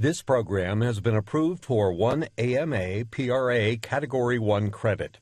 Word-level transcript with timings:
This 0.00 0.22
program 0.22 0.80
has 0.80 0.98
been 0.98 1.14
approved 1.14 1.62
for 1.62 1.92
one 1.92 2.26
AMA 2.38 3.04
PRA 3.10 3.76
Category 3.76 4.38
1 4.38 4.70
credit. 4.70 5.18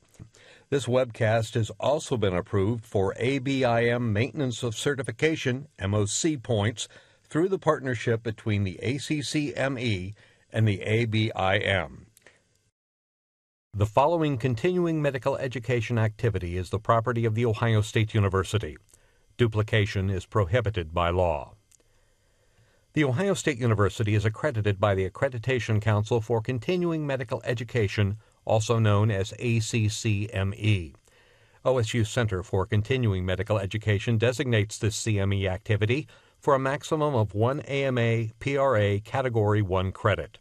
This 0.71 0.87
webcast 0.87 1.55
has 1.55 1.73
also 1.81 2.17
been 2.17 2.37
approved 2.37 2.87
for 2.87 3.13
ABIM 3.19 4.13
Maintenance 4.13 4.63
of 4.63 4.77
Certification 4.77 5.67
MOC 5.81 6.41
points 6.45 6.87
through 7.25 7.49
the 7.49 7.59
partnership 7.59 8.23
between 8.23 8.63
the 8.63 8.79
ACCME 8.81 10.15
and 10.53 10.69
the 10.69 10.79
ABIM. 10.79 12.07
The 13.75 13.87
following 13.87 14.39
continuing 14.39 15.03
medical 15.03 15.37
education 15.39 15.99
activity 15.99 16.57
is 16.57 16.71
the 16.71 16.79
property 16.79 17.25
of 17.25 17.35
The 17.35 17.47
Ohio 17.47 17.81
State 17.81 18.15
University. 18.15 18.77
Duplication 19.37 20.09
is 20.09 20.25
prohibited 20.25 20.95
by 20.95 21.11
law. 21.11 21.58
The 22.99 23.05
Ohio 23.05 23.35
State 23.35 23.59
University 23.59 24.17
is 24.17 24.25
accredited 24.25 24.81
by 24.81 24.97
the 24.97 25.09
Accreditation 25.09 25.81
Council 25.81 26.21
for 26.21 26.41
Continuing 26.41 27.07
Medical 27.07 27.41
Education, 27.45 28.17
also 28.45 28.81
known 28.81 29.09
as 29.09 29.33
ACCME. 29.39 30.95
OSU 31.65 32.05
Center 32.05 32.43
for 32.43 32.67
Continuing 32.67 33.25
Medical 33.25 33.57
Education 33.57 34.19
designates 34.19 34.79
this 34.79 35.01
CME 35.01 35.49
activity 35.49 36.09
for 36.41 36.57
a 36.57 36.59
maximum 36.59 37.15
of 37.15 37.37
one 37.37 37.61
AMA 37.61 38.31
PRA 38.41 38.99
Category 38.99 39.63
1 39.63 39.93
credit. 39.93 40.39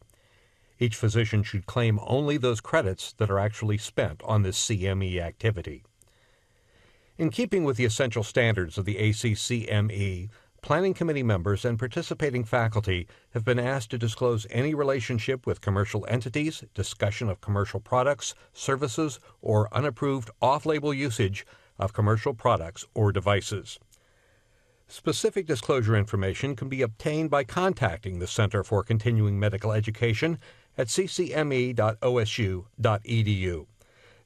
Each 0.80 0.96
physician 0.96 1.44
should 1.44 1.68
claim 1.68 2.00
only 2.08 2.38
those 2.38 2.60
credits 2.60 3.14
that 3.20 3.30
are 3.30 3.38
actually 3.38 3.78
spent 3.78 4.24
on 4.24 4.42
this 4.42 4.58
CME 4.58 5.20
activity. 5.20 5.84
In 7.20 7.30
keeping 7.30 7.64
with 7.64 7.78
the 7.78 7.86
essential 7.86 8.24
standards 8.24 8.80
of 8.80 8.86
the 8.86 8.96
ACCME, 8.96 10.30
planning 10.68 10.94
committee 10.94 11.24
members 11.24 11.64
and 11.64 11.80
participating 11.80 12.44
faculty 12.44 13.08
have 13.30 13.46
been 13.46 13.58
asked 13.58 13.90
to 13.90 13.98
disclose 13.98 14.46
any 14.50 14.74
relationship 14.74 15.48
with 15.48 15.62
commercial 15.62 16.06
entities, 16.10 16.62
discussion 16.74 17.30
of 17.30 17.40
commercial 17.40 17.80
products, 17.80 18.36
services, 18.52 19.18
or 19.42 19.74
unapproved 19.74 20.30
off 20.42 20.66
label 20.66 20.94
usage 20.94 21.46
of 21.80 21.94
commercial 21.94 22.34
products 22.34 22.84
or 22.94 23.14
devices. 23.14 23.80
Specific 24.90 25.46
disclosure 25.46 25.96
information 25.96 26.54
can 26.54 26.68
be 26.68 26.82
obtained 26.82 27.30
by 27.30 27.46
contacting 27.46 28.20
the 28.20 28.28
Center 28.28 28.62
for 28.62 28.84
Continuing 28.84 29.40
Medical 29.40 29.72
Education 29.72 30.38
at 30.78 30.88
ccme.osu.edu. 30.88 31.76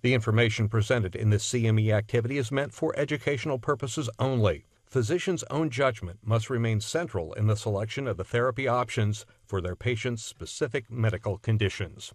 The 0.02 0.14
information 0.16 0.68
presented 0.68 1.16
in 1.16 1.30
this 1.30 1.48
CME 1.48 1.94
activity 1.94 2.40
is 2.40 2.52
meant 2.52 2.74
for 2.74 2.98
educational 2.98 3.60
purposes 3.60 4.10
only. 4.18 4.66
Physicians' 4.92 5.46
own 5.50 5.70
judgment 5.70 6.20
must 6.22 6.50
remain 6.50 6.82
central 6.82 7.32
in 7.32 7.48
the 7.48 7.56
selection 7.56 8.10
of 8.10 8.18
the 8.18 8.26
therapy 8.26 8.68
options 8.68 9.26
for 9.46 9.62
their 9.62 9.74
patients' 9.74 10.22
specific 10.22 10.92
medical 10.92 11.38
conditions. 11.38 12.14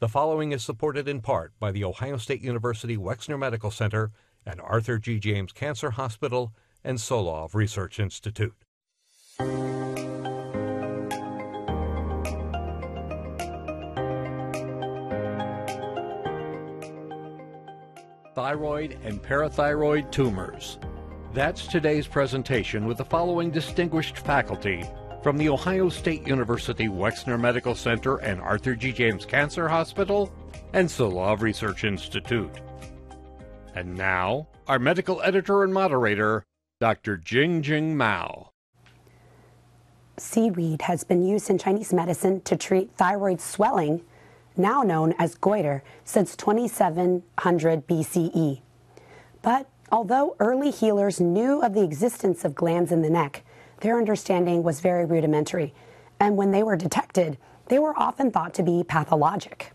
The 0.00 0.08
following 0.08 0.50
is 0.50 0.64
supported 0.64 1.06
in 1.06 1.20
part 1.20 1.52
by 1.60 1.70
the 1.70 1.84
Ohio 1.84 2.16
State 2.16 2.42
University 2.42 2.96
Wexner 2.96 3.38
Medical 3.38 3.70
Center 3.70 4.10
and 4.44 4.60
Arthur 4.60 4.98
G. 4.98 5.20
James 5.20 5.52
Cancer 5.52 5.92
Hospital 5.92 6.52
and 6.82 6.98
Solove 6.98 7.54
Research 7.54 8.00
Institute. 8.00 8.56
Thyroid 18.34 18.98
and 19.04 19.22
parathyroid 19.22 20.10
tumors. 20.10 20.80
That's 21.32 21.68
today's 21.68 22.08
presentation 22.08 22.86
with 22.86 22.98
the 22.98 23.04
following 23.04 23.52
distinguished 23.52 24.18
faculty 24.18 24.84
from 25.22 25.36
the 25.36 25.48
Ohio 25.48 25.88
State 25.88 26.26
University 26.26 26.88
Wexner 26.88 27.38
Medical 27.38 27.76
Center 27.76 28.16
and 28.16 28.40
Arthur 28.40 28.74
G. 28.74 28.90
James 28.90 29.24
Cancer 29.24 29.68
Hospital 29.68 30.32
and 30.72 30.88
Solove 30.88 31.40
Research 31.40 31.84
Institute. 31.84 32.50
And 33.76 33.94
now, 33.94 34.48
our 34.66 34.80
medical 34.80 35.22
editor 35.22 35.62
and 35.62 35.72
moderator, 35.72 36.44
Dr. 36.80 37.16
Jing 37.16 37.62
Jing 37.62 37.96
Mao. 37.96 38.50
Seaweed 40.16 40.82
has 40.82 41.04
been 41.04 41.24
used 41.24 41.48
in 41.48 41.58
Chinese 41.58 41.92
medicine 41.92 42.40
to 42.40 42.56
treat 42.56 42.90
thyroid 42.96 43.40
swelling 43.40 44.02
now 44.56 44.82
known 44.82 45.14
as 45.18 45.36
goiter, 45.36 45.82
since 46.04 46.36
2700 46.36 47.86
BCE. 47.86 48.60
But 49.42 49.69
although 49.92 50.36
early 50.40 50.70
healers 50.70 51.20
knew 51.20 51.62
of 51.62 51.74
the 51.74 51.82
existence 51.82 52.44
of 52.44 52.54
glands 52.54 52.92
in 52.92 53.02
the 53.02 53.10
neck, 53.10 53.42
their 53.80 53.98
understanding 53.98 54.62
was 54.62 54.80
very 54.80 55.04
rudimentary, 55.04 55.74
and 56.18 56.36
when 56.36 56.50
they 56.50 56.62
were 56.62 56.76
detected, 56.76 57.38
they 57.66 57.78
were 57.78 57.98
often 57.98 58.30
thought 58.30 58.54
to 58.54 58.62
be 58.62 58.84
pathologic. 58.84 59.72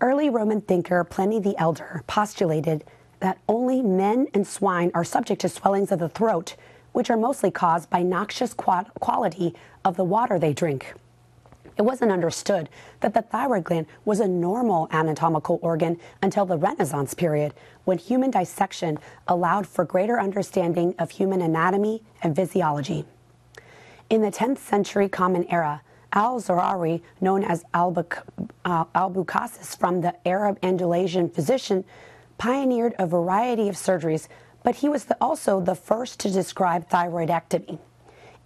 Early 0.00 0.28
Roman 0.28 0.60
thinker 0.60 1.02
Pliny 1.04 1.40
the 1.40 1.56
Elder 1.58 2.02
postulated 2.06 2.84
that 3.20 3.38
only 3.48 3.82
men 3.82 4.28
and 4.34 4.46
swine 4.46 4.90
are 4.94 5.04
subject 5.04 5.40
to 5.40 5.48
swellings 5.48 5.90
of 5.90 5.98
the 5.98 6.08
throat, 6.08 6.56
which 6.92 7.10
are 7.10 7.16
mostly 7.16 7.50
caused 7.50 7.90
by 7.90 8.02
noxious 8.02 8.54
quality 8.54 9.54
of 9.84 9.96
the 9.96 10.04
water 10.04 10.38
they 10.38 10.52
drink. 10.52 10.94
It 11.76 11.82
wasn't 11.82 12.12
understood 12.12 12.68
that 13.00 13.14
the 13.14 13.22
thyroid 13.22 13.64
gland 13.64 13.86
was 14.04 14.20
a 14.20 14.28
normal 14.28 14.88
anatomical 14.92 15.58
organ 15.60 15.98
until 16.22 16.46
the 16.46 16.56
Renaissance 16.56 17.14
period, 17.14 17.52
when 17.84 17.98
human 17.98 18.30
dissection 18.30 18.98
allowed 19.26 19.66
for 19.66 19.84
greater 19.84 20.20
understanding 20.20 20.94
of 20.98 21.10
human 21.10 21.42
anatomy 21.42 22.02
and 22.22 22.36
physiology. 22.36 23.04
In 24.08 24.22
the 24.22 24.30
10th 24.30 24.58
century 24.58 25.08
Common 25.08 25.44
Era, 25.50 25.82
Al 26.12 26.40
Zahrawi, 26.40 27.02
known 27.20 27.42
as 27.42 27.64
Albuc- 27.74 28.22
uh, 28.64 28.84
from 29.76 30.00
the 30.00 30.14
Arab 30.26 30.58
Andalusian 30.62 31.28
physician, 31.28 31.84
pioneered 32.38 32.94
a 32.98 33.06
variety 33.06 33.68
of 33.68 33.74
surgeries, 33.74 34.28
but 34.62 34.76
he 34.76 34.88
was 34.88 35.06
the, 35.06 35.16
also 35.20 35.60
the 35.60 35.74
first 35.74 36.20
to 36.20 36.30
describe 36.30 36.88
thyroidectomy. 36.88 37.78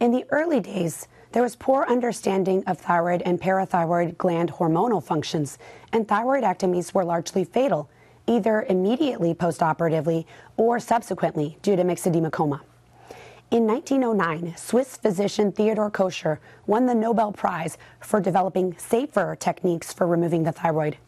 In 0.01 0.13
the 0.13 0.25
early 0.31 0.61
days, 0.61 1.09
there 1.33 1.43
was 1.43 1.57
poor 1.57 1.85
understanding 1.89 2.65
of 2.67 2.79
thyroid 2.79 3.23
and 3.23 3.41
parathyroid 3.41 4.17
gland 4.17 4.53
hormonal 4.53 5.03
functions, 5.03 5.59
and 5.93 6.09
thyroidectomies 6.09 6.95
were 6.95 7.05
largely 7.05 7.45
fatal, 7.45 7.91
either 8.27 8.63
immediately 8.69 9.35
postoperatively 9.35 10.25
or 10.57 10.81
subsequently 10.81 11.59
due 11.63 11.77
to 11.77 11.85
myxedema 11.85 12.31
coma. 12.31 12.63
In 13.51 13.67
1909, 13.67 14.55
Swiss 14.59 14.99
physician 14.99 15.53
Theodore 15.53 15.91
Kocher 15.91 16.39
won 16.67 16.85
the 16.85 16.95
Nobel 16.95 17.33
Prize 17.33 17.79
for 18.01 18.21
developing 18.21 18.77
safer 18.77 19.35
techniques 19.37 19.91
for 19.91 20.07
removing 20.07 20.43
the 20.43 20.53
thyroid, 20.53 20.99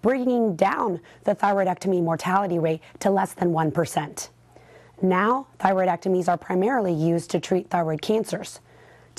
bringing 0.00 0.56
down 0.56 1.00
the 1.24 1.34
thyroidectomy 1.34 2.02
mortality 2.02 2.58
rate 2.58 2.80
to 3.00 3.10
less 3.10 3.34
than 3.34 3.52
1%. 3.52 4.28
Now, 5.02 5.46
thyroidectomies 5.58 6.28
are 6.28 6.38
primarily 6.38 6.94
used 6.94 7.30
to 7.32 7.40
treat 7.40 7.68
thyroid 7.68 8.00
cancers. 8.00 8.60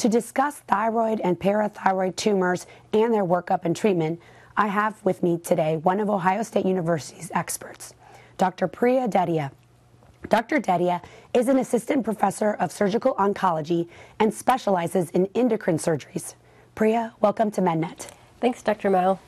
To 0.02 0.10
discuss 0.10 0.56
thyroid 0.62 1.20
and 1.20 1.40
parathyroid 1.40 2.16
tumors 2.16 2.66
and 2.92 3.14
their 3.14 3.24
workup 3.24 3.66
and 3.66 3.76
treatment, 3.76 4.20
I 4.58 4.66
have 4.66 4.96
with 5.06 5.22
me 5.22 5.38
today 5.38 5.78
one 5.78 6.00
of 6.00 6.10
Ohio 6.10 6.42
State 6.42 6.66
University's 6.66 7.30
experts, 7.36 7.94
Dr. 8.40 8.68
Priya 8.68 9.08
Dedhia. 9.08 9.52
Dr. 10.28 10.60
Dedhia 10.60 11.04
is 11.36 11.48
an 11.48 11.60
assistant 11.60 12.04
professor 12.04 12.54
of 12.54 12.72
surgical 12.72 13.14
oncology 13.20 13.90
and 14.20 14.34
specializes 14.34 15.12
in 15.12 15.30
endocrine 15.36 15.78
surgeries. 15.78 16.34
Priya, 16.74 17.14
welcome 17.20 17.52
to 17.52 17.62
MedNet. 17.62 18.08
Thanks, 18.40 18.64
Dr. 18.64 18.90
Mao. 18.90 19.20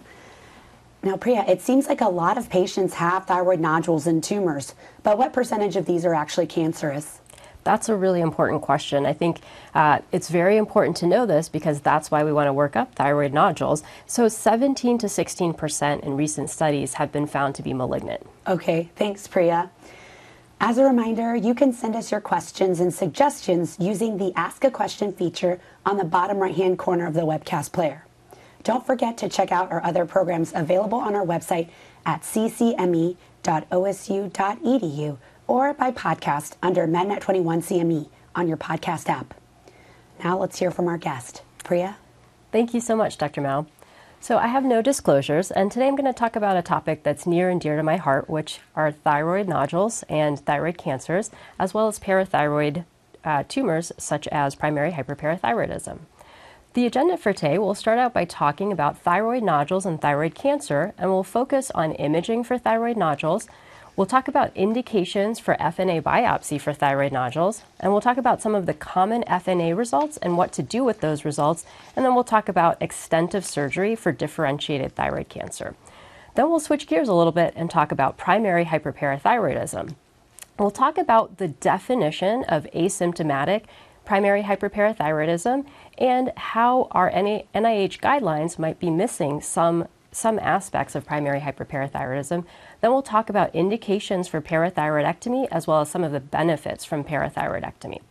Now, 1.04 1.18
Priya, 1.18 1.46
it 1.48 1.62
seems 1.62 1.86
like 1.86 2.02
a 2.02 2.10
lot 2.10 2.36
of 2.36 2.50
patients 2.50 2.96
have 2.96 3.28
thyroid 3.28 3.60
nodules 3.60 4.08
and 4.08 4.24
tumors, 4.24 4.74
but 5.04 5.20
what 5.20 5.34
percentage 5.34 5.76
of 5.76 5.86
these 5.86 6.04
are 6.04 6.16
actually 6.16 6.48
cancerous? 6.48 7.20
That's 7.64 7.90
a 7.90 7.96
really 7.96 8.22
important 8.22 8.62
question. 8.62 9.06
I 9.06 9.14
think 9.14 9.40
uh, 9.74 10.00
it's 10.12 10.30
very 10.30 10.58
important 10.58 10.98
to 10.98 11.08
know 11.08 11.26
this 11.26 11.50
because 11.50 11.82
that's 11.82 12.12
why 12.12 12.24
we 12.24 12.34
want 12.34 12.48
to 12.48 12.54
work 12.54 12.76
up 12.76 12.96
thyroid 12.96 13.34
nodules. 13.34 13.84
So 14.06 14.28
17 14.28 14.98
to 15.00 15.10
16 15.10 15.54
percent 15.54 16.04
in 16.04 16.18
recent 16.18 16.50
studies 16.50 16.96
have 16.96 17.12
been 17.12 17.28
found 17.28 17.56
to 17.56 17.62
be 17.62 17.74
malignant. 17.74 18.26
Okay, 18.48 18.90
thanks, 18.96 19.28
Priya. 19.28 19.70
As 20.66 20.78
a 20.78 20.86
reminder, 20.86 21.36
you 21.36 21.54
can 21.54 21.74
send 21.74 21.96
us 21.96 22.10
your 22.10 22.22
questions 22.22 22.80
and 22.80 22.94
suggestions 22.94 23.76
using 23.80 24.18
the 24.18 24.32
Ask 24.36 24.64
a 24.64 24.72
Question 24.72 25.12
feature 25.12 25.60
on 25.86 25.98
the 25.98 26.06
bottom 26.06 26.38
right 26.38 26.56
hand 26.56 26.80
corner 26.80 27.06
of 27.06 27.14
the 27.14 27.22
webcast 27.22 27.74
player. 27.74 28.06
Don't 28.64 28.86
forget 28.86 29.18
to 29.18 29.28
check 29.28 29.52
out 29.52 29.72
our 29.74 29.84
other 29.84 30.06
programs 30.06 30.54
available 30.56 31.00
on 31.00 31.16
our 31.16 31.26
website 31.26 31.68
at 32.06 32.22
ccme.osu.edu 32.22 33.18
or 35.48 35.74
by 35.74 35.92
podcast 35.92 36.56
under 36.62 36.88
MedNet 36.88 37.22
21 37.22 37.62
CME 37.62 38.10
on 38.36 38.48
your 38.48 38.58
podcast 38.58 39.10
app. 39.10 39.34
Now 40.24 40.38
let's 40.38 40.60
hear 40.60 40.72
from 40.72 40.88
our 40.88 40.98
guest. 40.98 41.42
Priya? 41.64 41.98
Thank 42.52 42.74
you 42.74 42.80
so 42.80 42.96
much, 42.96 43.18
Dr. 43.18 43.42
Mao. 43.42 43.66
So, 44.20 44.38
I 44.38 44.48
have 44.48 44.64
no 44.64 44.82
disclosures, 44.82 45.52
and 45.52 45.70
today 45.70 45.86
I'm 45.86 45.98
going 45.98 46.06
to 46.06 46.18
talk 46.18 46.38
about 46.38 46.56
a 46.56 46.62
topic 46.62 47.04
that's 47.04 47.28
near 47.28 47.50
and 47.50 47.60
dear 47.60 47.76
to 47.76 47.84
my 47.84 47.98
heart, 47.98 48.30
which 48.30 48.60
are 48.74 48.90
thyroid 48.90 49.50
nodules 49.50 50.04
and 50.08 50.40
thyroid 50.40 50.78
cancers, 50.78 51.30
as 51.60 51.74
well 51.74 51.90
as 51.90 52.00
parathyroid 52.00 52.86
uh, 53.26 53.44
tumors 53.50 53.92
such 53.98 54.28
as 54.30 54.56
primary 54.56 54.92
hyperparathyroidism. 54.92 56.00
The 56.74 56.86
agenda 56.86 57.18
for 57.18 57.34
today 57.34 57.58
will 57.58 57.76
start 57.76 58.00
out 58.00 58.14
by 58.14 58.26
talking 58.26 58.72
about 58.72 58.98
thyroid 58.98 59.44
nodules 59.44 59.86
and 59.86 60.02
thyroid 60.02 60.36
cancer, 60.36 60.94
and 60.98 61.10
we'll 61.10 61.24
focus 61.24 61.70
on 61.76 61.92
imaging 61.92 62.46
for 62.46 62.58
thyroid 62.58 62.98
nodules. 62.98 63.48
We'll 63.96 64.08
talk 64.08 64.28
about 64.28 64.58
indications 64.58 65.40
for 65.40 65.56
FNA 65.58 66.02
biopsy 66.02 66.60
for 66.60 66.74
thyroid 66.74 67.12
nodules, 67.12 67.62
and 67.80 67.92
we'll 67.92 68.02
talk 68.02 68.18
about 68.18 68.42
some 68.42 68.56
of 68.56 68.66
the 68.66 68.74
common 68.74 69.24
FNA 69.26 69.78
results 69.78 70.18
and 70.18 70.36
what 70.36 70.52
to 70.54 70.64
do 70.64 70.84
with 70.84 71.02
those 71.02 71.24
results, 71.24 71.64
and 71.96 72.04
then 72.04 72.16
we'll 72.16 72.24
talk 72.24 72.50
about 72.50 72.82
extent 72.82 73.36
of 73.36 73.46
surgery 73.46 73.96
for 73.96 74.12
differentiated 74.12 74.96
thyroid 74.96 75.30
cancer. 75.30 75.76
Then 76.34 76.50
we'll 76.50 76.60
switch 76.60 76.88
gears 76.88 77.08
a 77.08 77.14
little 77.14 77.32
bit 77.32 77.54
and 77.56 77.70
talk 77.70 77.92
about 77.92 78.18
primary 78.18 78.66
hyperparathyroidism. 78.66 79.94
We'll 80.58 80.72
talk 80.72 80.98
about 80.98 81.38
the 81.38 81.50
definition 81.50 82.46
of 82.46 82.66
asymptomatic 82.74 83.66
primary 84.06 84.42
hyperparathyroidism 84.42 85.66
and 86.00 86.32
how 86.36 86.88
our 86.92 87.12
NIH 87.12 88.00
guidelines 88.00 88.58
might 88.58 88.80
be 88.80 88.90
missing 88.90 89.40
some, 89.40 89.88
some 90.12 90.40
aspects 90.40 90.96
of 90.96 91.06
primary 91.06 91.40
hyperparathyroidism. 91.42 92.44
Then 92.84 92.92
we'll 92.92 93.02
talk 93.02 93.30
about 93.30 93.56
indications 93.56 94.28
for 94.28 94.42
parathyroidectomy 94.42 95.48
as 95.50 95.66
well 95.66 95.80
as 95.80 95.90
some 95.90 96.04
of 96.04 96.12
the 96.12 96.20
benefits 96.20 96.84
from 96.84 97.06
parathyroidectomy. 97.06 98.02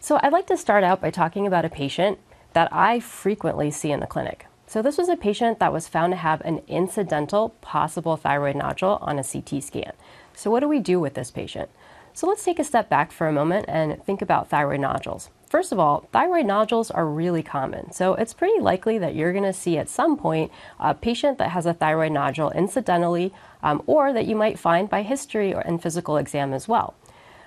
So 0.00 0.18
I'd 0.20 0.32
like 0.32 0.48
to 0.48 0.56
start 0.56 0.82
out 0.82 1.00
by 1.00 1.10
talking 1.10 1.46
about 1.46 1.64
a 1.64 1.68
patient 1.68 2.18
that 2.52 2.68
I 2.72 2.98
frequently 2.98 3.70
see 3.70 3.92
in 3.92 4.00
the 4.00 4.08
clinic. 4.08 4.46
So 4.66 4.82
this 4.82 4.98
was 4.98 5.08
a 5.08 5.16
patient 5.16 5.60
that 5.60 5.72
was 5.72 5.86
found 5.86 6.12
to 6.12 6.16
have 6.16 6.40
an 6.40 6.62
incidental 6.66 7.50
possible 7.60 8.16
thyroid 8.16 8.56
nodule 8.56 8.98
on 9.00 9.16
a 9.16 9.22
CT 9.22 9.62
scan. 9.62 9.92
So 10.34 10.50
what 10.50 10.58
do 10.58 10.66
we 10.66 10.80
do 10.80 10.98
with 10.98 11.14
this 11.14 11.30
patient? 11.30 11.70
So 12.12 12.26
let's 12.26 12.44
take 12.44 12.58
a 12.58 12.64
step 12.64 12.88
back 12.88 13.12
for 13.12 13.28
a 13.28 13.32
moment 13.32 13.66
and 13.68 14.02
think 14.02 14.22
about 14.22 14.48
thyroid 14.48 14.80
nodules. 14.80 15.30
First 15.50 15.72
of 15.72 15.78
all, 15.78 16.08
thyroid 16.12 16.46
nodules 16.46 16.90
are 16.90 17.06
really 17.06 17.42
common. 17.42 17.92
So 17.92 18.14
it's 18.14 18.34
pretty 18.34 18.60
likely 18.60 18.98
that 18.98 19.14
you're 19.14 19.32
going 19.32 19.44
to 19.44 19.52
see 19.52 19.78
at 19.78 19.88
some 19.88 20.16
point 20.16 20.50
a 20.78 20.94
patient 20.94 21.38
that 21.38 21.50
has 21.50 21.66
a 21.66 21.74
thyroid 21.74 22.12
nodule 22.12 22.50
incidentally, 22.50 23.32
um, 23.62 23.82
or 23.86 24.12
that 24.12 24.26
you 24.26 24.36
might 24.36 24.58
find 24.58 24.88
by 24.88 25.02
history 25.02 25.54
or, 25.54 25.60
and 25.60 25.82
physical 25.82 26.16
exam 26.16 26.52
as 26.52 26.68
well. 26.68 26.94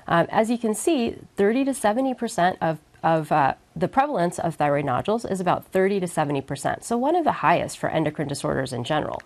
Um, 0.07 0.27
as 0.30 0.50
you 0.50 0.57
can 0.57 0.75
see, 0.75 1.15
30 1.38 1.65
to 1.65 1.71
70% 1.71 2.57
of, 2.62 2.80
of 3.01 3.31
uh, 3.31 3.54
the 3.75 3.88
prevalence 3.88 4.38
of 4.39 4.56
thyroid 4.56 4.86
nodules 4.86 5.25
is 5.25 5.39
about 5.39 5.65
30 5.68 6.01
to 6.01 6.06
70%, 6.06 6.83
so 6.83 6.98
one 6.98 7.15
of 7.15 7.24
the 7.24 7.31
highest 7.31 7.77
for 7.77 7.89
endocrine 7.89 8.27
disorders 8.27 8.74
in 8.74 8.83
general 8.83 9.21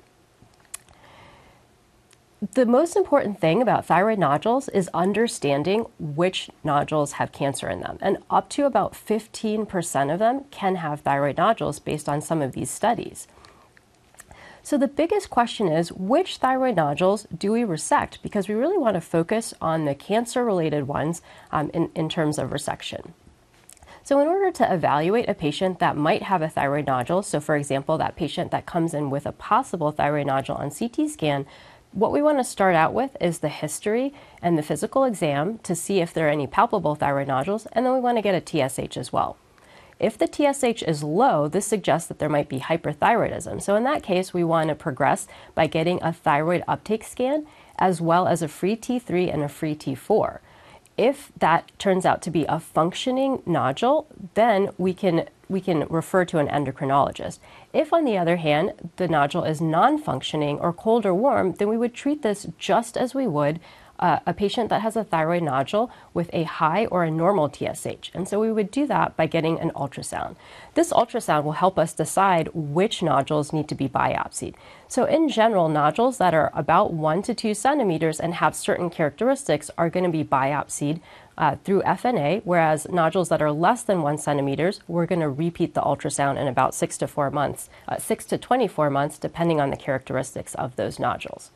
the 2.54 2.66
most 2.66 2.95
important 2.95 3.39
thing 3.39 3.62
about 3.62 3.86
thyroid 3.86 4.19
nodules 4.19 4.69
is 4.69 4.89
understanding 4.94 5.86
which 6.00 6.50
nodules 6.63 7.13
have 7.13 7.31
cancer 7.31 7.68
in 7.68 7.80
them. 7.80 7.98
And 8.00 8.18
up 8.30 8.50
to 8.50 8.66
about 8.66 8.94
15% 8.94 10.13
of 10.13 10.19
them 10.19 10.45
can 10.51 10.75
have 10.75 11.01
thyroid 11.01 11.38
nodules 11.38 11.80
based 11.80 12.07
on 12.07 12.22
some 12.22 12.42
of 12.42 12.51
these 12.51 12.69
studies. 12.69 13.28
So 14.68 14.78
the 14.78 14.90
biggest 14.90 15.30
question 15.30 15.69
is 15.69 15.94
which 15.94 16.40
thyroid 16.40 16.75
nodules 16.75 17.25
do 17.34 17.54
we 17.54 17.64
resect? 17.64 18.22
Because 18.22 18.50
we 18.50 18.54
really 18.54 18.78
want 18.78 18.96
to 18.96 19.00
focus 19.00 19.54
on 19.62 19.86
the 19.86 19.96
cancer 19.96 20.44
related 20.44 20.90
ones 20.90 21.22
um, 21.54 21.72
in, 21.74 21.90
in 21.96 22.10
terms 22.10 22.38
of 22.38 22.50
resection. 22.50 23.12
So, 24.04 24.19
in 24.19 24.28
order 24.28 24.52
to 24.52 24.74
evaluate 24.74 25.30
a 25.30 25.34
patient 25.34 25.80
that 25.80 25.96
might 25.96 26.24
have 26.24 26.42
a 26.42 26.50
thyroid 26.50 26.86
nodule, 26.86 27.24
so 27.24 27.40
for 27.40 27.56
example, 27.56 27.98
that 27.98 28.18
patient 28.18 28.52
that 28.52 28.66
comes 28.66 28.94
in 28.94 29.10
with 29.10 29.25
a 29.25 29.31
possible 29.31 29.94
thyroid 29.94 30.28
nodule 30.28 30.56
on 30.56 30.70
CT 30.70 31.10
scan, 31.10 31.46
what 31.94 32.12
we 32.12 32.22
want 32.22 32.38
to 32.38 32.44
start 32.44 32.75
out 32.75 32.94
with 32.94 33.16
is 33.22 33.40
the 33.40 33.48
history 33.48 34.13
and 34.42 34.58
the 34.58 34.63
physical 34.63 35.06
exam 35.06 35.60
to 35.60 35.75
see 35.75 36.02
if 36.02 36.13
there 36.13 36.28
are 36.28 36.30
any 36.30 36.46
palpable 36.46 36.96
thyroid 36.96 37.30
nodules, 37.30 37.68
and 37.68 37.86
then 37.86 37.94
we 37.94 38.02
want 38.02 38.18
to 38.18 38.22
get 38.22 38.36
a 38.36 38.46
TSH 38.46 38.98
as 38.98 39.13
well. 39.13 39.38
If 40.00 40.18
the 40.18 40.28
TSH 40.28 40.84
is 40.84 41.04
low, 41.04 41.48
this 41.48 41.66
suggests 41.66 42.08
that 42.08 42.20
there 42.20 42.30
might 42.30 42.50
be 42.50 42.60
hyperthyroidism. 42.60 43.62
So 43.62 43.76
in 43.76 43.84
that 43.84 44.04
case, 44.04 44.34
we 44.34 44.44
want 44.44 44.70
to 44.70 44.76
progress 44.76 45.28
by 45.56 45.68
getting 45.68 46.02
a 46.02 46.14
thyroid 46.14 46.64
uptake 46.68 47.04
scan 47.04 47.48
as 47.80 48.02
well 48.02 48.28
as 48.28 48.42
a 48.42 48.48
free 48.48 48.76
T3 48.76 49.34
and 49.34 49.44
a 49.44 49.50
free 49.50 49.76
T4. 49.76 50.40
If 50.98 51.32
that 51.38 51.72
turns 51.78 52.06
out 52.06 52.22
to 52.24 52.32
be 52.32 52.46
a 52.46 52.60
functioning 52.60 53.44
nodule, 53.46 54.08
then 54.34 54.70
we 54.78 54.94
can 54.94 55.28
we 55.50 55.62
can 55.62 55.86
refer 55.88 56.26
to 56.26 56.40
an 56.40 56.48
endocrinologist. 56.48 57.40
If, 57.72 57.94
on 57.94 58.04
the 58.04 58.18
other 58.18 58.36
hand, 58.38 58.74
the 58.98 59.08
nodule 59.08 59.46
is 59.46 59.62
non 59.62 59.98
functioning 59.98 60.60
or 60.60 60.74
cold 60.74 61.06
or 61.06 61.14
warm, 61.14 61.54
then 61.54 61.70
we 61.70 61.78
would 61.78 61.94
treat 61.94 62.22
this 62.22 62.48
just 62.58 62.98
as 62.98 63.16
we 63.16 63.28
would 63.28 63.60
uh, 64.00 64.20
a 64.26 64.34
patient 64.34 64.70
that 64.70 64.82
has 64.82 64.96
a 64.96 65.04
thyroid 65.04 65.44
nodule 65.44 65.92
with 66.14 66.30
a 66.34 66.44
high 66.44 66.86
or 66.88 67.04
a 67.04 67.12
normal 67.12 67.52
TSH. 67.52 68.12
And 68.14 68.28
so 68.28 68.40
we 68.40 68.52
would 68.52 68.72
do 68.72 68.86
that 68.88 69.16
by 69.16 69.28
getting 69.28 69.60
an 69.60 69.72
ultrasound. 69.72 70.36
This 70.74 70.94
ultrasound 70.94 71.44
will 71.44 71.54
help 71.54 71.80
us 71.80 71.94
decide 71.94 72.50
which 72.54 73.02
nodules 73.02 73.54
need 73.54 73.68
to 73.70 73.76
be 73.76 73.90
biopsied. 73.90 74.56
So, 74.88 75.06
in 75.06 75.28
general, 75.28 75.68
nodules 75.68 76.18
that 76.18 76.34
are 76.34 76.52
about 76.54 76.94
one 76.94 77.22
to 77.24 77.34
two 77.34 77.54
centimeters 77.54 78.20
and 78.20 78.36
have 78.36 78.56
certain 78.56 78.90
characteristics 78.90 79.70
are 79.78 79.90
going 79.90 80.06
to 80.06 80.10
be 80.10 80.24
biopsied 80.24 81.02
uh, 81.38 81.56
through 81.64 81.82
FNA, 81.84 82.42
whereas 82.46 82.88
nodules 82.90 83.30
that 83.30 83.42
are 83.42 83.52
less 83.52 83.84
than 83.84 84.02
one 84.02 84.18
centimeters, 84.18 84.80
we're 84.88 85.06
going 85.06 85.22
to 85.22 85.30
repeat 85.30 85.74
the 85.74 85.82
ultrasound 85.82 86.40
in 86.40 86.48
about 86.48 86.74
six 86.74 86.98
to 86.98 87.08
four 87.08 87.30
months, 87.30 87.70
uh, 87.88 87.98
six 87.98 88.26
to 88.26 88.38
24 88.38 88.90
months, 88.90 89.18
depending 89.18 89.62
on 89.62 89.70
the 89.70 89.78
characteristics 89.78 90.56
of 90.56 90.76
those 90.78 91.00
nodules. 91.00 91.52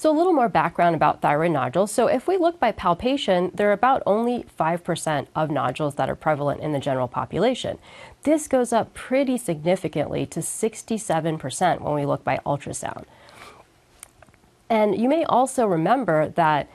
So, 0.00 0.10
a 0.10 0.16
little 0.16 0.32
more 0.32 0.48
background 0.48 0.94
about 0.94 1.20
thyroid 1.20 1.50
nodules. 1.50 1.92
So, 1.92 2.06
if 2.06 2.26
we 2.26 2.38
look 2.38 2.58
by 2.58 2.72
palpation, 2.72 3.50
there 3.52 3.68
are 3.68 3.72
about 3.72 4.02
only 4.06 4.46
5% 4.58 5.26
of 5.36 5.50
nodules 5.50 5.96
that 5.96 6.08
are 6.08 6.14
prevalent 6.14 6.62
in 6.62 6.72
the 6.72 6.78
general 6.78 7.06
population. 7.06 7.76
This 8.22 8.48
goes 8.48 8.72
up 8.72 8.94
pretty 8.94 9.36
significantly 9.36 10.24
to 10.24 10.40
67% 10.40 11.82
when 11.82 11.94
we 11.94 12.06
look 12.06 12.24
by 12.24 12.40
ultrasound. 12.46 13.04
And 14.70 14.98
you 14.98 15.06
may 15.06 15.22
also 15.24 15.66
remember 15.66 16.30
that 16.30 16.70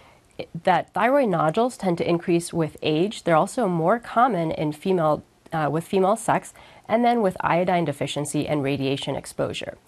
that 0.63 0.93
thyroid 0.93 1.29
nodules 1.29 1.77
tend 1.77 1.97
to 1.97 2.07
increase 2.07 2.53
with 2.53 2.77
age. 2.83 3.23
They're 3.23 3.35
also 3.35 3.67
more 3.67 3.97
common 3.97 4.51
in 4.51 4.71
female 4.71 5.23
uh, 5.51 5.67
with 5.71 5.83
female 5.83 6.15
sex 6.15 6.53
and 6.87 7.03
then 7.03 7.23
with 7.23 7.37
iodine 7.39 7.85
deficiency 7.85 8.47
and 8.47 8.61
radiation 8.61 9.15
exposure. 9.15 9.79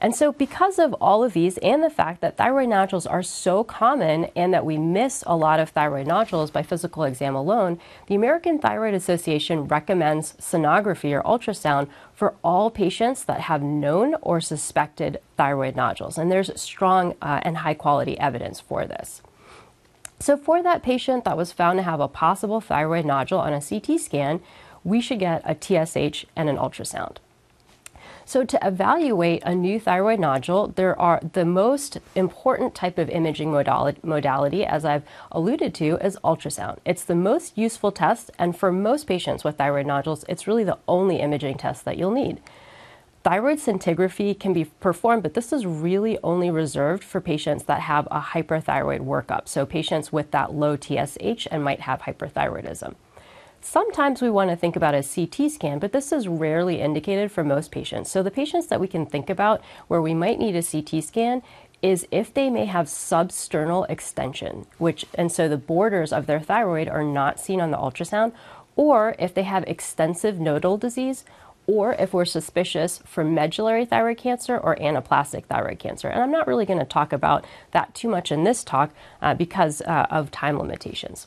And 0.00 0.14
so, 0.14 0.30
because 0.30 0.78
of 0.78 0.92
all 0.94 1.24
of 1.24 1.32
these 1.32 1.58
and 1.58 1.82
the 1.82 1.90
fact 1.90 2.20
that 2.20 2.36
thyroid 2.36 2.68
nodules 2.68 3.04
are 3.04 3.22
so 3.22 3.64
common 3.64 4.26
and 4.36 4.54
that 4.54 4.64
we 4.64 4.78
miss 4.78 5.24
a 5.26 5.34
lot 5.34 5.58
of 5.58 5.70
thyroid 5.70 6.06
nodules 6.06 6.52
by 6.52 6.62
physical 6.62 7.02
exam 7.02 7.34
alone, 7.34 7.80
the 8.06 8.14
American 8.14 8.60
Thyroid 8.60 8.94
Association 8.94 9.66
recommends 9.66 10.34
sonography 10.34 11.12
or 11.12 11.22
ultrasound 11.22 11.88
for 12.14 12.34
all 12.44 12.70
patients 12.70 13.24
that 13.24 13.40
have 13.42 13.60
known 13.60 14.14
or 14.22 14.40
suspected 14.40 15.20
thyroid 15.36 15.74
nodules. 15.74 16.16
And 16.16 16.30
there's 16.30 16.60
strong 16.60 17.16
uh, 17.20 17.40
and 17.42 17.58
high 17.58 17.74
quality 17.74 18.16
evidence 18.20 18.60
for 18.60 18.86
this. 18.86 19.20
So, 20.20 20.36
for 20.36 20.62
that 20.62 20.84
patient 20.84 21.24
that 21.24 21.36
was 21.36 21.52
found 21.52 21.76
to 21.78 21.82
have 21.82 21.98
a 21.98 22.06
possible 22.06 22.60
thyroid 22.60 23.04
nodule 23.04 23.40
on 23.40 23.52
a 23.52 23.60
CT 23.60 23.98
scan, 24.00 24.40
we 24.84 25.00
should 25.00 25.18
get 25.18 25.42
a 25.44 25.56
TSH 25.56 26.24
and 26.36 26.48
an 26.48 26.56
ultrasound. 26.56 27.16
So, 28.28 28.44
to 28.44 28.58
evaluate 28.62 29.42
a 29.42 29.54
new 29.54 29.80
thyroid 29.80 30.20
nodule, 30.20 30.68
there 30.76 31.00
are 31.00 31.18
the 31.32 31.46
most 31.46 31.96
important 32.14 32.74
type 32.74 32.98
of 32.98 33.08
imaging 33.08 33.50
modality, 33.50 34.66
as 34.66 34.84
I've 34.84 35.04
alluded 35.32 35.74
to, 35.76 35.96
is 36.04 36.18
ultrasound. 36.22 36.76
It's 36.84 37.04
the 37.04 37.14
most 37.14 37.56
useful 37.56 37.90
test, 37.90 38.30
and 38.38 38.54
for 38.54 38.70
most 38.70 39.06
patients 39.06 39.44
with 39.44 39.56
thyroid 39.56 39.86
nodules, 39.86 40.26
it's 40.28 40.46
really 40.46 40.62
the 40.62 40.76
only 40.86 41.20
imaging 41.20 41.56
test 41.56 41.86
that 41.86 41.96
you'll 41.96 42.10
need. 42.10 42.42
Thyroid 43.24 43.60
scintigraphy 43.60 44.38
can 44.38 44.52
be 44.52 44.66
performed, 44.66 45.22
but 45.22 45.32
this 45.32 45.50
is 45.50 45.64
really 45.64 46.18
only 46.22 46.50
reserved 46.50 47.04
for 47.04 47.22
patients 47.22 47.64
that 47.64 47.80
have 47.80 48.06
a 48.10 48.20
hyperthyroid 48.20 49.00
workup. 49.00 49.48
So, 49.48 49.64
patients 49.64 50.12
with 50.12 50.32
that 50.32 50.52
low 50.52 50.76
TSH 50.76 51.48
and 51.50 51.64
might 51.64 51.80
have 51.80 52.02
hyperthyroidism. 52.02 52.94
Sometimes 53.60 54.22
we 54.22 54.30
want 54.30 54.50
to 54.50 54.56
think 54.56 54.76
about 54.76 54.94
a 54.94 55.02
CT 55.02 55.50
scan, 55.50 55.78
but 55.78 55.92
this 55.92 56.12
is 56.12 56.28
rarely 56.28 56.80
indicated 56.80 57.32
for 57.32 57.42
most 57.42 57.70
patients. 57.70 58.10
So, 58.10 58.22
the 58.22 58.30
patients 58.30 58.68
that 58.68 58.80
we 58.80 58.86
can 58.86 59.04
think 59.04 59.28
about 59.28 59.60
where 59.88 60.00
we 60.00 60.14
might 60.14 60.38
need 60.38 60.56
a 60.56 60.62
CT 60.62 61.02
scan 61.02 61.42
is 61.82 62.06
if 62.10 62.32
they 62.32 62.50
may 62.50 62.66
have 62.66 62.86
substernal 62.86 63.88
extension, 63.88 64.66
which, 64.78 65.04
and 65.14 65.30
so 65.30 65.48
the 65.48 65.56
borders 65.56 66.12
of 66.12 66.26
their 66.26 66.40
thyroid 66.40 66.88
are 66.88 67.04
not 67.04 67.38
seen 67.38 67.60
on 67.60 67.70
the 67.70 67.76
ultrasound, 67.76 68.32
or 68.74 69.14
if 69.18 69.34
they 69.34 69.44
have 69.44 69.64
extensive 69.64 70.40
nodal 70.40 70.76
disease, 70.76 71.24
or 71.66 71.92
if 71.94 72.14
we're 72.14 72.24
suspicious 72.24 73.00
for 73.04 73.22
medullary 73.22 73.84
thyroid 73.84 74.16
cancer 74.16 74.56
or 74.56 74.74
anaplastic 74.76 75.44
thyroid 75.44 75.78
cancer. 75.78 76.08
And 76.08 76.22
I'm 76.22 76.32
not 76.32 76.46
really 76.46 76.64
going 76.64 76.78
to 76.78 76.84
talk 76.84 77.12
about 77.12 77.44
that 77.72 77.94
too 77.94 78.08
much 78.08 78.32
in 78.32 78.44
this 78.44 78.64
talk 78.64 78.90
uh, 79.20 79.34
because 79.34 79.82
uh, 79.82 80.06
of 80.10 80.30
time 80.30 80.58
limitations. 80.58 81.26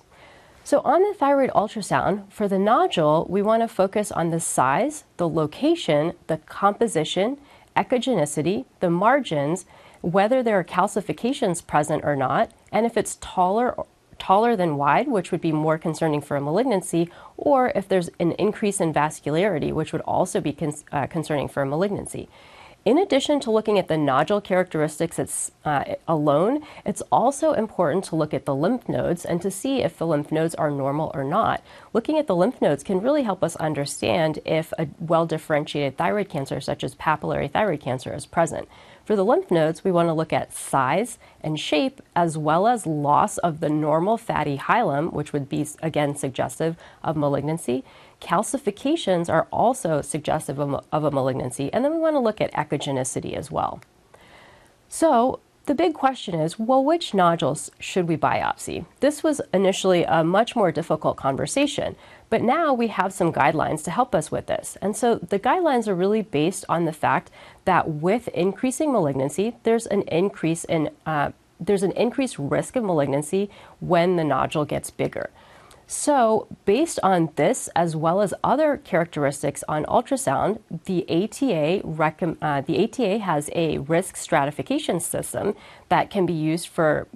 So, 0.64 0.82
on 0.82 1.02
the 1.02 1.14
thyroid 1.14 1.50
ultrasound, 1.52 2.32
for 2.32 2.48
the 2.48 2.60
nodule, 2.60 3.26
we 3.28 3.42
want 3.42 3.64
to 3.64 3.68
focus 3.68 4.12
on 4.12 4.30
the 4.30 4.40
size, 4.40 5.06
the 5.18 5.28
location, 5.28 6.14
the 6.28 6.38
composition, 6.38 7.40
echogenicity, 7.76 8.66
the 8.80 8.90
margins, 8.90 9.66
whether 10.02 10.44
there 10.44 10.60
are 10.60 10.64
calcifications 10.64 11.66
present 11.66 12.04
or 12.06 12.16
not, 12.16 12.52
and 12.72 12.86
if 12.86 12.96
it's 12.96 13.18
taller 13.22 13.76
taller 14.20 14.56
than 14.56 14.78
wide, 14.78 15.08
which 15.08 15.32
would 15.32 15.42
be 15.42 15.52
more 15.52 15.80
concerning 15.80 16.22
for 16.22 16.38
a 16.38 16.42
malignancy, 16.42 17.10
or 17.38 17.72
if 17.74 17.88
there's 17.88 18.08
an 18.20 18.34
increase 18.34 18.80
in 18.80 18.94
vascularity, 18.94 19.74
which 19.74 19.92
would 19.92 20.02
also 20.04 20.40
be 20.40 20.54
con- 20.54 20.76
uh, 20.92 21.08
concerning 21.08 21.48
for 21.48 21.64
a 21.64 21.66
malignancy. 21.66 22.30
In 22.84 22.98
addition 22.98 23.40
to 23.42 23.52
looking 23.52 23.78
at 23.78 23.90
the 23.90 23.98
nodule 23.98 24.42
characteristics 24.42 25.20
it's, 25.20 25.52
uh, 25.64 25.84
alone, 26.08 26.66
it's 26.84 27.04
also 27.12 27.54
important 27.54 28.04
to 28.06 28.16
look 28.16 28.34
at 28.34 28.46
the 28.46 28.56
lymph 28.56 28.90
nodes 28.90 29.24
and 29.24 29.40
to 29.44 29.52
see 29.52 29.84
if 29.84 30.00
the 30.00 30.08
lymph 30.08 30.32
nodes 30.32 30.56
are 30.56 30.72
normal 30.72 31.12
or 31.14 31.24
not. 31.24 31.62
Looking 31.94 32.18
at 32.18 32.26
the 32.26 32.36
lymph 32.36 32.60
nodes 32.60 32.84
can 32.84 33.00
really 33.00 33.22
help 33.22 33.44
us 33.44 33.56
understand 33.58 34.40
if 34.46 34.74
a 34.80 34.88
well 35.00 35.28
differentiated 35.28 35.96
thyroid 35.96 36.30
cancer, 36.30 36.60
such 36.60 36.84
as 36.84 36.96
papillary 36.96 37.52
thyroid 37.52 37.82
cancer, 37.82 38.16
is 38.16 38.26
present. 38.26 38.68
For 39.06 39.16
the 39.16 39.26
lymph 39.26 39.52
nodes, 39.52 39.84
we 39.84 39.92
want 39.92 40.10
to 40.10 40.14
look 40.14 40.34
at 40.34 40.54
size 40.54 41.20
and 41.42 41.60
shape 41.60 42.02
as 42.16 42.36
well 42.36 42.66
as 42.66 42.88
loss 42.88 43.38
of 43.40 43.60
the 43.60 43.70
normal 43.70 44.18
fatty 44.18 44.58
hilum, 44.58 45.14
which 45.14 45.34
would 45.34 45.50
be 45.50 45.68
again 45.84 46.16
suggestive 46.16 46.78
of 47.04 47.16
malignancy. 47.16 47.84
Calcifications 48.22 49.30
are 49.30 49.48
also 49.52 50.02
suggestive 50.02 50.60
of, 50.60 51.04
a 51.04 51.12
malignancy, 51.12 51.74
and 51.74 51.84
then 51.84 51.92
we 51.92 52.00
want 52.00 52.16
to 52.16 52.20
look 52.20 52.40
at 52.40 52.54
echogenicity 52.54 53.34
as 53.34 53.52
well. 53.52 53.82
So, 54.88 55.40
the 55.66 55.76
big 55.76 55.94
question 55.94 56.40
is 56.40 56.58
well, 56.58 56.84
which 56.84 57.14
nodules 57.14 57.72
should 57.80 58.08
we 58.08 58.18
biopsy? 58.18 58.86
This 59.00 59.24
was 59.24 59.42
initially 59.54 60.04
a 60.04 60.24
much 60.24 60.56
more 60.56 60.72
difficult 60.72 61.18
conversation, 61.18 61.96
but 62.30 62.42
now 62.42 62.74
we 62.74 62.88
have 62.88 63.14
some 63.14 63.32
guidelines 63.32 63.84
to 63.84 63.92
help 63.92 64.16
us 64.16 64.32
with 64.32 64.48
this. 64.48 64.78
And 64.82 64.96
so 64.96 65.16
the 65.16 65.38
guidelines 65.38 65.88
are 65.88 65.94
really 65.94 66.24
based 66.24 66.66
on 66.68 66.86
the 66.86 66.94
fact 66.94 67.30
that 67.66 67.88
with 67.88 68.28
increasing 68.30 68.92
malignancy, 68.92 69.56
there's 69.64 69.86
an 69.86 70.02
increase 70.04 70.64
in 70.64 70.90
uh, 71.06 71.32
there's 71.60 71.84
an 71.84 71.92
increased 71.92 72.40
risk 72.40 72.76
of 72.76 72.84
malignancy 72.84 73.50
when 73.80 74.16
the 74.16 74.24
nodule 74.24 74.66
gets 74.66 74.90
bigger. 74.90 75.30
So, 75.94 76.48
based 76.64 77.02
on 77.04 77.32
this, 77.36 77.68
as 77.76 77.98
well 77.98 78.22
as 78.22 78.34
other 78.46 78.78
characteristics 78.78 79.62
on 79.68 79.84
ultrasound, 79.88 80.62
the 80.86 81.04
ATA, 81.10 81.86
uh, 82.42 82.62
the 82.62 82.84
ATA 82.86 83.18
has 83.20 83.50
a 83.54 83.80
risk 83.80 84.16
stratification 84.16 85.02
system 85.02 85.54
that 85.90 86.10
can 86.10 86.26
be 86.26 86.32
used 86.32 86.70
for 86.70 87.10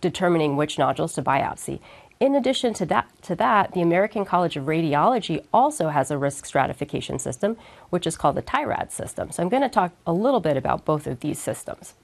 determining 0.00 0.56
which 0.56 0.78
nodules 0.78 1.12
to 1.12 1.22
biopsy. 1.22 1.80
In 2.20 2.34
addition 2.34 2.72
to 2.72 2.86
that, 2.86 3.06
to 3.20 3.36
that, 3.36 3.72
the 3.72 3.82
American 3.82 4.24
College 4.24 4.56
of 4.56 4.64
Radiology 4.64 5.44
also 5.52 5.90
has 5.90 6.10
a 6.10 6.16
risk 6.16 6.46
stratification 6.46 7.18
system, 7.18 7.58
which 7.90 8.06
is 8.06 8.16
called 8.16 8.36
the 8.36 8.42
TI-RADS 8.42 8.94
system. 8.94 9.30
So 9.30 9.42
I'm 9.42 9.50
going 9.50 9.60
to 9.60 9.68
talk 9.68 9.92
a 10.06 10.12
little 10.14 10.40
bit 10.40 10.56
about 10.56 10.86
both 10.86 11.06
of 11.06 11.20
these 11.20 11.38
systems. 11.38 11.96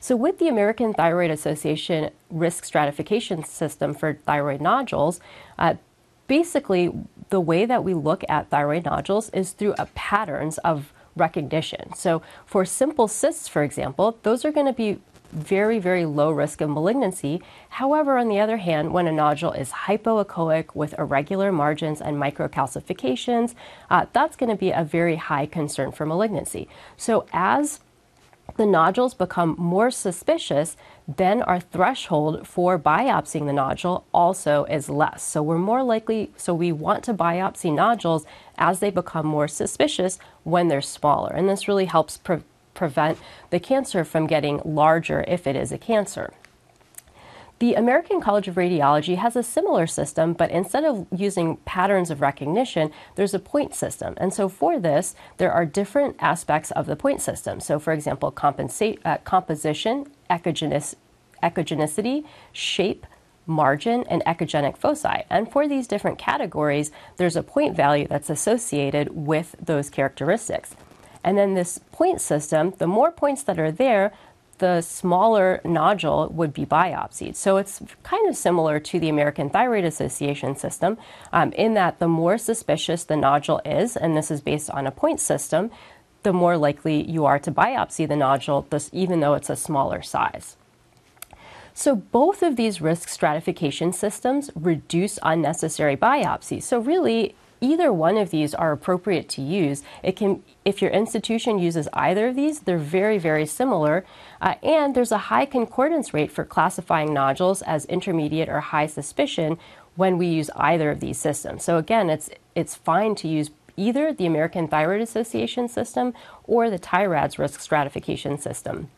So, 0.00 0.16
with 0.16 0.38
the 0.38 0.48
American 0.48 0.92
Thyroid 0.92 1.30
Association 1.30 2.10
risk 2.30 2.64
stratification 2.64 3.44
system 3.44 3.94
for 3.94 4.14
thyroid 4.24 4.60
nodules, 4.60 5.20
uh, 5.58 5.74
basically 6.26 6.92
the 7.30 7.40
way 7.40 7.66
that 7.66 7.84
we 7.84 7.94
look 7.94 8.24
at 8.28 8.50
thyroid 8.50 8.84
nodules 8.84 9.30
is 9.30 9.52
through 9.52 9.74
a 9.78 9.86
patterns 9.94 10.58
of 10.58 10.92
recognition. 11.16 11.94
So, 11.94 12.22
for 12.44 12.64
simple 12.64 13.08
cysts, 13.08 13.48
for 13.48 13.62
example, 13.62 14.18
those 14.22 14.44
are 14.44 14.52
going 14.52 14.66
to 14.66 14.72
be 14.72 15.00
very, 15.32 15.78
very 15.78 16.06
low 16.06 16.30
risk 16.30 16.60
of 16.60 16.70
malignancy. 16.70 17.42
However, 17.68 18.16
on 18.16 18.28
the 18.28 18.38
other 18.38 18.58
hand, 18.58 18.92
when 18.92 19.06
a 19.06 19.12
nodule 19.12 19.52
is 19.52 19.70
hypoechoic 19.70 20.74
with 20.74 20.98
irregular 20.98 21.52
margins 21.52 22.00
and 22.00 22.16
microcalcifications, 22.16 23.54
uh, 23.90 24.06
that's 24.12 24.36
going 24.36 24.50
to 24.50 24.56
be 24.56 24.70
a 24.70 24.84
very 24.84 25.16
high 25.16 25.46
concern 25.46 25.92
for 25.92 26.06
malignancy. 26.06 26.68
So, 26.96 27.26
as 27.32 27.80
the 28.56 28.66
nodules 28.66 29.14
become 29.14 29.54
more 29.58 29.90
suspicious, 29.90 30.76
then 31.08 31.42
our 31.42 31.60
threshold 31.60 32.46
for 32.46 32.78
biopsying 32.78 33.46
the 33.46 33.52
nodule 33.52 34.04
also 34.12 34.64
is 34.64 34.88
less. 34.88 35.22
So 35.22 35.42
we're 35.42 35.58
more 35.58 35.82
likely, 35.82 36.30
so 36.36 36.54
we 36.54 36.72
want 36.72 37.04
to 37.04 37.14
biopsy 37.14 37.72
nodules 37.72 38.24
as 38.58 38.80
they 38.80 38.90
become 38.90 39.26
more 39.26 39.48
suspicious 39.48 40.18
when 40.44 40.68
they're 40.68 40.80
smaller. 40.80 41.32
And 41.32 41.48
this 41.48 41.68
really 41.68 41.86
helps 41.86 42.16
pre- 42.16 42.42
prevent 42.74 43.18
the 43.50 43.60
cancer 43.60 44.04
from 44.04 44.26
getting 44.26 44.60
larger 44.64 45.24
if 45.28 45.46
it 45.46 45.56
is 45.56 45.72
a 45.72 45.78
cancer. 45.78 46.32
The 47.58 47.72
American 47.72 48.20
College 48.20 48.48
of 48.48 48.56
Radiology 48.56 49.16
has 49.16 49.34
a 49.34 49.42
similar 49.42 49.86
system, 49.86 50.34
but 50.34 50.50
instead 50.50 50.84
of 50.84 51.06
using 51.10 51.56
patterns 51.64 52.10
of 52.10 52.20
recognition, 52.20 52.92
there's 53.14 53.32
a 53.32 53.38
point 53.38 53.74
system. 53.74 54.12
And 54.18 54.34
so 54.34 54.50
for 54.50 54.78
this, 54.78 55.14
there 55.38 55.50
are 55.50 55.64
different 55.64 56.16
aspects 56.20 56.70
of 56.72 56.84
the 56.84 56.96
point 56.96 57.22
system. 57.22 57.60
So, 57.60 57.78
for 57.78 57.94
example, 57.94 58.28
uh, 58.28 59.16
composition, 59.24 60.06
echogenicity, 60.30 62.24
shape, 62.52 63.06
margin, 63.46 64.04
and 64.10 64.22
echogenic 64.26 64.76
foci. 64.76 65.24
And 65.30 65.50
for 65.50 65.66
these 65.66 65.86
different 65.86 66.18
categories, 66.18 66.90
there's 67.16 67.36
a 67.36 67.42
point 67.42 67.74
value 67.74 68.06
that's 68.06 68.28
associated 68.28 69.16
with 69.16 69.56
those 69.58 69.88
characteristics. 69.88 70.76
And 71.24 71.38
then 71.38 71.54
this 71.54 71.80
point 71.90 72.20
system, 72.20 72.74
the 72.76 72.86
more 72.86 73.10
points 73.10 73.42
that 73.44 73.58
are 73.58 73.72
there, 73.72 74.12
the 74.58 74.80
smaller 74.80 75.60
nodule 75.64 76.28
would 76.28 76.52
be 76.52 76.64
biopsied. 76.64 77.36
So 77.36 77.56
it's 77.56 77.82
kind 78.02 78.28
of 78.28 78.36
similar 78.36 78.80
to 78.80 78.98
the 78.98 79.08
American 79.08 79.50
Thyroid 79.50 79.84
Association 79.84 80.56
system 80.56 80.98
um, 81.32 81.52
in 81.52 81.74
that 81.74 81.98
the 81.98 82.08
more 82.08 82.38
suspicious 82.38 83.04
the 83.04 83.16
nodule 83.16 83.60
is, 83.64 83.96
and 83.96 84.16
this 84.16 84.30
is 84.30 84.40
based 84.40 84.70
on 84.70 84.86
a 84.86 84.90
point 84.90 85.20
system, 85.20 85.70
the 86.22 86.32
more 86.32 86.56
likely 86.56 87.08
you 87.08 87.24
are 87.24 87.38
to 87.38 87.52
biopsy 87.52 88.08
the 88.08 88.16
nodule, 88.16 88.66
even 88.92 89.20
though 89.20 89.34
it's 89.34 89.50
a 89.50 89.56
smaller 89.56 90.02
size. 90.02 90.56
So 91.72 91.94
both 91.94 92.42
of 92.42 92.56
these 92.56 92.80
risk 92.80 93.08
stratification 93.10 93.92
systems 93.92 94.50
reduce 94.54 95.18
unnecessary 95.22 95.96
biopsies. 95.96 96.62
So 96.62 96.78
really, 96.78 97.34
either 97.60 97.92
one 97.92 98.16
of 98.16 98.30
these 98.30 98.54
are 98.54 98.72
appropriate 98.72 99.28
to 99.30 99.42
use. 99.42 99.82
It 100.02 100.16
can, 100.16 100.42
if 100.64 100.82
your 100.82 100.90
institution 100.90 101.58
uses 101.58 101.88
either 101.92 102.28
of 102.28 102.36
these, 102.36 102.60
they're 102.60 102.78
very, 102.78 103.18
very 103.18 103.46
similar. 103.46 104.04
Uh, 104.40 104.54
and 104.62 104.94
there's 104.94 105.12
a 105.12 105.18
high 105.18 105.46
concordance 105.46 106.12
rate 106.12 106.30
for 106.30 106.44
classifying 106.44 107.12
nodules 107.12 107.62
as 107.62 107.84
intermediate 107.86 108.48
or 108.48 108.60
high 108.60 108.86
suspicion 108.86 109.58
when 109.94 110.18
we 110.18 110.26
use 110.26 110.50
either 110.56 110.90
of 110.90 111.00
these 111.00 111.18
systems. 111.18 111.64
So 111.64 111.78
again, 111.78 112.10
it's 112.10 112.30
it's 112.54 112.74
fine 112.74 113.14
to 113.16 113.28
use 113.28 113.50
either 113.76 114.12
the 114.12 114.26
American 114.26 114.68
Thyroid 114.68 115.00
Association 115.00 115.68
system 115.68 116.14
or 116.44 116.70
the 116.70 116.78
TI-RADS 116.78 117.38
risk 117.38 117.60
stratification 117.60 118.38
system. 118.38 118.90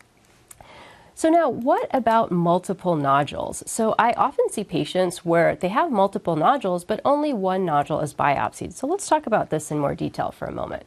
So, 1.18 1.28
now 1.28 1.48
what 1.48 1.90
about 1.92 2.30
multiple 2.30 2.94
nodules? 2.94 3.64
So, 3.66 3.96
I 3.98 4.12
often 4.12 4.48
see 4.50 4.62
patients 4.62 5.24
where 5.24 5.56
they 5.56 5.66
have 5.66 5.90
multiple 5.90 6.36
nodules, 6.36 6.84
but 6.84 7.00
only 7.04 7.32
one 7.32 7.64
nodule 7.64 7.98
is 7.98 8.14
biopsied. 8.14 8.72
So, 8.72 8.86
let's 8.86 9.08
talk 9.08 9.26
about 9.26 9.50
this 9.50 9.72
in 9.72 9.80
more 9.80 9.96
detail 9.96 10.30
for 10.30 10.46
a 10.46 10.52
moment. 10.52 10.84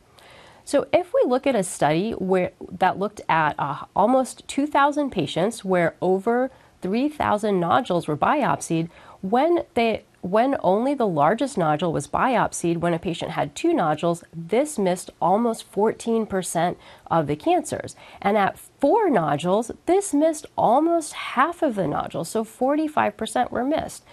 So, 0.64 0.88
if 0.94 1.14
we 1.14 1.30
look 1.30 1.46
at 1.46 1.54
a 1.54 1.64
study 1.64 2.14
where 2.14 2.54
that 2.72 2.98
looked 2.98 3.20
at 3.28 3.56
uh, 3.60 3.84
almost 3.94 4.48
2,000 4.48 5.10
patients 5.10 5.66
where 5.66 5.98
over 6.02 6.50
3,000 6.82 7.60
nodules 7.60 8.08
were 8.08 8.16
biopsied, 8.16 8.88
when 9.20 9.66
they 9.74 10.06
when 10.22 10.56
only 10.62 10.94
the 10.94 11.08
largest 11.08 11.58
nodule 11.58 11.92
was 11.92 12.08
biopsied 12.08 12.78
when 12.78 12.94
a 12.94 13.00
patient 13.00 13.32
had 13.32 13.56
two 13.56 13.74
nodules, 13.74 14.24
this 14.34 14.78
missed 14.78 15.10
almost 15.20 15.72
14% 15.72 16.76
of 17.10 17.28
the 17.28 17.36
cancers. 17.36 17.96
And 18.22 18.38
at 18.38 18.60
four 18.60 19.10
nodules, 19.10 19.72
this 19.88 20.14
missed 20.14 20.46
almost 20.56 21.14
half 21.14 21.64
of 21.64 21.76
the 21.76 21.88
nodules, 21.88 22.30
so 22.30 22.44
45% 22.44 23.52
were 23.52 23.64
missed. 23.64 24.04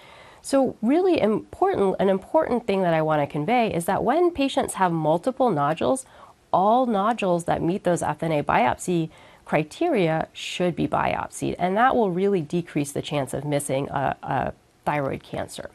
So, 0.41 0.77
really 0.81 1.21
important, 1.21 1.97
an 1.99 2.09
important 2.09 2.67
thing 2.67 2.83
that 2.83 2.95
I 2.95 3.03
want 3.03 3.21
to 3.21 3.27
convey 3.27 3.75
is 3.75 3.85
that 3.85 4.05
when 4.05 4.31
patients 4.31 4.75
have 4.75 4.93
multiple 4.93 5.51
nodules, 5.51 6.07
all 6.53 6.87
nodules 6.87 7.45
that 7.45 7.61
meet 7.61 7.85
those 7.85 8.01
FNA 8.01 8.45
biopsy 8.45 9.11
criteria 9.45 10.29
should 10.33 10.77
be 10.77 10.87
biopsied, 10.87 11.57
and 11.59 11.77
that 11.77 11.95
will 11.95 12.11
really 12.11 12.41
decrease 12.41 12.93
the 12.93 13.03
chance 13.03 13.35
of 13.35 13.45
missing 13.45 13.89
a, 13.91 14.17
a 14.23 14.53
thyroid 14.85 15.23
cancer. 15.23 15.71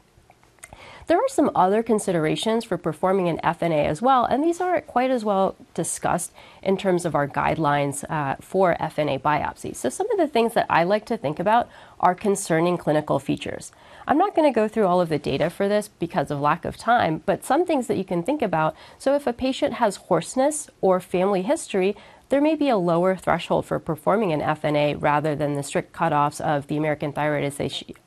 There 1.07 1.17
are 1.17 1.27
some 1.27 1.51
other 1.53 1.83
considerations 1.83 2.63
for 2.63 2.77
performing 2.77 3.27
an 3.27 3.39
FNA 3.43 3.87
as 3.87 4.01
well, 4.01 4.23
and 4.23 4.41
these 4.41 4.61
aren't 4.61 4.87
quite 4.87 5.11
as 5.11 5.25
well 5.25 5.55
discussed 5.73 6.31
in 6.61 6.77
terms 6.77 7.03
of 7.03 7.13
our 7.13 7.27
guidelines 7.27 8.09
uh, 8.09 8.37
for 8.39 8.77
FNA 8.79 9.21
biopsies. 9.21 9.75
So, 9.75 9.89
some 9.89 10.09
of 10.11 10.17
the 10.17 10.27
things 10.27 10.53
that 10.53 10.65
I 10.69 10.83
like 10.83 11.05
to 11.07 11.17
think 11.17 11.39
about 11.39 11.69
are 11.99 12.15
concerning 12.15 12.77
clinical 12.77 13.19
features. 13.19 13.73
I'm 14.07 14.17
not 14.17 14.33
going 14.33 14.49
to 14.49 14.55
go 14.55 14.69
through 14.69 14.87
all 14.87 15.01
of 15.01 15.09
the 15.09 15.19
data 15.19 15.49
for 15.49 15.67
this 15.67 15.89
because 15.89 16.31
of 16.31 16.39
lack 16.39 16.63
of 16.63 16.77
time, 16.77 17.21
but 17.25 17.43
some 17.43 17.65
things 17.65 17.87
that 17.87 17.97
you 17.97 18.05
can 18.05 18.23
think 18.23 18.41
about. 18.41 18.73
So, 18.97 19.13
if 19.13 19.27
a 19.27 19.33
patient 19.33 19.75
has 19.75 19.97
hoarseness 19.97 20.69
or 20.79 21.01
family 21.01 21.41
history, 21.41 21.97
there 22.29 22.41
may 22.41 22.55
be 22.55 22.69
a 22.69 22.77
lower 22.77 23.17
threshold 23.17 23.65
for 23.65 23.77
performing 23.77 24.31
an 24.31 24.39
FNA 24.39 25.01
rather 25.01 25.35
than 25.35 25.55
the 25.55 25.63
strict 25.63 25.93
cutoffs 25.93 26.39
of 26.39 26.67
the 26.67 26.77
American 26.77 27.11
Thyroid 27.11 27.43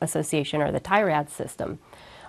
Association 0.01 0.61
or 0.61 0.71
the 0.71 0.79
TI-RADS 0.79 1.31
system. 1.31 1.79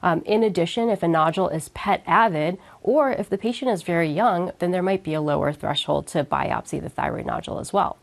Um, 0.02 0.22
in 0.24 0.42
addition, 0.42 0.88
if 0.88 1.02
a 1.02 1.08
nodule 1.08 1.48
is 1.48 1.68
PET 1.70 2.02
avid 2.06 2.58
or 2.82 3.10
if 3.10 3.28
the 3.28 3.38
patient 3.38 3.70
is 3.70 3.82
very 3.82 4.08
young, 4.08 4.52
then 4.58 4.70
there 4.70 4.82
might 4.82 5.02
be 5.02 5.14
a 5.14 5.20
lower 5.20 5.52
threshold 5.52 6.06
to 6.08 6.24
biopsy 6.24 6.80
the 6.80 6.88
thyroid 6.88 7.26
nodule 7.26 7.58
as 7.58 7.72
well. 7.72 7.98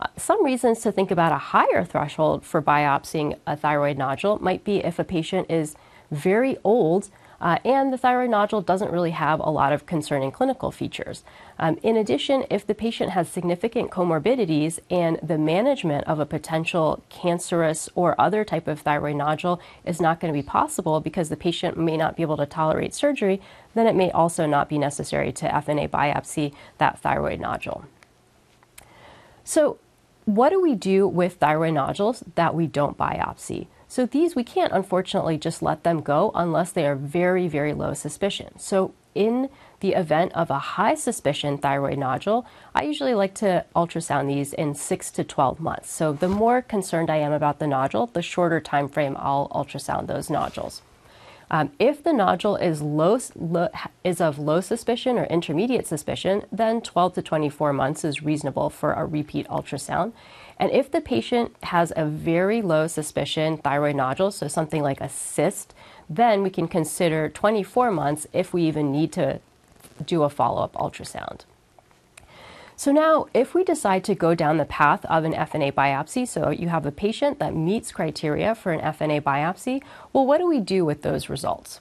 Uh, 0.00 0.06
some 0.16 0.44
reasons 0.44 0.80
to 0.80 0.92
think 0.92 1.10
about 1.10 1.32
a 1.32 1.38
higher 1.38 1.84
threshold 1.84 2.44
for 2.44 2.62
biopsying 2.62 3.38
a 3.46 3.56
thyroid 3.56 3.98
nodule 3.98 4.38
might 4.40 4.64
be 4.64 4.78
if 4.78 4.98
a 4.98 5.04
patient 5.04 5.50
is 5.50 5.74
very 6.10 6.56
old 6.64 7.10
uh, 7.40 7.58
and 7.64 7.92
the 7.92 7.98
thyroid 7.98 8.30
nodule 8.30 8.60
doesn't 8.60 8.92
really 8.92 9.12
have 9.12 9.40
a 9.40 9.50
lot 9.50 9.72
of 9.72 9.86
concerning 9.86 10.30
clinical 10.30 10.70
features. 10.70 11.24
Um, 11.58 11.78
in 11.82 11.96
addition, 11.96 12.44
if 12.50 12.66
the 12.66 12.74
patient 12.74 13.10
has 13.10 13.28
significant 13.28 13.90
comorbidities 13.90 14.78
and 14.90 15.18
the 15.22 15.38
management 15.38 16.04
of 16.06 16.18
a 16.18 16.26
potential 16.26 17.02
cancerous 17.08 17.88
or 17.94 18.20
other 18.20 18.44
type 18.44 18.68
of 18.68 18.80
thyroid 18.80 19.16
nodule 19.16 19.60
is 19.84 20.00
not 20.00 20.20
going 20.20 20.32
to 20.32 20.38
be 20.38 20.46
possible 20.46 21.00
because 21.00 21.28
the 21.28 21.36
patient 21.36 21.78
may 21.78 21.96
not 21.96 22.16
be 22.16 22.22
able 22.22 22.36
to 22.36 22.46
tolerate 22.46 22.94
surgery, 22.94 23.40
then 23.74 23.86
it 23.86 23.96
may 23.96 24.10
also 24.10 24.46
not 24.46 24.68
be 24.68 24.78
necessary 24.78 25.32
to 25.32 25.48
FNA 25.48 25.88
biopsy 25.88 26.52
that 26.78 26.98
thyroid 27.00 27.40
nodule. 27.40 27.84
So, 29.44 29.78
what 30.26 30.50
do 30.50 30.60
we 30.60 30.74
do 30.74 31.08
with 31.08 31.34
thyroid 31.34 31.74
nodules 31.74 32.22
that 32.34 32.54
we 32.54 32.66
don't 32.66 32.96
biopsy? 32.96 33.66
So 33.90 34.06
these, 34.06 34.36
we 34.36 34.44
can't 34.44 34.72
unfortunately 34.72 35.36
just 35.36 35.62
let 35.62 35.82
them 35.82 36.00
go 36.00 36.30
unless 36.32 36.70
they 36.70 36.86
are 36.86 36.94
very, 36.94 37.48
very 37.48 37.72
low 37.72 37.92
suspicion. 37.92 38.56
So 38.56 38.94
in 39.16 39.48
the 39.80 39.94
event 39.94 40.30
of 40.32 40.48
a 40.48 40.60
high 40.60 40.94
suspicion 40.94 41.58
thyroid 41.58 41.98
nodule, 41.98 42.46
I 42.72 42.84
usually 42.84 43.14
like 43.14 43.34
to 43.36 43.64
ultrasound 43.74 44.28
these 44.28 44.52
in 44.52 44.76
6 44.76 45.10
to 45.10 45.24
12 45.24 45.58
months. 45.58 45.90
So 45.90 46.12
the 46.12 46.28
more 46.28 46.62
concerned 46.62 47.10
I 47.10 47.16
am 47.16 47.32
about 47.32 47.58
the 47.58 47.66
nodule, 47.66 48.06
the 48.06 48.22
shorter 48.22 48.60
time 48.60 48.88
frame 48.88 49.16
I'll 49.18 49.48
ultrasound 49.48 50.06
those 50.06 50.30
nodules. 50.30 50.82
Um, 51.50 51.72
if 51.80 52.04
the 52.04 52.12
nodule 52.12 52.54
is 52.54 52.80
low, 52.82 53.18
low, 53.34 53.70
is 54.04 54.20
of 54.20 54.38
low 54.38 54.60
suspicion 54.60 55.18
or 55.18 55.24
intermediate 55.24 55.88
suspicion, 55.88 56.44
then 56.52 56.80
12 56.80 57.14
to 57.14 57.22
24 57.22 57.72
months 57.72 58.04
is 58.04 58.22
reasonable 58.22 58.70
for 58.70 58.92
a 58.92 59.04
repeat 59.04 59.48
ultrasound. 59.48 60.12
And 60.60 60.70
if 60.72 60.90
the 60.90 61.00
patient 61.00 61.56
has 61.62 61.90
a 61.96 62.04
very 62.04 62.60
low 62.60 62.86
suspicion 62.86 63.56
thyroid 63.56 63.96
nodule, 63.96 64.30
so 64.30 64.46
something 64.46 64.82
like 64.82 65.00
a 65.00 65.08
cyst, 65.08 65.74
then 66.08 66.42
we 66.42 66.50
can 66.50 66.68
consider 66.68 67.30
24 67.30 67.90
months 67.90 68.26
if 68.34 68.52
we 68.52 68.64
even 68.64 68.92
need 68.92 69.10
to 69.12 69.40
do 70.04 70.22
a 70.22 70.28
follow 70.28 70.62
up 70.62 70.74
ultrasound. 70.74 71.40
So 72.76 72.92
now, 72.92 73.26
if 73.32 73.54
we 73.54 73.64
decide 73.64 74.04
to 74.04 74.14
go 74.14 74.34
down 74.34 74.58
the 74.58 74.66
path 74.66 75.04
of 75.06 75.24
an 75.24 75.32
FNA 75.32 75.72
biopsy, 75.72 76.28
so 76.28 76.50
you 76.50 76.68
have 76.68 76.84
a 76.84 76.92
patient 76.92 77.38
that 77.38 77.54
meets 77.54 77.90
criteria 77.90 78.54
for 78.54 78.72
an 78.72 78.80
FNA 78.80 79.22
biopsy, 79.22 79.82
well, 80.12 80.26
what 80.26 80.38
do 80.38 80.46
we 80.46 80.60
do 80.60 80.84
with 80.84 81.00
those 81.00 81.30
results? 81.30 81.80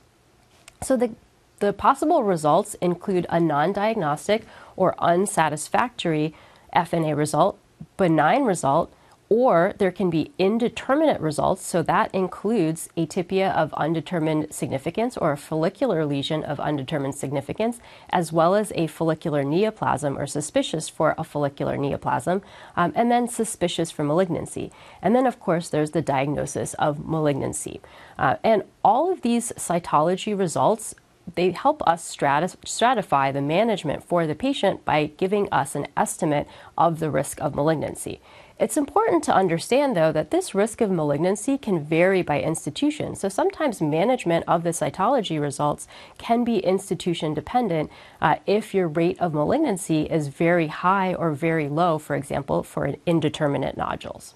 So 0.82 0.96
the 0.96 1.12
the 1.60 1.74
possible 1.74 2.24
results 2.24 2.76
include 2.76 3.26
a 3.30 3.40
non 3.42 3.74
diagnostic 3.74 4.46
or 4.78 4.96
unsatisfactory 5.00 6.34
FNA 6.74 7.18
result, 7.18 7.60
benign 7.98 8.44
result, 8.44 8.94
or 9.30 9.74
there 9.78 9.92
can 9.92 10.10
be 10.10 10.32
indeterminate 10.40 11.22
results, 11.22 11.64
so 11.64 11.84
that 11.84 12.14
includes 12.16 12.90
atypia 12.98 13.54
of 13.54 13.72
undetermined 13.76 14.52
significance 14.52 15.16
or 15.16 15.32
a 15.32 15.38
follicular 15.38 16.04
lesion 16.04 16.44
of 16.44 16.60
undetermined 16.60 17.14
significance, 17.14 17.80
as 18.10 18.34
well 18.34 18.56
as 18.56 18.72
a 18.74 18.88
follicular 18.88 19.44
neoplasm 19.44 20.18
or 20.18 20.26
suspicious 20.26 20.90
for 20.90 21.14
a 21.16 21.24
follicular 21.24 21.78
neoplasm, 21.78 22.42
um, 22.76 22.92
and 22.96 23.12
then 23.12 23.28
suspicious 23.28 23.92
for 23.92 24.04
malignancy. 24.04 24.72
And 25.00 25.16
then, 25.16 25.28
of 25.28 25.40
course, 25.40 25.70
there's 25.70 25.92
the 25.92 26.02
diagnosis 26.02 26.74
of 26.76 27.08
malignancy. 27.08 27.82
Uh, 28.18 28.38
and 28.44 28.64
all 28.84 29.12
of 29.12 29.22
these 29.22 29.52
cytology 29.58 30.38
results 30.38 30.96
they 31.36 31.52
help 31.52 31.82
us 31.88 32.16
stratify 32.16 33.34
the 33.34 33.42
management 33.42 34.04
for 34.04 34.26
the 34.28 34.36
patient 34.36 34.86
by 34.86 35.12
giving 35.18 35.48
us 35.52 35.76
an 35.76 35.88
estimate 35.96 36.48
of 36.78 37.00
the 37.00 37.10
risk 37.12 37.42
of 37.42 37.56
malignancy. 37.56 38.22
It's 38.60 38.76
important 38.76 39.24
to 39.24 39.34
understand, 39.34 39.96
though, 39.96 40.12
that 40.12 40.32
this 40.32 40.54
risk 40.54 40.82
of 40.82 40.92
malignancy 40.92 41.58
can 41.58 41.80
vary 41.86 42.22
by 42.22 42.42
institution. 42.42 43.16
So 43.16 43.30
sometimes 43.30 43.82
management 43.82 44.44
of 44.50 44.64
the 44.64 44.72
cytology 44.72 45.40
results 45.40 45.88
can 46.18 46.44
be 46.44 46.58
institution 46.60 47.34
dependent 47.34 47.90
uh, 48.22 48.36
if 48.46 48.74
your 48.74 48.90
rate 48.90 49.18
of 49.22 49.34
malignancy 49.34 50.04
is 50.04 50.28
very 50.28 50.68
high 50.68 51.14
or 51.14 51.32
very 51.32 51.70
low, 51.70 51.98
for 51.98 52.18
example, 52.18 52.64
for 52.64 52.96
indeterminate 53.06 53.78
nodules. 53.78 54.36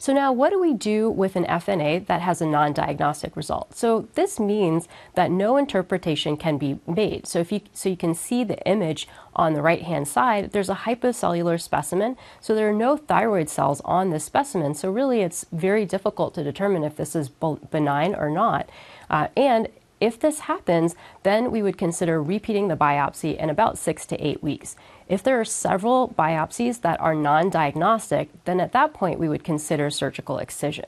So 0.00 0.14
now 0.14 0.32
what 0.32 0.48
do 0.48 0.58
we 0.58 0.72
do 0.72 1.10
with 1.10 1.36
an 1.36 1.44
FNA 1.44 2.06
that 2.06 2.22
has 2.22 2.40
a 2.40 2.46
non-diagnostic 2.46 3.36
result? 3.36 3.76
So 3.76 4.08
this 4.14 4.40
means 4.40 4.88
that 5.14 5.30
no 5.30 5.58
interpretation 5.58 6.38
can 6.38 6.56
be 6.56 6.80
made. 6.86 7.26
So 7.26 7.38
if 7.38 7.52
you 7.52 7.60
so 7.74 7.90
you 7.90 7.98
can 7.98 8.14
see 8.14 8.42
the 8.42 8.58
image 8.66 9.06
on 9.36 9.52
the 9.52 9.60
right-hand 9.60 10.08
side, 10.08 10.52
there's 10.52 10.70
a 10.70 10.74
hypocellular 10.86 11.60
specimen. 11.60 12.16
So 12.40 12.54
there 12.54 12.70
are 12.70 12.72
no 12.72 12.96
thyroid 12.96 13.50
cells 13.50 13.82
on 13.82 14.08
this 14.08 14.24
specimen. 14.24 14.74
So 14.74 14.90
really 14.90 15.20
it's 15.20 15.44
very 15.52 15.84
difficult 15.84 16.32
to 16.36 16.42
determine 16.42 16.82
if 16.82 16.96
this 16.96 17.14
is 17.14 17.28
benign 17.28 18.14
or 18.14 18.30
not. 18.30 18.70
Uh, 19.10 19.28
and 19.36 19.68
if 20.00 20.18
this 20.18 20.40
happens, 20.40 20.94
then 21.24 21.50
we 21.50 21.60
would 21.60 21.76
consider 21.76 22.22
repeating 22.22 22.68
the 22.68 22.76
biopsy 22.76 23.36
in 23.36 23.50
about 23.50 23.76
six 23.76 24.06
to 24.06 24.26
eight 24.26 24.42
weeks. 24.42 24.76
If 25.10 25.24
there 25.24 25.40
are 25.40 25.44
several 25.44 26.14
biopsies 26.16 26.82
that 26.82 27.00
are 27.00 27.16
non 27.16 27.50
diagnostic, 27.50 28.28
then 28.44 28.60
at 28.60 28.70
that 28.70 28.94
point 28.94 29.18
we 29.18 29.28
would 29.28 29.42
consider 29.42 29.90
surgical 29.90 30.38
excision. 30.38 30.84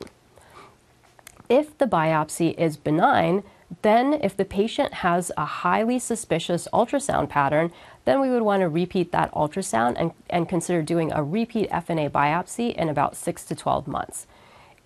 If 1.49 1.77
the 1.77 1.87
biopsy 1.87 2.57
is 2.57 2.77
benign, 2.77 3.43
then 3.83 4.13
if 4.13 4.37
the 4.37 4.45
patient 4.45 4.95
has 4.95 5.33
a 5.37 5.45
highly 5.45 5.99
suspicious 5.99 6.69
ultrasound 6.73 7.31
pattern, 7.31 7.73
then 8.05 8.21
we 8.21 8.31
would 8.31 8.43
want 8.43 8.61
to 8.61 8.69
repeat 8.69 9.11
that 9.11 9.33
ultrasound 9.33 9.97
and, 9.99 10.13
and 10.31 10.49
consider 10.49 10.83
doing 10.83 11.11
a 11.11 11.25
repeat 11.25 11.69
FNA 11.71 12.11
biopsy 12.11 12.73
in 12.77 12.89
about 12.89 13.17
6 13.17 13.45
to 13.47 13.57
12 13.57 13.89
months. 13.89 14.29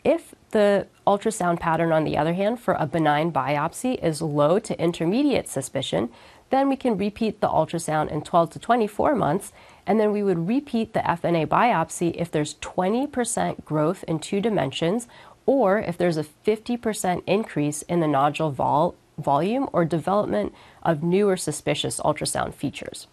If 0.02 0.34
the 0.52 0.86
ultrasound 1.06 1.60
pattern, 1.60 1.92
on 1.92 2.04
the 2.04 2.16
other 2.16 2.32
hand, 2.32 2.60
for 2.60 2.74
a 2.74 2.86
benign 2.86 3.32
biopsy 3.32 4.02
is 4.02 4.22
low 4.22 4.58
to 4.60 4.80
intermediate 4.80 5.48
suspicion, 5.48 6.08
then 6.50 6.68
we 6.68 6.76
can 6.76 6.96
repeat 6.96 7.40
the 7.40 7.48
ultrasound 7.48 8.10
in 8.10 8.22
12 8.22 8.50
to 8.50 8.58
24 8.58 9.14
months, 9.14 9.52
and 9.86 9.98
then 9.98 10.12
we 10.12 10.22
would 10.22 10.48
repeat 10.48 10.92
the 10.92 11.00
FNA 11.00 11.46
biopsy 11.46 12.14
if 12.16 12.30
there's 12.30 12.54
20% 12.56 13.64
growth 13.64 14.04
in 14.04 14.18
two 14.18 14.40
dimensions, 14.40 15.08
or 15.44 15.78
if 15.78 15.96
there's 15.96 16.16
a 16.16 16.24
50% 16.24 17.22
increase 17.26 17.82
in 17.82 18.00
the 18.00 18.08
nodule 18.08 18.50
vol- 18.50 18.96
volume 19.18 19.68
or 19.72 19.84
development 19.84 20.52
of 20.82 21.02
new 21.02 21.28
or 21.28 21.36
suspicious 21.36 22.00
ultrasound 22.00 22.54
features. 22.54 23.06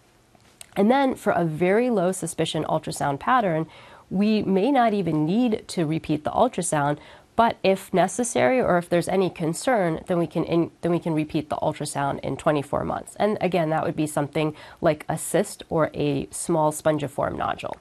And 0.76 0.90
then 0.90 1.14
for 1.14 1.32
a 1.32 1.44
very 1.44 1.90
low 1.90 2.12
suspicion 2.12 2.64
ultrasound 2.64 3.20
pattern, 3.20 3.66
we 4.10 4.42
may 4.42 4.70
not 4.70 4.92
even 4.92 5.24
need 5.24 5.66
to 5.68 5.86
repeat 5.86 6.24
the 6.24 6.30
ultrasound, 6.30 6.98
but 7.36 7.56
if 7.62 7.92
necessary 7.92 8.60
or 8.60 8.78
if 8.78 8.88
there's 8.88 9.08
any 9.08 9.28
concern, 9.28 10.00
then 10.06 10.18
we 10.18 10.26
can 10.26 10.44
in, 10.44 10.70
then 10.82 10.92
we 10.92 10.98
can 10.98 11.14
repeat 11.14 11.50
the 11.50 11.56
ultrasound 11.56 12.20
in 12.20 12.36
24 12.36 12.84
months. 12.84 13.16
And 13.16 13.38
again, 13.40 13.70
that 13.70 13.84
would 13.84 13.96
be 13.96 14.06
something 14.06 14.54
like 14.80 15.04
a 15.08 15.18
cyst 15.18 15.62
or 15.68 15.90
a 15.94 16.28
small 16.30 16.72
spongiform 16.72 17.36
nodule. 17.36 17.76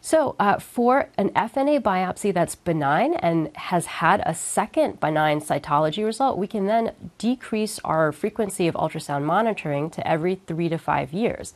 So, 0.00 0.36
uh, 0.38 0.58
for 0.58 1.08
an 1.16 1.30
FNA 1.30 1.80
biopsy 1.80 2.34
that's 2.34 2.54
benign 2.56 3.14
and 3.14 3.56
has 3.56 3.86
had 3.86 4.22
a 4.26 4.34
second 4.34 5.00
benign 5.00 5.40
cytology 5.40 6.04
result, 6.04 6.36
we 6.36 6.46
can 6.46 6.66
then 6.66 6.92
decrease 7.16 7.78
our 7.84 8.12
frequency 8.12 8.68
of 8.68 8.74
ultrasound 8.74 9.22
monitoring 9.22 9.88
to 9.90 10.06
every 10.06 10.34
three 10.34 10.68
to 10.68 10.76
five 10.76 11.14
years 11.14 11.54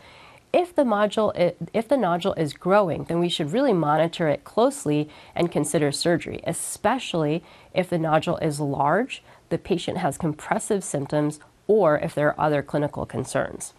if 0.52 0.74
the 0.74 0.84
nodule 0.84 1.32
if 1.72 1.88
the 1.88 1.96
nodule 1.96 2.34
is 2.34 2.52
growing, 2.54 3.04
then 3.04 3.20
we 3.20 3.28
should 3.28 3.52
really 3.52 3.72
monitor 3.72 4.28
it 4.28 4.44
closely 4.44 5.08
and 5.34 5.52
consider 5.52 5.92
surgery, 5.92 6.40
especially 6.44 7.42
if 7.74 7.90
the 7.90 7.98
nodule 7.98 8.38
is 8.38 8.61
large, 8.61 9.22
the 9.50 9.58
patient 9.58 9.98
has 9.98 10.18
compressive 10.18 10.82
symptoms, 10.82 11.40
or 11.66 11.98
if 11.98 12.14
there 12.14 12.28
are 12.28 12.46
other 12.46 12.62
clinical 12.62 13.04
concerns. 13.06 13.74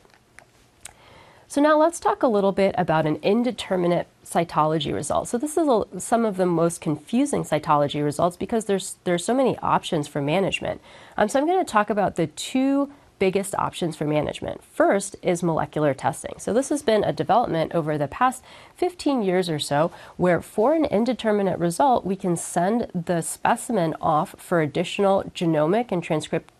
So 1.47 1.59
now 1.59 1.79
let's 1.79 1.99
talk 1.99 2.21
a 2.21 2.27
little 2.27 2.51
bit 2.51 2.75
about 2.77 3.07
an 3.07 3.17
indeterminate 3.23 4.07
cytology 4.23 4.93
result. 4.93 5.27
So 5.27 5.39
this 5.39 5.57
is 5.57 5.67
a, 5.67 5.99
some 5.99 6.23
of 6.23 6.37
the 6.37 6.45
most 6.45 6.79
confusing 6.79 7.43
cytology 7.43 8.03
results 8.03 8.37
because 8.37 8.65
there's 8.65 8.97
there's 9.03 9.25
so 9.25 9.33
many 9.33 9.57
options 9.57 10.07
for 10.07 10.21
management. 10.21 10.79
Um, 11.17 11.27
so 11.27 11.39
I'm 11.39 11.47
going 11.47 11.65
to 11.65 11.71
talk 11.71 11.89
about 11.89 12.17
the 12.17 12.27
two 12.27 12.91
biggest 13.19 13.53
options 13.55 13.95
for 13.95 14.05
management. 14.05 14.63
First 14.63 15.15
is 15.21 15.43
molecular 15.43 15.93
testing. 15.93 16.35
So, 16.39 16.53
this 16.53 16.69
has 16.69 16.81
been 16.81 17.03
a 17.03 17.13
development 17.13 17.73
over 17.73 17.97
the 17.97 18.07
past 18.07 18.43
15 18.77 19.21
years 19.21 19.49
or 19.49 19.59
so 19.59 19.91
where, 20.17 20.41
for 20.41 20.73
an 20.73 20.85
indeterminate 20.85 21.59
result, 21.59 22.05
we 22.05 22.15
can 22.15 22.35
send 22.35 22.87
the 22.95 23.21
specimen 23.21 23.95
off 24.01 24.35
for 24.37 24.61
additional 24.61 25.23
genomic 25.35 25.91
and 25.91 26.03
transcript, 26.03 26.51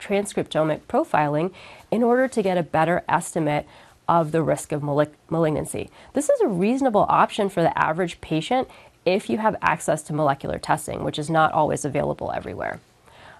transcriptomic 0.00 0.80
profiling 0.88 1.52
in 1.90 2.02
order 2.02 2.26
to 2.26 2.42
get 2.42 2.58
a 2.58 2.62
better 2.62 3.04
estimate 3.08 3.66
of 4.08 4.32
the 4.32 4.42
risk 4.42 4.72
of 4.72 4.82
malignancy. 4.82 5.90
This 6.12 6.28
is 6.28 6.40
a 6.40 6.48
reasonable 6.48 7.06
option 7.08 7.48
for 7.48 7.62
the 7.62 7.76
average 7.78 8.20
patient 8.20 8.68
if 9.04 9.30
you 9.30 9.38
have 9.38 9.56
access 9.62 10.02
to 10.04 10.12
molecular 10.12 10.58
testing, 10.58 11.04
which 11.04 11.18
is 11.18 11.30
not 11.30 11.52
always 11.52 11.84
available 11.84 12.32
everywhere. 12.32 12.80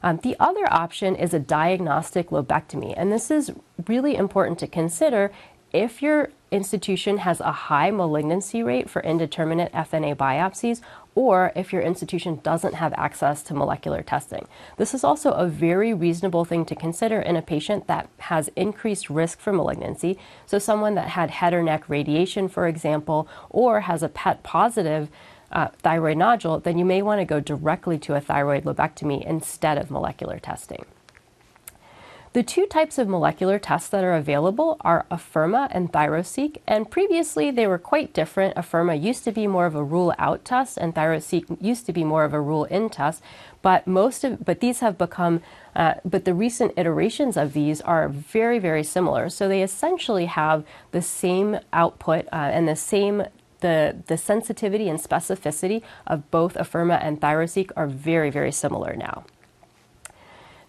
Um, 0.03 0.19
the 0.23 0.37
other 0.41 0.71
option 0.73 1.15
is 1.15 1.33
a 1.33 1.39
diagnostic 1.39 2.31
lobectomy, 2.31 2.95
and 2.97 3.13
this 3.13 3.31
is 3.31 3.53
really 3.87 4.17
important 4.17 4.59
to 4.61 4.67
consider 4.67 5.31
if 5.73 6.03
you're 6.03 6.31
institution 6.53 7.19
has 7.19 7.41
a 7.41 7.51
high 7.51 7.91
malignancy 7.91 8.63
rate 8.63 8.89
for 8.89 9.03
indeterminate 9.03 9.73
FNA 9.73 10.15
biopsies, 10.15 10.81
or 11.15 11.51
if 11.57 11.73
your 11.73 11.83
institution 11.83 12.41
doesn't 12.43 12.75
have 12.75 12.93
access 12.97 13.43
to 13.43 13.55
molecular 13.55 14.03
testing. 14.03 14.47
This 14.77 14.95
is 14.95 15.03
also 15.03 15.33
a 15.33 15.49
very 15.49 15.93
reasonable 15.93 16.45
thing 16.45 16.65
to 16.67 16.75
consider 16.75 17.21
in 17.21 17.37
a 17.37 17.43
patient 17.43 17.87
that 17.87 18.09
has 18.19 18.51
increased 18.55 19.11
risk 19.11 19.41
for 19.41 19.53
malignancy. 19.53 20.19
So, 20.47 20.59
someone 20.59 20.95
that 20.95 21.09
had 21.09 21.31
head 21.31 21.55
or 21.55 21.63
neck 21.63 21.89
radiation, 21.89 22.49
for 22.49 22.67
example, 22.67 23.27
or 23.51 23.81
has 23.81 24.03
a 24.03 24.09
PET 24.09 24.43
positive 24.43 25.09
uh, 25.53 25.69
thyroid 25.79 26.17
nodule, 26.17 26.59
then 26.61 26.79
you 26.79 26.85
may 26.85 27.03
want 27.03 27.21
to 27.21 27.25
go 27.25 27.41
directly 27.41 27.99
to 27.99 28.15
a 28.15 28.21
thyroid 28.21 28.65
lobectomy 28.65 29.25
instead 29.25 29.79
of 29.79 29.91
molecular 29.91 30.39
testing. 30.39 30.85
The 32.33 32.43
two 32.43 32.65
types 32.65 32.97
of 32.97 33.09
molecular 33.09 33.59
tests 33.59 33.91
that 33.91 34.05
are 34.05 34.15
available 34.15 34.79
are 34.81 35.05
Afirma 35.11 35.69
and 35.71 35.93
ThyroSeq, 35.93 36.57
and 36.67 36.91
previously 36.91 37.51
they 37.51 37.67
were 37.67 37.77
quite 37.77 38.15
different. 38.15 38.57
Afirma 38.57 38.99
used 39.01 39.25
to 39.25 39.33
be 39.33 39.47
more 39.47 39.67
of 39.67 39.75
a 39.75 39.85
rule 39.85 40.15
out 40.19 40.43
test, 40.43 40.79
and 40.79 40.95
ThyroSeq 40.95 41.61
used 41.61 41.85
to 41.85 41.93
be 41.93 42.05
more 42.05 42.25
of 42.25 42.33
a 42.33 42.41
rule 42.41 42.65
in 42.65 42.89
test. 42.89 43.23
But 43.61 43.87
most 43.87 44.25
of, 44.25 44.47
but 44.47 44.61
these 44.61 44.81
have 44.81 44.97
become, 44.97 45.43
uh, 45.77 45.95
but 46.07 46.25
the 46.25 46.33
recent 46.33 46.73
iterations 46.79 47.37
of 47.37 47.53
these 47.53 47.83
are 47.83 48.09
very, 48.09 48.59
very 48.59 48.83
similar. 48.83 49.29
So 49.29 49.47
they 49.47 49.63
essentially 49.63 50.25
have 50.25 50.65
the 50.93 51.03
same 51.03 51.59
output 51.71 52.25
uh, 52.33 52.37
and 52.37 52.67
the 52.67 52.77
same 52.77 53.25
the, 53.63 53.97
the 54.07 54.19
sensitivity 54.19 54.89
and 54.89 55.01
specificity 55.01 55.83
of 56.07 56.31
both 56.31 56.55
Afirma 56.55 56.99
and 57.03 57.21
ThyroSeq 57.21 57.71
are 57.75 57.87
very, 57.87 58.29
very 58.31 58.53
similar 58.53 58.95
now. 58.95 59.25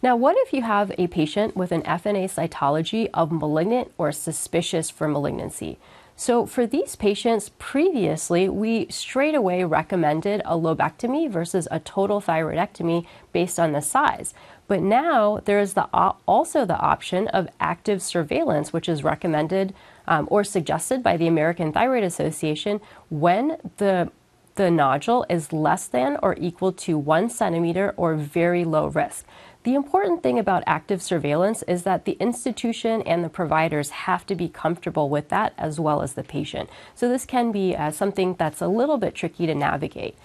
Now, 0.02 0.16
what 0.16 0.36
if 0.40 0.52
you 0.54 0.64
have 0.64 0.92
a 0.98 1.08
patient 1.08 1.56
with 1.56 1.72
an 1.72 1.82
FNA 1.84 2.26
cytology 2.26 3.10
of 3.14 3.32
malignant 3.32 3.94
or 3.98 4.12
suspicious 4.12 4.90
for 4.90 5.08
malignancy? 5.08 5.78
So, 6.16 6.46
for 6.46 6.68
these 6.68 6.96
patients, 6.96 7.50
previously 7.58 8.48
we 8.48 8.88
straight 8.90 9.34
away 9.34 9.64
recommended 9.64 10.42
a 10.46 10.58
lobectomy 10.58 11.30
versus 11.30 11.68
a 11.72 11.80
total 11.80 12.22
thyroidectomy 12.22 13.06
based 13.32 13.60
on 13.60 13.72
the 13.72 13.82
size. 13.82 14.34
But 14.68 14.82
now 14.82 15.40
there 15.46 15.60
is 15.60 15.74
the, 15.74 15.86
also 16.28 16.66
the 16.66 16.78
option 16.78 17.28
of 17.30 17.50
active 17.60 18.02
surveillance, 18.02 18.72
which 18.72 18.88
is 18.88 19.04
recommended 19.04 19.74
um, 20.08 20.28
or 20.30 20.44
suggested 20.44 21.02
by 21.04 21.18
the 21.18 21.28
American 21.28 21.72
Thyroid 21.72 22.04
Association 22.04 22.82
when 23.10 23.58
the 23.78 24.12
the 24.56 24.70
nodule 24.70 25.26
is 25.30 25.52
less 25.52 25.88
than 25.88 26.18
or 26.22 26.36
equal 26.40 26.72
to 26.72 26.96
one 26.96 27.28
centimeter 27.30 27.94
or 27.98 28.16
very 28.16 28.64
low 28.64 28.86
risk. 28.88 29.26
The 29.64 29.76
important 29.76 30.22
thing 30.22 30.38
about 30.38 30.64
active 30.68 31.02
surveillance 31.02 31.64
is 31.64 31.84
that 31.84 32.06
the 32.06 32.18
institution 32.20 33.02
and 33.04 33.24
the 33.24 33.30
providers 33.30 33.90
have 33.90 34.26
to 34.28 34.36
be 34.36 34.50
comfortable 34.50 35.10
with 35.10 35.30
that 35.30 35.54
as 35.58 35.80
well 35.80 36.02
as 36.02 36.14
the 36.14 36.24
patient. 36.24 36.70
So, 36.94 37.08
this 37.08 37.26
can 37.26 37.52
be 37.52 37.76
uh, 37.76 37.92
something 37.92 38.36
that's 38.36 38.62
a 38.62 38.68
little 38.68 38.98
bit 38.98 39.16
tricky 39.16 39.48
to 39.48 39.56
navigate. 39.56 40.18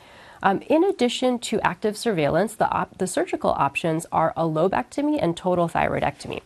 Um, 0.43 0.61
in 0.69 0.85
addition 0.85 1.39
to 1.41 1.61
active 1.61 1.97
surveillance, 1.97 2.55
the, 2.55 2.69
op- 2.71 2.99
the 2.99 3.07
surgical 3.07 3.51
options 3.51 4.07
are 4.13 4.33
a 4.37 4.43
lobectomy 4.43 5.19
and 5.21 5.37
total 5.37 5.69
thyroidectomy. 5.69 6.43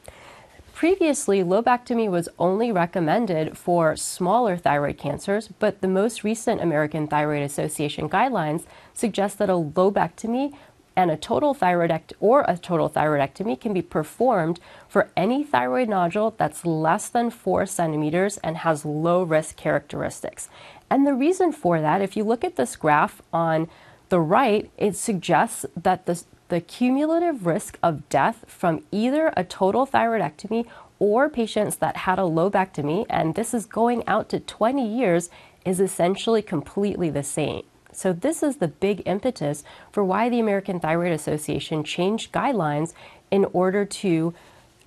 Previously, 0.83 1.45
lobectomy 1.45 2.11
was 2.11 2.29
only 2.40 2.73
recommended 2.73 3.57
for 3.57 3.95
smaller 3.95 4.57
thyroid 4.57 4.99
cancers, 4.99 5.47
but 5.61 5.81
the 5.81 5.87
most 5.87 6.25
recent 6.25 6.61
American 6.61 7.07
Thyroid 7.07 7.45
Association 7.45 8.09
guidelines 8.09 8.64
suggest 8.92 9.38
that 9.38 9.49
a 9.49 9.53
lobectomy 9.53 10.53
and 10.97 11.09
a 11.09 11.16
total 11.16 11.55
thyroidect 11.55 12.14
or 12.18 12.45
a 12.49 12.59
total 12.59 12.90
thyroidectomy 12.90 13.61
can 13.61 13.73
be 13.73 13.81
performed 13.81 14.59
for 14.88 15.09
any 15.16 15.45
thyroid 15.45 15.88
nodule 15.88 16.35
that's 16.37 16.66
less 16.66 17.09
than 17.09 17.31
four 17.31 17.64
centimeters 17.64 18.38
and 18.38 18.57
has 18.57 18.85
low 18.85 19.23
risk 19.23 19.55
characteristics. 19.55 20.49
And 20.90 21.07
the 21.07 21.14
reason 21.14 21.53
for 21.53 21.81
that, 21.81 22.03
if 22.03 22.16
you 22.16 22.25
look 22.25 22.42
at 22.42 22.57
this 22.57 22.75
graph 22.75 23.23
on 23.33 23.68
the 24.09 24.18
right, 24.18 24.68
it 24.77 24.97
suggests 24.97 25.64
that 25.77 26.07
the, 26.07 26.25
the 26.52 26.60
cumulative 26.60 27.46
risk 27.46 27.78
of 27.82 28.06
death 28.10 28.44
from 28.46 28.84
either 28.90 29.32
a 29.38 29.42
total 29.42 29.86
thyroidectomy 29.86 30.66
or 30.98 31.30
patients 31.30 31.76
that 31.76 31.96
had 31.96 32.18
a 32.18 32.28
lobectomy, 32.28 33.06
and 33.08 33.34
this 33.34 33.54
is 33.54 33.64
going 33.64 34.06
out 34.06 34.28
to 34.28 34.38
20 34.38 34.86
years, 34.86 35.30
is 35.64 35.80
essentially 35.80 36.42
completely 36.42 37.08
the 37.08 37.22
same. 37.22 37.62
So, 37.90 38.12
this 38.12 38.42
is 38.42 38.56
the 38.56 38.68
big 38.68 39.02
impetus 39.06 39.64
for 39.90 40.04
why 40.04 40.28
the 40.28 40.40
American 40.40 40.78
Thyroid 40.78 41.12
Association 41.12 41.84
changed 41.84 42.32
guidelines 42.32 42.92
in 43.30 43.46
order 43.54 43.86
to, 43.86 44.34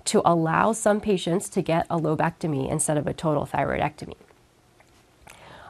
to 0.04 0.21
allow 0.23 0.71
some 0.71 1.01
patients 1.01 1.49
to 1.49 1.63
get 1.63 1.88
a 1.89 1.99
lobectomy 1.99 2.69
instead 2.69 2.95
of 2.95 3.08
a 3.08 3.13
total 3.13 3.47
thyroidectomy. 3.47 4.17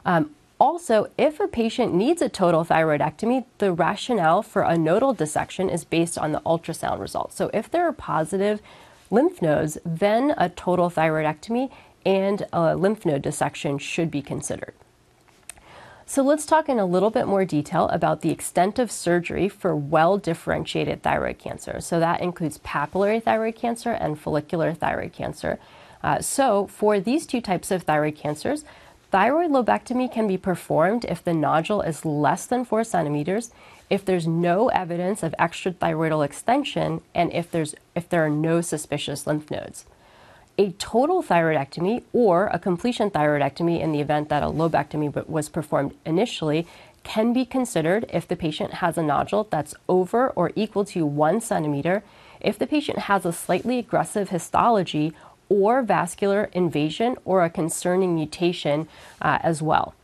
Um, 0.04 0.35
also, 0.58 1.08
if 1.18 1.38
a 1.38 1.48
patient 1.48 1.94
needs 1.94 2.22
a 2.22 2.28
total 2.28 2.64
thyroidectomy, 2.64 3.44
the 3.58 3.72
rationale 3.72 4.42
for 4.42 4.62
a 4.62 4.78
nodal 4.78 5.12
dissection 5.12 5.68
is 5.68 5.84
based 5.84 6.16
on 6.16 6.32
the 6.32 6.40
ultrasound 6.40 7.00
results. 7.00 7.36
So, 7.36 7.50
if 7.52 7.70
there 7.70 7.86
are 7.86 7.92
positive 7.92 8.62
lymph 9.10 9.42
nodes, 9.42 9.78
then 9.84 10.34
a 10.38 10.48
total 10.48 10.90
thyroidectomy 10.90 11.70
and 12.06 12.46
a 12.52 12.76
lymph 12.76 13.04
node 13.04 13.22
dissection 13.22 13.78
should 13.78 14.10
be 14.10 14.22
considered. 14.22 14.74
So 16.08 16.22
let's 16.22 16.46
talk 16.46 16.68
in 16.68 16.78
a 16.78 16.86
little 16.86 17.10
bit 17.10 17.26
more 17.26 17.44
detail 17.44 17.88
about 17.88 18.20
the 18.20 18.30
extent 18.30 18.78
of 18.78 18.92
surgery 18.92 19.48
for 19.48 19.74
well 19.74 20.18
differentiated 20.18 21.02
thyroid 21.02 21.38
cancer. 21.38 21.80
So 21.80 21.98
that 21.98 22.20
includes 22.20 22.58
papillary 22.58 23.20
thyroid 23.20 23.56
cancer 23.56 23.90
and 23.90 24.16
follicular 24.16 24.72
thyroid 24.72 25.12
cancer. 25.12 25.58
Uh, 26.04 26.20
so 26.20 26.68
for 26.68 27.00
these 27.00 27.26
two 27.26 27.40
types 27.40 27.72
of 27.72 27.82
thyroid 27.82 28.14
cancers, 28.14 28.64
thyroid 29.16 29.50
lobectomy 29.50 30.12
can 30.12 30.28
be 30.28 30.36
performed 30.36 31.02
if 31.06 31.24
the 31.24 31.32
nodule 31.32 31.80
is 31.80 32.04
less 32.04 32.44
than 32.44 32.66
four 32.66 32.84
centimeters, 32.84 33.50
if 33.88 34.04
there's 34.04 34.26
no 34.26 34.68
evidence 34.68 35.22
of 35.22 35.34
extrathyroidal 35.38 36.22
extension, 36.22 37.00
and 37.14 37.32
if, 37.32 37.50
there's, 37.50 37.74
if 37.94 38.06
there 38.10 38.22
are 38.22 38.28
no 38.28 38.60
suspicious 38.60 39.26
lymph 39.26 39.50
nodes. 39.50 39.86
A 40.58 40.72
total 40.72 41.22
thyroidectomy 41.22 42.02
or 42.12 42.48
a 42.48 42.58
completion 42.58 43.10
thyroidectomy 43.10 43.80
in 43.80 43.90
the 43.90 44.00
event 44.00 44.28
that 44.28 44.42
a 44.42 44.48
lobectomy 44.48 45.26
was 45.26 45.48
performed 45.48 45.94
initially 46.04 46.66
can 47.02 47.32
be 47.32 47.46
considered 47.46 48.04
if 48.12 48.28
the 48.28 48.36
patient 48.36 48.74
has 48.84 48.98
a 48.98 49.02
nodule 49.02 49.48
that's 49.48 49.74
over 49.88 50.28
or 50.28 50.52
equal 50.54 50.84
to 50.84 51.06
one 51.06 51.40
centimeter, 51.40 52.02
if 52.42 52.58
the 52.58 52.66
patient 52.66 52.98
has 52.98 53.24
a 53.24 53.32
slightly 53.32 53.78
aggressive 53.78 54.28
histology 54.28 55.14
or 55.48 55.82
vascular 55.82 56.50
invasion 56.52 57.16
or 57.24 57.44
a 57.44 57.50
concerning 57.50 58.14
mutation 58.14 58.88
uh, 59.22 59.38
as 59.42 59.62
well. 59.62 59.94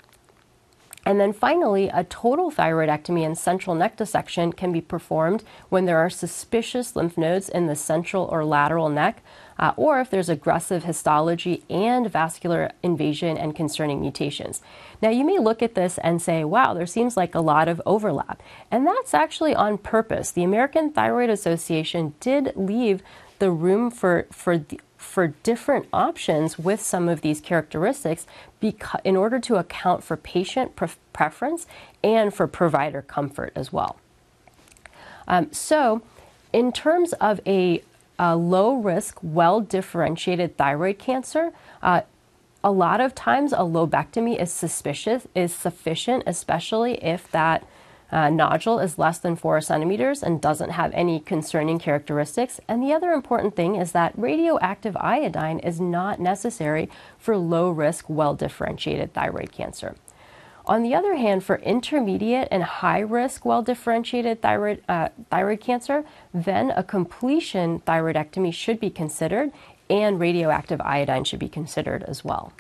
And 1.05 1.21
then 1.21 1.33
finally, 1.33 1.89
a 1.89 2.05
total 2.05 2.53
thyroidectomy 2.53 3.27
and 3.27 3.37
central 3.37 3.75
neck 3.75 3.97
dissection 3.97 4.53
can 4.53 4.71
be 4.71 4.81
performed 4.81 5.43
when 5.69 5.85
there 5.85 5.99
are 5.99 6.09
suspicious 6.09 6.95
lymph 6.95 7.19
nodes 7.19 7.49
in 7.49 7.67
the 7.67 7.75
central 7.75 8.27
or 8.27 8.45
lateral 8.45 8.89
neck, 8.89 9.21
uh, 9.59 9.73
or 9.77 10.01
if 10.01 10.11
there's 10.11 10.29
aggressive 10.29 10.85
histology 10.85 11.65
and 11.69 12.09
vascular 12.09 12.71
invasion 12.85 13.37
and 13.37 13.57
concerning 13.57 14.01
mutations. 14.01 14.63
Now, 15.01 15.11
you 15.11 15.25
may 15.25 15.41
look 15.41 15.61
at 15.61 15.75
this 15.75 15.99
and 15.99 16.23
say, 16.23 16.45
wow, 16.45 16.73
there 16.73 16.87
seems 16.87 17.17
like 17.17 17.35
a 17.35 17.41
lot 17.41 17.67
of 17.67 17.83
overlap. 17.85 18.41
And 18.71 18.87
that's 18.87 19.13
actually 19.13 19.57
on 19.57 19.79
purpose. 19.79 20.31
The 20.31 20.45
American 20.45 20.93
Thyroid 20.93 21.31
Association 21.31 22.15
did 22.21 22.53
leave 22.55 23.03
the 23.41 23.51
room 23.51 23.91
for, 23.91 24.29
for 24.31 24.59
the, 24.59 24.81
for 25.03 25.29
different 25.43 25.87
options 25.93 26.59
with 26.59 26.81
some 26.81 27.09
of 27.09 27.21
these 27.21 27.41
characteristics 27.41 28.27
in 29.05 29.17
order 29.17 29.39
to 29.41 29.57
account 29.57 30.05
for 30.05 30.17
patient 30.17 30.77
pre- 30.77 30.89
preference 31.13 31.67
and 32.03 32.33
for 32.33 32.47
provider 32.47 33.03
comfort 33.03 33.53
as 33.55 33.73
well. 33.73 33.97
Um, 35.27 35.53
so, 35.53 36.03
in 36.53 36.73
terms 36.73 37.13
of 37.15 37.41
a, 37.47 37.83
a 38.19 38.37
low 38.37 38.75
risk, 38.77 39.19
well 39.23 39.61
differentiated 39.61 40.57
thyroid 40.57 40.99
cancer, 40.99 41.53
uh, 41.83 42.03
a 42.65 42.71
lot 42.71 43.01
of 43.01 43.15
times 43.15 43.53
a 43.53 43.59
lobectomy 43.59 44.41
is 44.41 44.53
suspicious 44.53 45.27
is 45.35 45.53
sufficient, 45.53 46.23
especially 46.27 46.95
if 47.03 47.31
that 47.33 47.67
uh, 48.13 48.29
nodule 48.29 48.79
is 48.79 48.99
less 48.99 49.19
than 49.19 49.37
four 49.37 49.61
centimeters 49.61 50.23
and 50.23 50.41
doesn't 50.41 50.71
have 50.71 50.93
any 50.93 51.19
concerning 51.19 51.79
characteristics. 51.79 52.61
And 52.69 52.83
the 52.83 52.93
other 52.93 53.13
important 53.13 53.57
thing 53.57 53.77
is 53.77 53.93
that 53.93 54.13
radioactive 54.17 54.97
iodine 54.99 55.59
is 55.61 55.81
not 55.81 56.21
necessary 56.21 56.91
for 57.19 57.37
low 57.37 57.71
risk, 57.71 58.05
well 58.09 58.35
differentiated 58.35 59.15
thyroid 59.15 59.51
cancer. 59.51 59.97
On 60.65 60.83
the 60.83 60.95
other 60.95 61.17
hand, 61.17 61.43
for 61.43 61.57
intermediate 61.57 62.47
and 62.51 62.63
high 62.63 63.01
risk, 63.01 63.45
well 63.45 63.63
differentiated 63.63 64.43
thyroid, 64.43 64.83
uh, 64.89 65.09
thyroid 65.31 65.61
cancer, 65.61 66.05
then 66.33 66.71
a 66.71 66.85
completion 66.85 67.81
thyroidectomy 67.81 68.53
should 68.55 68.79
be 68.79 68.91
considered 68.91 69.51
and 69.91 70.21
radioactive 70.21 70.81
iodine 70.83 71.25
should 71.25 71.41
be 71.41 71.49
considered 71.49 72.03
as 72.05 72.25
well. 72.25 72.53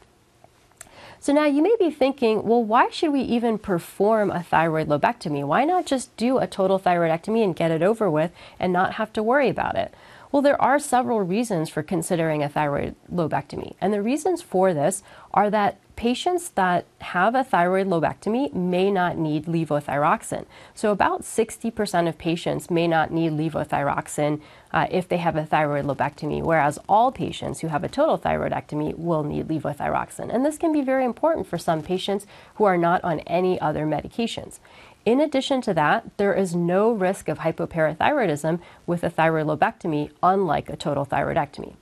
So 1.22 1.32
now 1.32 1.44
you 1.44 1.62
may 1.62 1.76
be 1.78 1.88
thinking, 1.88 2.42
well, 2.42 2.64
why 2.64 2.90
should 2.90 3.12
we 3.12 3.20
even 3.20 3.56
perform 3.56 4.32
a 4.32 4.42
thyroid 4.42 4.88
lobectomy? 4.88 5.46
Why 5.46 5.64
not 5.64 5.86
just 5.86 6.16
do 6.16 6.38
a 6.38 6.48
total 6.48 6.80
thyroidectomy 6.80 7.44
and 7.44 7.54
get 7.54 7.70
it 7.70 7.80
over 7.80 8.10
with 8.10 8.32
and 8.58 8.72
not 8.72 8.94
have 8.94 9.12
to 9.12 9.22
worry 9.22 9.48
about 9.48 9.76
it? 9.76 9.94
Well, 10.32 10.42
there 10.42 10.60
are 10.60 10.80
several 10.80 11.20
reasons 11.20 11.70
for 11.70 11.84
considering 11.84 12.42
a 12.42 12.48
thyroid 12.48 12.96
lobectomy. 13.08 13.76
And 13.80 13.92
the 13.92 14.02
reasons 14.02 14.42
for 14.42 14.74
this 14.74 15.04
are 15.32 15.48
that 15.48 15.78
patients 15.96 16.50
that 16.50 16.86
have 17.00 17.34
a 17.34 17.44
thyroid 17.44 17.86
lobectomy 17.86 18.52
may 18.52 18.90
not 18.90 19.16
need 19.16 19.46
levothyroxine. 19.46 20.46
So, 20.74 20.90
about 20.90 21.22
60% 21.22 22.08
of 22.08 22.18
patients 22.18 22.70
may 22.70 22.88
not 22.88 23.10
need 23.10 23.32
levothyroxine 23.32 24.40
uh, 24.72 24.86
if 24.90 25.08
they 25.08 25.18
have 25.18 25.36
a 25.36 25.44
thyroid 25.44 25.84
lobectomy, 25.84 26.42
whereas 26.42 26.78
all 26.88 27.12
patients 27.12 27.60
who 27.60 27.68
have 27.68 27.84
a 27.84 27.88
total 27.88 28.18
thyroidectomy 28.18 28.96
will 28.96 29.22
need 29.22 29.48
levothyroxine. 29.48 30.32
And 30.32 30.44
this 30.44 30.58
can 30.58 30.72
be 30.72 30.82
very 30.82 31.04
important 31.04 31.46
for 31.46 31.58
some 31.58 31.82
patients 31.82 32.26
who 32.56 32.64
are 32.64 32.78
not 32.78 33.02
on 33.04 33.20
any 33.20 33.60
other 33.60 33.86
medications. 33.86 34.58
In 35.04 35.20
addition 35.20 35.60
to 35.62 35.74
that, 35.74 36.16
there 36.16 36.32
is 36.32 36.54
no 36.54 36.92
risk 36.92 37.28
of 37.28 37.40
hypoparathyroidism 37.40 38.60
with 38.86 39.02
a 39.02 39.10
thyroid 39.10 39.46
lobectomy, 39.46 40.10
unlike 40.22 40.70
a 40.70 40.76
total 40.76 41.04
thyroidectomy. 41.04 41.74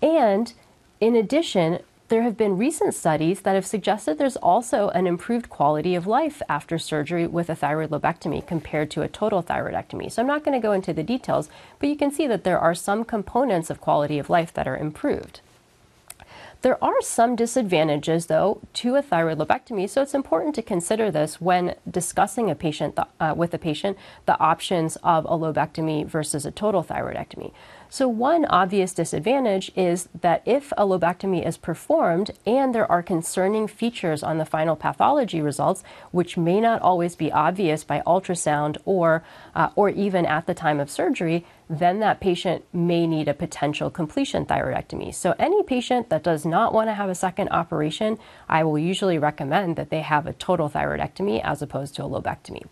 And 0.00 0.52
in 1.00 1.14
addition, 1.14 1.80
there 2.08 2.22
have 2.22 2.36
been 2.36 2.56
recent 2.56 2.94
studies 2.94 3.40
that 3.40 3.54
have 3.54 3.66
suggested 3.66 4.16
there's 4.16 4.36
also 4.36 4.88
an 4.90 5.06
improved 5.06 5.48
quality 5.48 5.94
of 5.94 6.06
life 6.06 6.40
after 6.48 6.78
surgery 6.78 7.26
with 7.26 7.50
a 7.50 7.56
thyroid 7.56 7.90
lobectomy 7.90 8.46
compared 8.46 8.90
to 8.92 9.02
a 9.02 9.08
total 9.08 9.42
thyroidectomy. 9.42 10.10
So 10.10 10.22
I'm 10.22 10.28
not 10.28 10.44
going 10.44 10.60
to 10.60 10.64
go 10.64 10.72
into 10.72 10.92
the 10.92 11.02
details, 11.02 11.48
but 11.80 11.88
you 11.88 11.96
can 11.96 12.12
see 12.12 12.26
that 12.28 12.44
there 12.44 12.60
are 12.60 12.74
some 12.74 13.04
components 13.04 13.70
of 13.70 13.80
quality 13.80 14.18
of 14.18 14.30
life 14.30 14.52
that 14.54 14.68
are 14.68 14.76
improved. 14.76 15.40
There 16.62 16.82
are 16.82 17.02
some 17.02 17.36
disadvantages, 17.36 18.26
though, 18.26 18.60
to 18.74 18.96
a 18.96 19.02
thyroid 19.02 19.38
lobectomy, 19.38 19.88
so 19.88 20.02
it's 20.02 20.14
important 20.14 20.54
to 20.54 20.62
consider 20.62 21.10
this 21.10 21.40
when 21.40 21.74
discussing 21.88 22.50
a 22.50 22.54
patient 22.54 22.98
uh, 23.20 23.34
with 23.36 23.52
a 23.52 23.58
patient 23.58 23.98
the 24.24 24.38
options 24.40 24.96
of 24.96 25.26
a 25.26 25.36
lobectomy 25.38 26.06
versus 26.06 26.46
a 26.46 26.50
total 26.50 26.82
thyroidectomy. 26.82 27.52
So, 27.88 28.08
one 28.08 28.44
obvious 28.46 28.92
disadvantage 28.92 29.70
is 29.76 30.08
that 30.20 30.42
if 30.44 30.72
a 30.76 30.84
lobectomy 30.84 31.46
is 31.46 31.56
performed 31.56 32.32
and 32.44 32.74
there 32.74 32.90
are 32.90 33.02
concerning 33.02 33.68
features 33.68 34.22
on 34.22 34.38
the 34.38 34.44
final 34.44 34.76
pathology 34.76 35.40
results, 35.40 35.84
which 36.10 36.36
may 36.36 36.60
not 36.60 36.82
always 36.82 37.14
be 37.14 37.30
obvious 37.30 37.84
by 37.84 38.02
ultrasound 38.06 38.76
or, 38.84 39.22
uh, 39.54 39.70
or 39.76 39.88
even 39.90 40.26
at 40.26 40.46
the 40.46 40.54
time 40.54 40.80
of 40.80 40.90
surgery, 40.90 41.46
then 41.70 42.00
that 42.00 42.20
patient 42.20 42.64
may 42.72 43.06
need 43.06 43.28
a 43.28 43.34
potential 43.34 43.90
completion 43.90 44.44
thyroidectomy. 44.44 45.14
So, 45.14 45.34
any 45.38 45.62
patient 45.62 46.10
that 46.10 46.24
does 46.24 46.44
not 46.44 46.72
want 46.72 46.88
to 46.88 46.94
have 46.94 47.08
a 47.08 47.14
second 47.14 47.50
operation, 47.50 48.18
I 48.48 48.64
will 48.64 48.78
usually 48.78 49.18
recommend 49.18 49.76
that 49.76 49.90
they 49.90 50.00
have 50.00 50.26
a 50.26 50.32
total 50.32 50.68
thyroidectomy 50.68 51.40
as 51.44 51.62
opposed 51.62 51.94
to 51.96 52.04
a 52.04 52.08
lobectomy. 52.08 52.62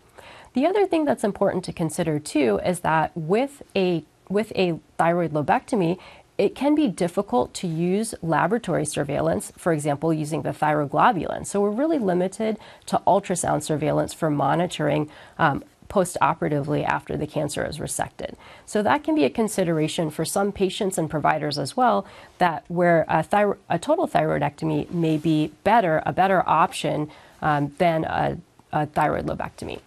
The 0.53 0.65
other 0.65 0.85
thing 0.85 1.05
that's 1.05 1.23
important 1.23 1.63
to 1.65 1.73
consider 1.73 2.19
too 2.19 2.59
is 2.65 2.81
that 2.81 3.11
with 3.15 3.61
a 3.75 4.05
with 4.29 4.51
a 4.55 4.79
thyroid 4.97 5.31
lobectomy, 5.31 5.97
it 6.37 6.53
can 6.53 6.75
be 6.75 6.87
difficult 6.89 7.53
to 7.53 7.67
use 7.67 8.13
laboratory 8.21 8.85
surveillance, 8.85 9.53
for 9.57 9.71
example, 9.71 10.13
using 10.13 10.41
the 10.41 10.49
thyroglobulin. 10.49 11.45
So 11.45 11.61
we're 11.61 11.69
really 11.69 11.99
limited 11.99 12.57
to 12.87 13.01
ultrasound 13.07 13.63
surveillance 13.63 14.13
for 14.13 14.29
monitoring 14.29 15.09
um, 15.37 15.63
postoperatively 15.87 16.83
after 16.83 17.15
the 17.15 17.27
cancer 17.27 17.65
is 17.65 17.77
resected. 17.77 18.33
So 18.65 18.83
that 18.83 19.03
can 19.03 19.15
be 19.15 19.23
a 19.23 19.29
consideration 19.29 20.09
for 20.09 20.25
some 20.25 20.51
patients 20.51 20.97
and 20.97 21.09
providers 21.09 21.57
as 21.57 21.77
well, 21.77 22.05
that 22.39 22.65
where 22.67 23.05
a, 23.07 23.23
thyro- 23.23 23.57
a 23.69 23.79
total 23.79 24.07
thyroidectomy 24.07 24.91
may 24.91 25.17
be 25.17 25.51
better, 25.63 26.01
a 26.05 26.11
better 26.11 26.43
option 26.47 27.09
um, 27.41 27.73
than 27.77 28.03
a, 28.03 28.37
a 28.73 28.87
thyroid 28.87 29.25
lobectomy. 29.25 29.79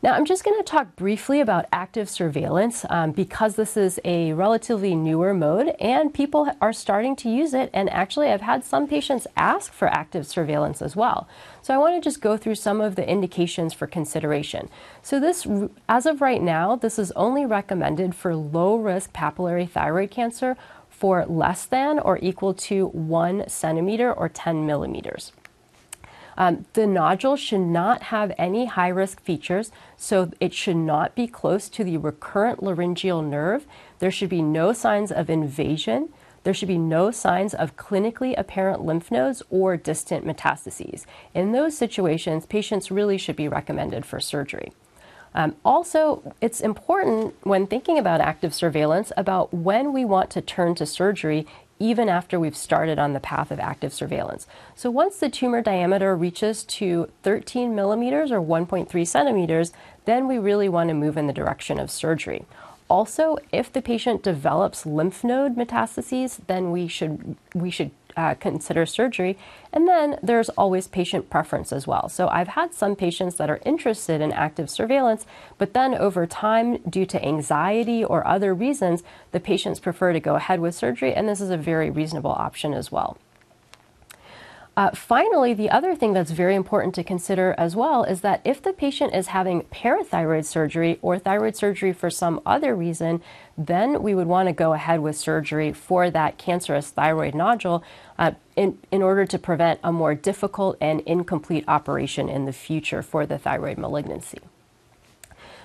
Now, 0.00 0.12
I'm 0.12 0.26
just 0.26 0.44
going 0.44 0.56
to 0.56 0.62
talk 0.62 0.94
briefly 0.94 1.40
about 1.40 1.66
active 1.72 2.08
surveillance 2.08 2.84
um, 2.88 3.10
because 3.10 3.56
this 3.56 3.76
is 3.76 3.98
a 4.04 4.32
relatively 4.32 4.94
newer 4.94 5.34
mode 5.34 5.74
and 5.80 6.14
people 6.14 6.48
are 6.60 6.72
starting 6.72 7.16
to 7.16 7.28
use 7.28 7.52
it. 7.52 7.68
And 7.74 7.90
actually, 7.90 8.28
I've 8.28 8.42
had 8.42 8.64
some 8.64 8.86
patients 8.86 9.26
ask 9.36 9.72
for 9.72 9.88
active 9.88 10.24
surveillance 10.24 10.82
as 10.82 10.94
well. 10.94 11.26
So, 11.62 11.74
I 11.74 11.78
want 11.78 11.96
to 11.96 12.00
just 12.00 12.20
go 12.20 12.36
through 12.36 12.54
some 12.54 12.80
of 12.80 12.94
the 12.94 13.08
indications 13.08 13.74
for 13.74 13.88
consideration. 13.88 14.68
So, 15.02 15.18
this, 15.18 15.48
as 15.88 16.06
of 16.06 16.20
right 16.20 16.42
now, 16.42 16.76
this 16.76 16.96
is 16.96 17.10
only 17.12 17.44
recommended 17.44 18.14
for 18.14 18.36
low 18.36 18.76
risk 18.76 19.12
papillary 19.12 19.68
thyroid 19.68 20.12
cancer 20.12 20.56
for 20.88 21.26
less 21.26 21.64
than 21.66 21.98
or 21.98 22.20
equal 22.22 22.54
to 22.54 22.86
one 22.86 23.48
centimeter 23.48 24.12
or 24.12 24.28
10 24.28 24.64
millimeters. 24.64 25.32
Um, 26.38 26.66
the 26.74 26.86
nodule 26.86 27.36
should 27.36 27.60
not 27.60 28.04
have 28.04 28.32
any 28.38 28.66
high 28.66 28.88
risk 28.88 29.20
features, 29.20 29.72
so 29.96 30.30
it 30.38 30.54
should 30.54 30.76
not 30.76 31.16
be 31.16 31.26
close 31.26 31.68
to 31.70 31.82
the 31.82 31.96
recurrent 31.96 32.62
laryngeal 32.62 33.22
nerve. 33.22 33.66
There 33.98 34.12
should 34.12 34.30
be 34.30 34.40
no 34.40 34.72
signs 34.72 35.10
of 35.10 35.28
invasion. 35.28 36.10
There 36.44 36.54
should 36.54 36.68
be 36.68 36.78
no 36.78 37.10
signs 37.10 37.54
of 37.54 37.76
clinically 37.76 38.38
apparent 38.38 38.84
lymph 38.84 39.10
nodes 39.10 39.42
or 39.50 39.76
distant 39.76 40.24
metastases. 40.24 41.06
In 41.34 41.50
those 41.50 41.76
situations, 41.76 42.46
patients 42.46 42.92
really 42.92 43.18
should 43.18 43.36
be 43.36 43.48
recommended 43.48 44.06
for 44.06 44.20
surgery. 44.20 44.72
Um, 45.34 45.56
also, 45.64 46.34
it's 46.40 46.60
important 46.60 47.34
when 47.42 47.66
thinking 47.66 47.98
about 47.98 48.20
active 48.20 48.54
surveillance 48.54 49.12
about 49.16 49.52
when 49.52 49.92
we 49.92 50.04
want 50.04 50.30
to 50.30 50.40
turn 50.40 50.76
to 50.76 50.86
surgery 50.86 51.46
even 51.78 52.08
after 52.08 52.38
we've 52.38 52.56
started 52.56 52.98
on 52.98 53.12
the 53.12 53.20
path 53.20 53.50
of 53.50 53.60
active 53.60 53.92
surveillance. 53.92 54.46
So 54.74 54.90
once 54.90 55.18
the 55.18 55.28
tumor 55.28 55.62
diameter 55.62 56.16
reaches 56.16 56.64
to 56.64 57.10
13 57.22 57.74
millimeters 57.74 58.32
or 58.32 58.40
1.3 58.40 59.06
centimeters, 59.06 59.72
then 60.04 60.26
we 60.26 60.38
really 60.38 60.68
want 60.68 60.88
to 60.88 60.94
move 60.94 61.16
in 61.16 61.26
the 61.26 61.32
direction 61.32 61.78
of 61.78 61.90
surgery. 61.90 62.46
Also, 62.90 63.36
if 63.52 63.70
the 63.70 63.82
patient 63.82 64.22
develops 64.22 64.86
lymph 64.86 65.22
node 65.22 65.56
metastases, 65.56 66.40
then 66.46 66.70
we 66.70 66.88
should 66.88 67.36
we 67.54 67.70
should 67.70 67.90
uh, 68.18 68.34
consider 68.34 68.84
surgery. 68.84 69.38
And 69.72 69.86
then 69.86 70.18
there's 70.20 70.48
always 70.50 70.88
patient 70.88 71.30
preference 71.30 71.72
as 71.72 71.86
well. 71.86 72.08
So 72.08 72.26
I've 72.26 72.48
had 72.48 72.74
some 72.74 72.96
patients 72.96 73.36
that 73.36 73.48
are 73.48 73.60
interested 73.64 74.20
in 74.20 74.32
active 74.32 74.68
surveillance, 74.68 75.24
but 75.56 75.72
then 75.72 75.94
over 75.94 76.26
time, 76.26 76.78
due 76.78 77.06
to 77.06 77.24
anxiety 77.24 78.04
or 78.04 78.26
other 78.26 78.52
reasons, 78.52 79.04
the 79.30 79.38
patients 79.38 79.78
prefer 79.78 80.12
to 80.12 80.20
go 80.20 80.34
ahead 80.34 80.58
with 80.58 80.74
surgery, 80.74 81.14
and 81.14 81.28
this 81.28 81.40
is 81.40 81.50
a 81.50 81.56
very 81.56 81.90
reasonable 81.90 82.32
option 82.32 82.74
as 82.74 82.90
well. 82.90 83.18
Uh, 84.78 84.92
finally, 84.92 85.52
the 85.52 85.68
other 85.68 85.96
thing 85.96 86.12
that's 86.12 86.30
very 86.30 86.54
important 86.54 86.94
to 86.94 87.02
consider 87.02 87.52
as 87.58 87.74
well 87.74 88.04
is 88.04 88.20
that 88.20 88.40
if 88.44 88.62
the 88.62 88.72
patient 88.72 89.12
is 89.12 89.26
having 89.26 89.60
parathyroid 89.62 90.44
surgery 90.44 91.00
or 91.02 91.18
thyroid 91.18 91.56
surgery 91.56 91.92
for 91.92 92.08
some 92.08 92.40
other 92.46 92.76
reason, 92.76 93.20
then 93.56 94.00
we 94.00 94.14
would 94.14 94.28
want 94.28 94.48
to 94.48 94.52
go 94.52 94.74
ahead 94.74 95.00
with 95.00 95.16
surgery 95.16 95.72
for 95.72 96.12
that 96.12 96.38
cancerous 96.38 96.90
thyroid 96.90 97.34
nodule 97.34 97.82
uh, 98.20 98.30
in, 98.54 98.78
in 98.92 99.02
order 99.02 99.26
to 99.26 99.36
prevent 99.36 99.80
a 99.82 99.90
more 99.90 100.14
difficult 100.14 100.76
and 100.80 101.00
incomplete 101.00 101.64
operation 101.66 102.28
in 102.28 102.44
the 102.44 102.52
future 102.52 103.02
for 103.02 103.26
the 103.26 103.36
thyroid 103.36 103.78
malignancy. 103.78 104.38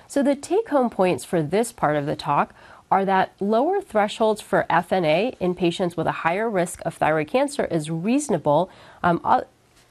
So, 0.08 0.24
the 0.24 0.34
take 0.34 0.70
home 0.70 0.90
points 0.90 1.24
for 1.24 1.40
this 1.40 1.70
part 1.70 1.94
of 1.94 2.06
the 2.06 2.16
talk 2.16 2.52
are 2.90 3.04
that 3.04 3.32
lower 3.40 3.80
thresholds 3.80 4.40
for 4.40 4.66
FNA 4.70 5.36
in 5.40 5.54
patients 5.54 5.96
with 5.96 6.06
a 6.06 6.12
higher 6.12 6.48
risk 6.48 6.80
of 6.84 6.94
thyroid 6.94 7.28
cancer 7.28 7.64
is 7.64 7.90
reasonable. 7.90 8.70
Um, 9.02 9.20
uh, 9.24 9.42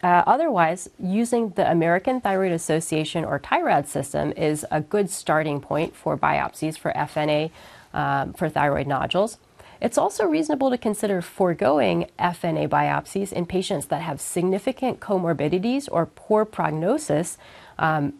otherwise, 0.01 0.89
using 0.99 1.49
the 1.51 1.69
American 1.69 2.19
Thyroid 2.19 2.51
Association 2.51 3.23
or 3.23 3.39
TI-RADS 3.39 3.89
system 3.89 4.33
is 4.33 4.65
a 4.69 4.81
good 4.81 5.09
starting 5.09 5.61
point 5.61 5.95
for 5.95 6.17
biopsies 6.17 6.77
for 6.77 6.91
FNA 6.91 7.51
um, 7.93 8.33
for 8.33 8.49
thyroid 8.49 8.87
nodules. 8.87 9.37
It's 9.79 9.97
also 9.97 10.25
reasonable 10.25 10.69
to 10.69 10.77
consider 10.77 11.21
foregoing 11.21 12.09
FNA 12.17 12.69
biopsies 12.69 13.33
in 13.33 13.45
patients 13.45 13.87
that 13.87 14.01
have 14.01 14.21
significant 14.21 14.99
comorbidities 14.99 15.89
or 15.91 16.05
poor 16.05 16.45
prognosis 16.45 17.37
um, 17.77 18.13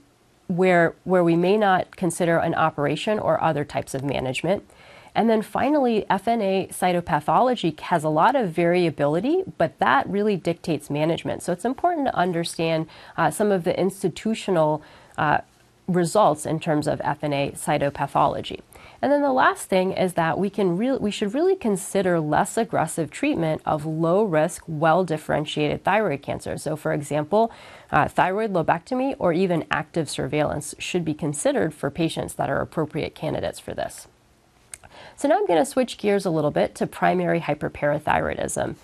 where, 0.47 0.95
where 1.03 1.23
we 1.23 1.36
may 1.36 1.58
not 1.58 1.95
consider 1.95 2.38
an 2.38 2.56
operation 2.56 3.19
or 3.19 3.41
other 3.43 3.63
types 3.63 3.93
of 3.93 4.03
management. 4.03 4.63
And 5.15 5.29
then 5.29 5.41
finally, 5.41 6.06
FNA 6.10 6.73
cytopathology 6.73 7.79
has 7.82 8.03
a 8.03 8.10
lot 8.10 8.36
of 8.36 8.49
variability, 8.49 9.43
but 9.58 9.77
that 9.79 10.10
really 10.10 10.36
dictates 10.36 10.89
management. 10.89 11.43
So 11.43 11.53
it's 11.53 11.65
important 11.65 12.08
to 12.08 12.15
understand 12.15 12.88
uh, 13.15 13.29
some 13.29 13.51
of 13.51 13.63
the 13.63 13.79
institutional 13.79 14.82
uh, 15.17 15.39
results 15.88 16.45
in 16.45 16.60
terms 16.60 16.88
of 16.88 16.99
FNA 16.99 17.53
cytopathology. 17.60 18.62
And 19.04 19.12
then 19.12 19.22
the 19.22 19.34
last 19.34 19.68
thing 19.68 19.92
is 19.92 20.13
that 20.13 20.39
we 20.39 20.50
can 20.50 20.78
really 20.78 20.98
we 20.98 21.12
should 21.12 21.34
really 21.34 21.58
consider 21.58 22.22
less 22.22 22.56
aggressive 22.56 23.12
treatment 23.12 23.62
of 23.66 23.86
low 23.86 24.24
risk, 24.24 24.63
well 24.66 25.04
differentiated 25.04 25.84
thyroid 25.84 26.22
cancer. 26.22 26.58
So, 26.58 26.78
for 26.78 26.94
example, 26.94 27.52
uh, 27.92 28.08
thyroid 28.08 28.54
lobectomy 28.54 29.18
or 29.20 29.34
even 29.34 29.66
active 29.70 30.10
surveillance 30.10 30.74
should 30.80 31.04
be 31.04 31.13
considered 31.13 31.74
for 31.74 31.92
patients 31.92 32.36
that 32.36 32.50
are 32.50 32.62
appropriate 32.62 33.13
candidates 33.13 33.60
for 33.60 33.74
this. 33.74 34.08
So 35.18 35.28
now 35.28 35.36
I'm 35.36 35.48
going 35.48 35.60
to 35.60 35.70
switch 35.70 35.98
gears 35.98 36.26
a 36.26 36.30
little 36.30 36.52
bit 36.52 36.74
to 36.76 36.88
primary 36.88 37.42
hyperparathyroidism. 37.42 38.78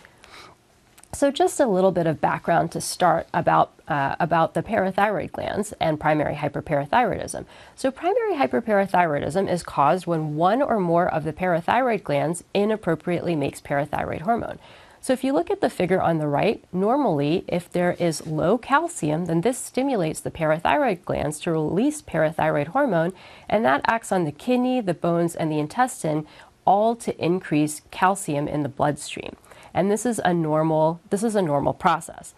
So, 1.11 1.31
just 1.31 1.59
a 1.59 1.65
little 1.65 1.91
bit 1.91 2.05
of 2.05 2.21
background 2.21 2.71
to 2.71 2.79
start 2.79 3.27
about, 3.33 3.71
uh, 3.87 4.15
about 4.19 4.53
the 4.53 4.61
parathyroid 4.61 5.31
glands 5.31 5.73
and 5.79 5.99
primary 5.99 6.35
hyperparathyroidism. 6.35 7.45
So, 7.75 7.89
primary 7.89 8.35
hyperparathyroidism 8.35 9.51
is 9.51 9.63
caused 9.63 10.05
when 10.05 10.35
one 10.35 10.61
or 10.61 10.79
more 10.79 11.11
of 11.11 11.23
the 11.23 11.33
parathyroid 11.33 12.03
glands 12.03 12.43
inappropriately 12.53 13.35
makes 13.35 13.59
parathyroid 13.59 14.21
hormone. 14.21 14.59
So, 15.01 15.11
if 15.11 15.23
you 15.23 15.33
look 15.33 15.49
at 15.49 15.61
the 15.61 15.69
figure 15.69 16.01
on 16.01 16.19
the 16.19 16.27
right, 16.27 16.63
normally, 16.71 17.43
if 17.47 17.71
there 17.71 17.93
is 17.93 18.27
low 18.27 18.59
calcium, 18.59 19.25
then 19.25 19.41
this 19.41 19.57
stimulates 19.57 20.19
the 20.19 20.31
parathyroid 20.31 21.05
glands 21.05 21.39
to 21.39 21.51
release 21.51 22.03
parathyroid 22.03 22.67
hormone, 22.67 23.13
and 23.49 23.65
that 23.65 23.81
acts 23.87 24.11
on 24.11 24.25
the 24.25 24.31
kidney, 24.31 24.79
the 24.79 24.93
bones, 24.93 25.35
and 25.35 25.51
the 25.51 25.59
intestine, 25.59 26.27
all 26.65 26.95
to 26.97 27.17
increase 27.17 27.81
calcium 27.89 28.47
in 28.47 28.61
the 28.61 28.69
bloodstream 28.69 29.35
and 29.73 29.91
this 29.91 30.05
is 30.05 30.19
a 30.23 30.33
normal 30.33 30.99
this 31.09 31.23
is 31.23 31.35
a 31.35 31.41
normal 31.41 31.73
process. 31.73 32.33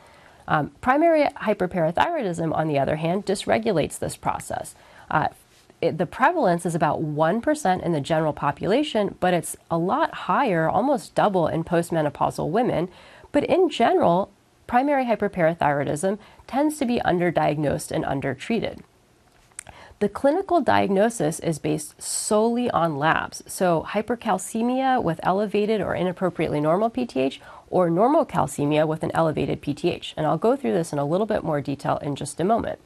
Um, 0.48 0.72
primary 0.82 1.24
hyperparathyroidism, 1.24 2.54
on 2.54 2.68
the 2.68 2.80
other 2.80 2.98
hand, 2.98 3.26
dysregulates 3.26 4.00
this 4.00 4.18
process. 4.18 4.76
Uh, 5.10 5.30
it, 5.82 5.98
the 5.98 6.06
prevalence 6.06 6.66
is 6.66 6.76
about 6.76 7.02
1% 7.02 7.84
in 7.84 7.92
the 7.92 8.02
general 8.02 8.34
population, 8.34 9.16
but 9.20 9.34
it's 9.34 9.58
a 9.70 9.78
lot 9.78 10.14
higher, 10.14 10.70
almost 10.70 11.16
double 11.16 11.48
in 11.48 11.64
postmenopausal 11.64 12.50
women. 12.50 12.90
But 13.32 13.46
in 13.46 13.70
general, 13.70 14.32
primary 14.68 15.06
hyperparathyroidism 15.06 16.20
tends 16.48 16.78
to 16.78 16.86
be 16.86 17.00
underdiagnosed 17.00 17.92
and 17.92 18.06
undertreated. 18.06 18.84
The 20.02 20.10
clinical 20.10 20.62
diagnosis 20.62 21.40
is 21.40 21.60
based 21.60 22.02
solely 22.02 22.72
on 22.72 22.98
labs. 22.98 23.44
So, 23.46 23.86
hypercalcemia 23.88 25.04
with 25.04 25.20
elevated 25.22 25.80
or 25.80 25.94
inappropriately 25.94 26.60
normal 26.60 26.90
PTH, 26.90 27.38
or 27.70 27.88
normocalcemia 27.88 28.88
with 28.88 29.04
an 29.04 29.12
elevated 29.14 29.62
PTH. 29.62 30.16
And 30.18 30.26
I'll 30.26 30.40
go 30.40 30.56
through 30.56 30.74
this 30.74 30.92
in 30.92 30.98
a 30.98 31.06
little 31.06 31.28
bit 31.28 31.44
more 31.44 31.62
detail 31.62 31.98
in 31.98 32.16
just 32.16 32.40
a 32.40 32.44
moment 32.44 32.80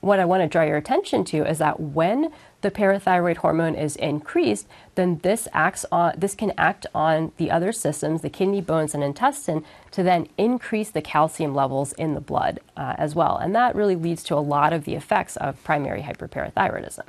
what 0.00 0.20
I 0.20 0.24
want 0.24 0.42
to 0.42 0.48
draw 0.48 0.62
your 0.62 0.76
attention 0.76 1.24
to 1.24 1.48
is 1.48 1.58
that 1.58 1.80
when 1.80 2.30
the 2.60 2.70
parathyroid 2.70 3.38
hormone 3.38 3.74
is 3.74 3.96
increased, 3.96 4.66
then 4.94 5.18
this 5.22 5.46
acts 5.52 5.84
on 5.92 6.14
this 6.16 6.34
can 6.34 6.52
act 6.56 6.86
on 6.94 7.32
the 7.36 7.50
other 7.50 7.72
systems, 7.72 8.22
the 8.22 8.30
kidney, 8.30 8.60
bones, 8.60 8.94
and 8.94 9.04
intestine, 9.04 9.64
to 9.90 10.02
then 10.02 10.28
increase 10.38 10.90
the 10.90 11.02
calcium 11.02 11.54
levels 11.54 11.92
in 11.94 12.14
the 12.14 12.20
blood 12.20 12.60
uh, 12.76 12.94
as 12.96 13.14
well, 13.14 13.36
and 13.36 13.54
that 13.54 13.74
really 13.74 13.96
leads 13.96 14.22
to 14.24 14.34
a 14.34 14.40
lot 14.40 14.72
of 14.72 14.84
the 14.84 14.94
effects 14.94 15.36
of 15.36 15.62
primary 15.62 16.02
hyperparathyroidism. 16.02 17.08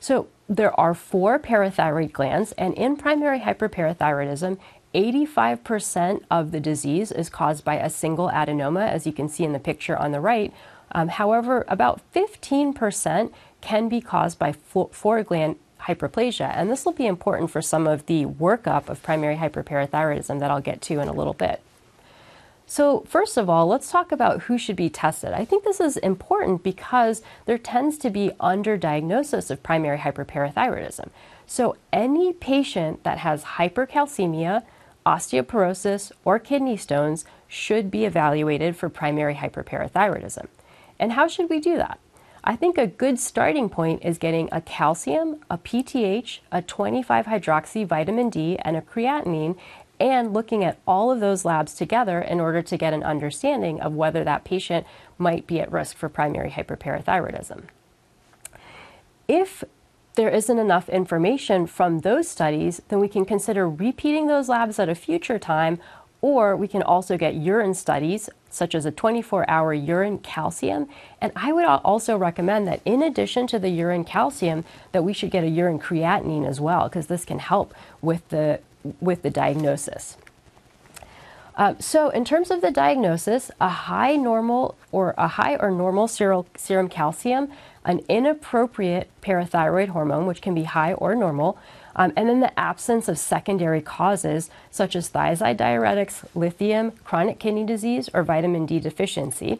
So 0.00 0.26
there 0.48 0.78
are 0.78 0.94
four 0.94 1.38
parathyroid 1.38 2.12
glands, 2.12 2.52
and 2.52 2.74
in 2.74 2.96
primary 2.96 3.40
hyperparathyroidism, 3.40 4.58
85% 4.94 6.22
of 6.30 6.50
the 6.50 6.60
disease 6.60 7.12
is 7.12 7.30
caused 7.30 7.64
by 7.64 7.76
a 7.76 7.88
single 7.88 8.28
adenoma, 8.28 8.88
as 8.88 9.06
you 9.06 9.12
can 9.12 9.28
see 9.28 9.44
in 9.44 9.52
the 9.52 9.58
picture 9.58 9.96
on 9.96 10.12
the 10.12 10.20
right, 10.20 10.52
um, 10.92 11.08
however, 11.08 11.64
about 11.68 12.00
15% 12.14 13.32
can 13.60 13.88
be 13.88 14.00
caused 14.00 14.38
by 14.38 14.52
four 14.52 15.22
gland 15.22 15.56
hyperplasia, 15.80 16.52
and 16.54 16.70
this 16.70 16.84
will 16.84 16.92
be 16.92 17.06
important 17.06 17.50
for 17.50 17.60
some 17.62 17.86
of 17.86 18.06
the 18.06 18.26
workup 18.26 18.88
of 18.88 19.02
primary 19.02 19.36
hyperparathyroidism 19.36 20.38
that 20.40 20.50
I'll 20.50 20.60
get 20.60 20.80
to 20.82 21.00
in 21.00 21.08
a 21.08 21.12
little 21.12 21.34
bit. 21.34 21.60
So, 22.66 23.00
first 23.08 23.36
of 23.36 23.50
all, 23.50 23.66
let's 23.66 23.90
talk 23.90 24.12
about 24.12 24.42
who 24.42 24.56
should 24.56 24.76
be 24.76 24.88
tested. 24.88 25.32
I 25.32 25.44
think 25.44 25.64
this 25.64 25.80
is 25.80 25.96
important 25.98 26.62
because 26.62 27.20
there 27.44 27.58
tends 27.58 27.98
to 27.98 28.10
be 28.10 28.30
underdiagnosis 28.40 29.50
of 29.50 29.62
primary 29.62 29.98
hyperparathyroidism. 29.98 31.10
So, 31.46 31.76
any 31.92 32.32
patient 32.32 33.04
that 33.04 33.18
has 33.18 33.44
hypercalcemia, 33.44 34.62
osteoporosis, 35.04 36.12
or 36.24 36.38
kidney 36.38 36.76
stones 36.76 37.24
should 37.48 37.90
be 37.90 38.04
evaluated 38.04 38.76
for 38.76 38.88
primary 38.88 39.34
hyperparathyroidism. 39.34 40.46
And 41.02 41.14
how 41.14 41.26
should 41.26 41.50
we 41.50 41.58
do 41.58 41.76
that? 41.78 41.98
I 42.44 42.54
think 42.54 42.78
a 42.78 42.86
good 42.86 43.18
starting 43.18 43.68
point 43.68 44.04
is 44.04 44.18
getting 44.18 44.48
a 44.52 44.60
calcium, 44.60 45.40
a 45.50 45.58
PTH, 45.58 46.38
a 46.52 46.62
25 46.62 47.26
hydroxy 47.26 47.84
vitamin 47.84 48.30
D, 48.30 48.56
and 48.60 48.76
a 48.76 48.80
creatinine, 48.80 49.58
and 49.98 50.32
looking 50.32 50.62
at 50.62 50.78
all 50.86 51.10
of 51.10 51.18
those 51.18 51.44
labs 51.44 51.74
together 51.74 52.20
in 52.20 52.38
order 52.38 52.62
to 52.62 52.76
get 52.76 52.94
an 52.94 53.02
understanding 53.02 53.80
of 53.80 53.94
whether 53.94 54.22
that 54.22 54.44
patient 54.44 54.86
might 55.18 55.44
be 55.48 55.58
at 55.58 55.72
risk 55.72 55.96
for 55.96 56.08
primary 56.08 56.52
hyperparathyroidism. 56.52 57.64
If 59.26 59.64
there 60.14 60.30
isn't 60.30 60.58
enough 60.58 60.88
information 60.88 61.66
from 61.66 62.00
those 62.00 62.28
studies, 62.28 62.80
then 62.88 63.00
we 63.00 63.08
can 63.08 63.24
consider 63.24 63.68
repeating 63.68 64.28
those 64.28 64.48
labs 64.48 64.78
at 64.78 64.88
a 64.88 64.94
future 64.94 65.40
time 65.40 65.80
or 66.22 66.56
we 66.56 66.68
can 66.68 66.82
also 66.82 67.18
get 67.18 67.34
urine 67.34 67.74
studies, 67.74 68.30
such 68.52 68.74
as 68.74 68.86
a 68.86 68.90
24 68.90 69.48
hour 69.48 69.74
urine 69.74 70.18
calcium. 70.18 70.88
And 71.20 71.32
I 71.34 71.52
would 71.52 71.64
also 71.64 72.16
recommend 72.16 72.68
that 72.68 72.80
in 72.84 73.02
addition 73.02 73.46
to 73.48 73.58
the 73.58 73.70
urine 73.70 74.04
calcium, 74.04 74.64
that 74.92 75.02
we 75.02 75.12
should 75.12 75.30
get 75.30 75.42
a 75.42 75.48
urine 75.48 75.78
creatinine 75.78 76.46
as 76.46 76.60
well, 76.60 76.88
because 76.88 77.06
this 77.06 77.24
can 77.24 77.38
help 77.38 77.74
with 78.00 78.28
the, 78.28 78.60
with 79.00 79.22
the 79.22 79.30
diagnosis. 79.30 80.16
Um, 81.54 81.78
so, 81.80 82.08
in 82.08 82.24
terms 82.24 82.50
of 82.50 82.62
the 82.62 82.70
diagnosis, 82.70 83.50
a 83.60 83.68
high 83.68 84.16
normal 84.16 84.74
or 84.90 85.14
a 85.18 85.28
high 85.28 85.56
or 85.56 85.70
normal 85.70 86.08
serum 86.08 86.88
calcium, 86.88 87.50
an 87.84 88.00
inappropriate 88.08 89.10
parathyroid 89.20 89.88
hormone, 89.88 90.26
which 90.26 90.40
can 90.40 90.54
be 90.54 90.64
high 90.64 90.94
or 90.94 91.14
normal, 91.14 91.58
um, 91.96 92.12
and 92.16 92.28
then 92.28 92.40
the 92.40 92.58
absence 92.58 93.08
of 93.08 93.18
secondary 93.18 93.80
causes 93.80 94.50
such 94.70 94.96
as 94.96 95.10
thiazide 95.10 95.56
diuretics, 95.56 96.24
lithium, 96.34 96.92
chronic 97.04 97.38
kidney 97.38 97.64
disease, 97.64 98.08
or 98.14 98.22
vitamin 98.22 98.66
D 98.66 98.80
deficiency. 98.80 99.58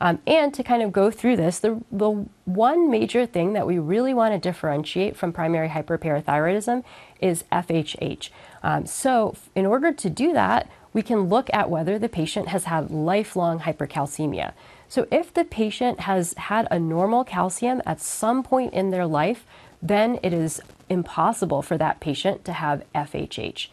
Um, 0.00 0.18
and 0.26 0.52
to 0.54 0.62
kind 0.62 0.82
of 0.82 0.92
go 0.92 1.10
through 1.10 1.36
this, 1.36 1.58
the, 1.58 1.82
the 1.90 2.26
one 2.44 2.90
major 2.90 3.24
thing 3.24 3.54
that 3.54 3.66
we 3.66 3.78
really 3.78 4.12
want 4.12 4.34
to 4.34 4.38
differentiate 4.38 5.16
from 5.16 5.32
primary 5.32 5.68
hyperparathyroidism 5.68 6.84
is 7.20 7.44
FHH. 7.50 8.28
Um, 8.62 8.84
so, 8.84 9.34
in 9.54 9.64
order 9.64 9.92
to 9.92 10.10
do 10.10 10.32
that, 10.34 10.68
we 10.92 11.02
can 11.02 11.28
look 11.28 11.48
at 11.52 11.70
whether 11.70 11.98
the 11.98 12.08
patient 12.08 12.48
has 12.48 12.64
had 12.64 12.90
lifelong 12.90 13.60
hypercalcemia. 13.60 14.52
So, 14.88 15.06
if 15.10 15.32
the 15.32 15.44
patient 15.44 16.00
has 16.00 16.34
had 16.34 16.68
a 16.70 16.78
normal 16.78 17.24
calcium 17.24 17.80
at 17.86 18.00
some 18.00 18.42
point 18.42 18.74
in 18.74 18.90
their 18.90 19.06
life, 19.06 19.46
then 19.80 20.18
it 20.22 20.32
is 20.32 20.60
impossible 20.88 21.62
for 21.62 21.76
that 21.78 22.00
patient 22.00 22.44
to 22.44 22.52
have 22.52 22.84
FHH. 22.94 23.68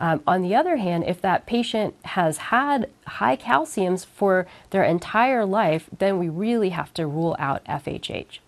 Um, 0.00 0.20
on 0.26 0.42
the 0.42 0.54
other 0.54 0.78
hand, 0.78 1.04
if 1.06 1.20
that 1.20 1.46
patient 1.46 1.94
has 2.02 2.36
had 2.38 2.90
high 3.06 3.36
calciums 3.36 4.04
for 4.04 4.48
their 4.70 4.82
entire 4.82 5.44
life, 5.44 5.88
then 5.96 6.18
we 6.18 6.28
really 6.28 6.70
have 6.70 6.92
to 6.94 7.06
rule 7.06 7.36
out 7.38 7.64
FHH. 7.66 8.40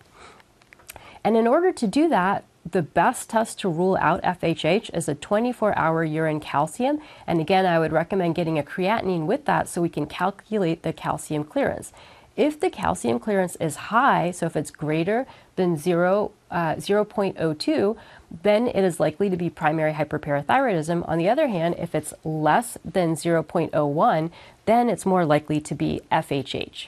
And 1.23 1.37
in 1.37 1.47
order 1.47 1.71
to 1.71 1.87
do 1.87 2.09
that, 2.09 2.43
the 2.69 2.81
best 2.81 3.29
test 3.29 3.59
to 3.59 3.69
rule 3.69 3.95
out 4.01 4.21
FHH 4.23 4.95
is 4.95 5.07
a 5.07 5.15
24 5.15 5.77
hour 5.77 6.03
urine 6.03 6.39
calcium. 6.39 6.99
And 7.27 7.39
again, 7.39 7.65
I 7.65 7.79
would 7.79 7.91
recommend 7.91 8.35
getting 8.35 8.57
a 8.57 8.63
creatinine 8.63 9.25
with 9.25 9.45
that 9.45 9.69
so 9.69 9.81
we 9.81 9.89
can 9.89 10.07
calculate 10.07 10.83
the 10.83 10.91
calcium 10.91 11.43
clearance. 11.43 11.93
If 12.35 12.59
the 12.59 12.69
calcium 12.69 13.19
clearance 13.19 13.55
is 13.57 13.75
high, 13.75 14.31
so 14.31 14.45
if 14.45 14.55
it's 14.55 14.71
greater 14.71 15.25
than 15.55 15.77
0, 15.77 16.31
uh, 16.51 16.75
0.02, 16.75 17.95
then 18.43 18.67
it 18.67 18.83
is 18.83 18.99
likely 18.99 19.29
to 19.29 19.37
be 19.37 19.49
primary 19.49 19.93
hyperparathyroidism. 19.93 21.07
On 21.07 21.17
the 21.17 21.29
other 21.29 21.47
hand, 21.47 21.75
if 21.77 21.95
it's 21.95 22.13
less 22.25 22.77
than 22.83 23.15
0.01, 23.15 24.31
then 24.65 24.89
it's 24.89 25.05
more 25.05 25.25
likely 25.25 25.61
to 25.61 25.73
be 25.73 26.01
FHH. 26.11 26.87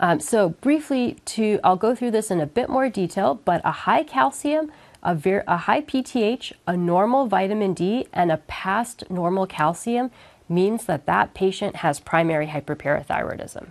Um, 0.00 0.20
so 0.20 0.50
briefly, 0.50 1.16
to 1.24 1.58
I'll 1.64 1.76
go 1.76 1.94
through 1.94 2.12
this 2.12 2.30
in 2.30 2.40
a 2.40 2.46
bit 2.46 2.68
more 2.68 2.88
detail, 2.88 3.40
but 3.44 3.60
a 3.64 3.72
high 3.72 4.04
calcium, 4.04 4.70
a, 5.02 5.14
ver- 5.14 5.44
a 5.48 5.56
high 5.56 5.80
PTH, 5.80 6.52
a 6.66 6.76
normal 6.76 7.26
vitamin 7.26 7.74
D, 7.74 8.06
and 8.12 8.30
a 8.30 8.36
past 8.36 9.10
normal 9.10 9.46
calcium 9.46 10.10
means 10.48 10.84
that 10.86 11.06
that 11.06 11.34
patient 11.34 11.76
has 11.76 12.00
primary 12.00 12.48
hyperparathyroidism. 12.48 13.68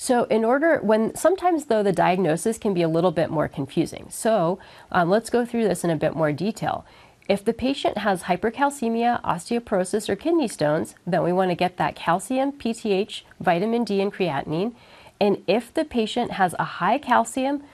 So, 0.00 0.24
in 0.24 0.44
order, 0.44 0.78
when 0.78 1.16
sometimes 1.16 1.64
though 1.64 1.82
the 1.82 1.92
diagnosis 1.92 2.56
can 2.56 2.72
be 2.72 2.82
a 2.82 2.88
little 2.88 3.10
bit 3.10 3.30
more 3.30 3.48
confusing. 3.48 4.06
So, 4.10 4.60
um, 4.92 5.10
let's 5.10 5.28
go 5.28 5.44
through 5.44 5.66
this 5.66 5.82
in 5.82 5.90
a 5.90 5.96
bit 5.96 6.14
more 6.14 6.30
detail. 6.30 6.86
If 7.28 7.44
the 7.44 7.52
patient 7.52 7.98
has 7.98 8.22
hypercalcemia, 8.22 9.20
osteoporosis, 9.22 10.08
or 10.08 10.16
kidney 10.16 10.48
stones, 10.48 10.94
then 11.06 11.22
we 11.22 11.32
want 11.32 11.50
to 11.50 11.56
get 11.56 11.76
that 11.76 11.94
calcium, 11.94 12.52
PTH, 12.52 13.22
vitamin 13.38 13.84
D, 13.84 14.00
and 14.00 14.12
creatinine. 14.12 14.74
And 15.20 15.42
if 15.46 15.74
the 15.74 15.84
patient 15.84 16.32
has 16.32 16.54
a 16.58 16.64
high 16.64 16.96
calcium, 16.98 17.64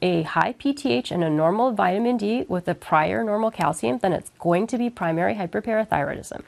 a 0.00 0.22
high 0.22 0.54
PTH, 0.54 1.12
and 1.12 1.22
a 1.22 1.30
normal 1.30 1.72
vitamin 1.72 2.16
D 2.16 2.44
with 2.48 2.66
a 2.66 2.74
prior 2.74 3.22
normal 3.22 3.50
calcium, 3.50 3.98
then 3.98 4.12
it's 4.12 4.30
going 4.40 4.66
to 4.66 4.78
be 4.78 4.90
primary 4.90 5.34
hyperparathyroidism. 5.34 6.42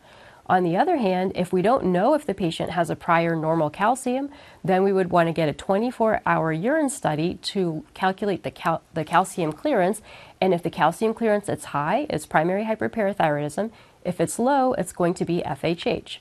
On 0.51 0.65
the 0.65 0.77
other 0.77 0.97
hand, 0.97 1.31
if 1.37 1.53
we 1.53 1.63
don't 1.63 1.85
know 1.85 2.15
if 2.15 2.27
the 2.27 2.35
patient 2.35 2.71
has 2.71 2.91
a 2.91 2.97
prior 2.97 3.37
normal 3.37 3.71
calcium, 3.71 4.31
then 4.65 4.83
we 4.83 4.93
would 4.93 5.09
want 5.09 5.29
to 5.29 5.33
get 5.33 5.49
a 5.49 5.53
24 5.53 6.23
hour 6.27 6.53
urine 6.53 6.91
study 6.91 7.35
to 7.35 7.85
calculate 7.95 8.43
the, 8.43 8.51
cal- 8.51 8.83
the 8.93 9.05
calcium 9.05 9.53
clearance. 9.53 10.03
And 10.41 10.53
if 10.53 10.65
the 10.65 10.69
calcium 10.69 11.15
clearance 11.15 11.49
is 11.49 11.67
high, 11.67 12.09
it's 12.11 12.27
primary 12.27 12.65
hyperparathyroidism. 12.65 13.71
If 14.05 14.21
it's 14.21 14.41
low, 14.41 14.73
it's 14.73 14.91
going 14.93 15.15
to 15.15 15.25
be 15.25 15.41
FHH. 15.47 16.19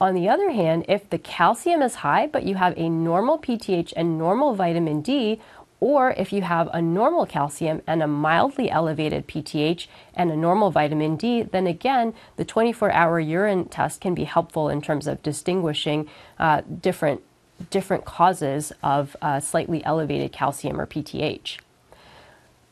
On 0.00 0.14
the 0.14 0.30
other 0.30 0.52
hand, 0.52 0.86
if 0.88 1.10
the 1.10 1.18
calcium 1.18 1.82
is 1.82 1.96
high, 1.96 2.26
but 2.26 2.44
you 2.44 2.54
have 2.54 2.72
a 2.78 2.88
normal 2.88 3.38
PTH 3.38 3.92
and 3.96 4.16
normal 4.16 4.54
vitamin 4.54 5.02
D, 5.02 5.42
or 5.80 6.12
if 6.12 6.32
you 6.32 6.42
have 6.42 6.68
a 6.72 6.80
normal 6.80 7.26
calcium 7.26 7.82
and 7.86 8.02
a 8.02 8.06
mildly 8.06 8.70
elevated 8.70 9.26
PTH 9.26 9.86
and 10.14 10.30
a 10.30 10.36
normal 10.36 10.70
vitamin 10.70 11.16
D, 11.16 11.42
then 11.42 11.66
again, 11.66 12.14
the 12.36 12.44
24 12.44 12.90
hour 12.92 13.20
urine 13.20 13.66
test 13.66 14.00
can 14.00 14.14
be 14.14 14.24
helpful 14.24 14.68
in 14.68 14.80
terms 14.80 15.06
of 15.06 15.22
distinguishing 15.22 16.08
uh, 16.38 16.62
different, 16.80 17.22
different 17.70 18.04
causes 18.04 18.72
of 18.82 19.16
uh, 19.20 19.38
slightly 19.40 19.84
elevated 19.84 20.32
calcium 20.32 20.80
or 20.80 20.86
PTH. 20.86 21.58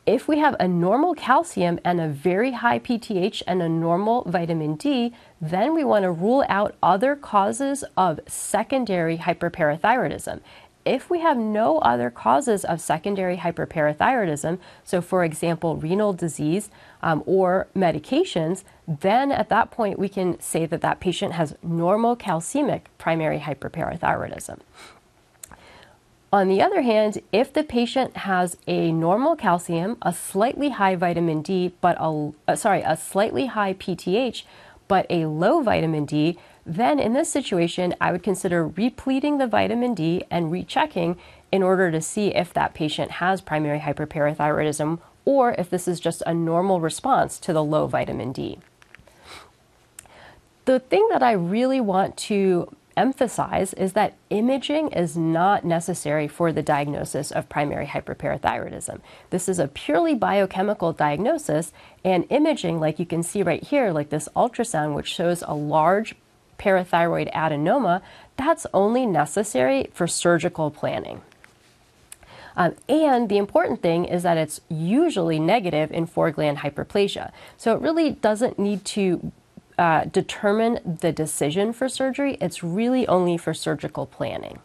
If 0.06 0.28
we 0.28 0.38
have 0.38 0.54
a 0.60 0.68
normal 0.68 1.14
calcium 1.14 1.80
and 1.82 1.98
a 1.98 2.08
very 2.08 2.52
high 2.52 2.78
PTH 2.78 3.42
and 3.46 3.62
a 3.62 3.68
normal 3.70 4.22
vitamin 4.24 4.74
D, 4.74 5.14
then 5.40 5.74
we 5.74 5.82
want 5.82 6.02
to 6.02 6.10
rule 6.10 6.44
out 6.46 6.74
other 6.82 7.16
causes 7.16 7.84
of 7.96 8.20
secondary 8.28 9.16
hyperparathyroidism 9.16 10.40
if 10.84 11.10
we 11.10 11.20
have 11.20 11.36
no 11.36 11.78
other 11.78 12.10
causes 12.10 12.64
of 12.64 12.80
secondary 12.80 13.38
hyperparathyroidism, 13.38 14.58
so 14.84 15.00
for 15.00 15.24
example, 15.24 15.76
renal 15.76 16.12
disease 16.12 16.70
um, 17.02 17.22
or 17.26 17.68
medications, 17.74 18.64
then 18.86 19.32
at 19.32 19.48
that 19.48 19.70
point 19.70 19.98
we 19.98 20.08
can 20.08 20.38
say 20.40 20.66
that 20.66 20.80
that 20.82 21.00
patient 21.00 21.32
has 21.32 21.54
normocalcemic 21.64 22.82
primary 22.98 23.38
hyperparathyroidism. 23.40 24.60
On 26.32 26.48
the 26.48 26.60
other 26.60 26.82
hand, 26.82 27.20
if 27.30 27.52
the 27.52 27.62
patient 27.62 28.16
has 28.16 28.56
a 28.66 28.90
normal 28.90 29.36
calcium, 29.36 29.96
a 30.02 30.12
slightly 30.12 30.70
high 30.70 30.96
vitamin 30.96 31.42
D, 31.42 31.72
but 31.80 31.96
a 32.00 32.32
uh, 32.48 32.56
sorry, 32.56 32.82
a 32.82 32.96
slightly 32.96 33.46
high 33.46 33.74
PTH, 33.74 34.42
but 34.88 35.06
a 35.08 35.26
low 35.26 35.62
vitamin 35.62 36.04
D, 36.04 36.36
then 36.66 36.98
in 36.98 37.12
this 37.12 37.30
situation, 37.30 37.94
I 38.00 38.10
would 38.10 38.22
consider 38.22 38.66
repleting 38.66 39.38
the 39.38 39.46
vitamin 39.46 39.94
D 39.94 40.24
and 40.30 40.50
rechecking 40.50 41.16
in 41.52 41.62
order 41.62 41.90
to 41.90 42.00
see 42.00 42.28
if 42.28 42.54
that 42.54 42.74
patient 42.74 43.12
has 43.12 43.40
primary 43.40 43.80
hyperparathyroidism 43.80 44.98
or 45.24 45.54
if 45.58 45.70
this 45.70 45.86
is 45.86 46.00
just 46.00 46.22
a 46.26 46.34
normal 46.34 46.80
response 46.80 47.38
to 47.40 47.52
the 47.52 47.64
low 47.64 47.86
vitamin 47.86 48.32
D. 48.32 48.58
The 50.64 50.80
thing 50.80 51.06
that 51.10 51.22
I 51.22 51.32
really 51.32 51.80
want 51.80 52.16
to 52.16 52.74
emphasize 52.96 53.74
is 53.74 53.92
that 53.92 54.14
imaging 54.30 54.88
is 54.88 55.16
not 55.16 55.64
necessary 55.64 56.28
for 56.28 56.52
the 56.52 56.62
diagnosis 56.62 57.30
of 57.30 57.48
primary 57.48 57.86
hyperparathyroidism. 57.86 59.00
This 59.30 59.48
is 59.48 59.58
a 59.58 59.68
purely 59.68 60.14
biochemical 60.14 60.92
diagnosis, 60.92 61.72
and 62.04 62.24
imaging, 62.30 62.80
like 62.80 62.98
you 62.98 63.06
can 63.06 63.22
see 63.22 63.42
right 63.42 63.62
here, 63.62 63.90
like 63.90 64.10
this 64.10 64.28
ultrasound, 64.36 64.94
which 64.94 65.08
shows 65.08 65.42
a 65.42 65.54
large 65.54 66.14
parathyroid 66.58 67.32
adenoma, 67.32 68.02
that's 68.36 68.66
only 68.74 69.06
necessary 69.06 69.88
for 69.92 70.06
surgical 70.06 70.70
planning. 70.70 71.22
Um, 72.56 72.76
and 72.88 73.28
the 73.28 73.38
important 73.38 73.82
thing 73.82 74.04
is 74.04 74.22
that 74.22 74.36
it's 74.36 74.60
usually 74.68 75.38
negative 75.38 75.90
in 75.90 76.06
four 76.06 76.30
gland 76.30 76.58
hyperplasia. 76.58 77.32
So 77.56 77.74
it 77.74 77.80
really 77.80 78.10
doesn't 78.10 78.58
need 78.58 78.84
to 78.86 79.32
uh, 79.76 80.04
determine 80.04 80.98
the 81.00 81.12
decision 81.12 81.72
for 81.72 81.88
surgery, 81.88 82.38
it's 82.40 82.62
really 82.62 83.06
only 83.08 83.36
for 83.36 83.52
surgical 83.52 84.06
planning. 84.06 84.60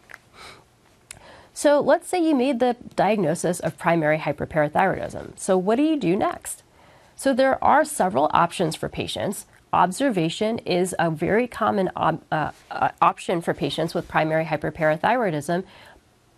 So 1.51 1.79
let's 1.79 2.07
say 2.07 2.23
you 2.23 2.35
made 2.35 2.59
the 2.59 2.77
diagnosis 2.95 3.59
of 3.59 3.77
primary 3.77 4.19
hyperparathyroidism. 4.19 5.37
So 5.37 5.57
what 5.57 5.77
do 5.77 5.83
you 5.83 5.97
do 5.97 6.15
next? 6.15 6.63
So 7.15 7.33
there 7.33 7.61
are 7.61 7.83
several 7.83 8.29
options 8.33 8.75
for 8.75 8.87
patients 8.87 9.45
observation 9.73 10.59
is 10.59 10.95
a 10.97 11.09
very 11.11 11.47
common 11.47 11.89
op- 11.95 12.23
uh, 12.31 12.51
uh, 12.71 12.89
option 13.01 13.41
for 13.41 13.53
patients 13.53 13.93
with 13.93 14.07
primary 14.07 14.45
hyperparathyroidism. 14.45 15.63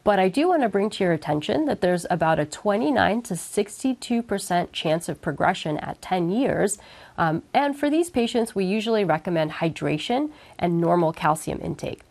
But 0.04 0.18
I 0.20 0.30
do 0.30 0.48
want 0.48 0.64
to 0.64 0.70
bring 0.70 0.90
to 0.92 1.04
your 1.04 1.14
attention 1.14 1.66
that 1.66 1.82
there's 1.82 2.08
about 2.10 2.40
a 2.40 2.46
29 2.46 3.22
to 3.24 3.36
62% 3.36 4.72
chance 4.72 5.08
of 5.08 5.22
progression 5.22 5.78
at 5.78 6.02
10 6.02 6.32
years. 6.32 6.80
Um, 7.18 7.44
and 7.54 7.78
for 7.78 7.90
these 7.90 8.10
patients, 8.10 8.56
we 8.56 8.66
usually 8.66 9.04
recommend 9.04 9.52
hydration 9.52 10.32
and 10.58 10.82
normal 10.82 11.14
calcium 11.14 11.60
intake. 11.62 12.02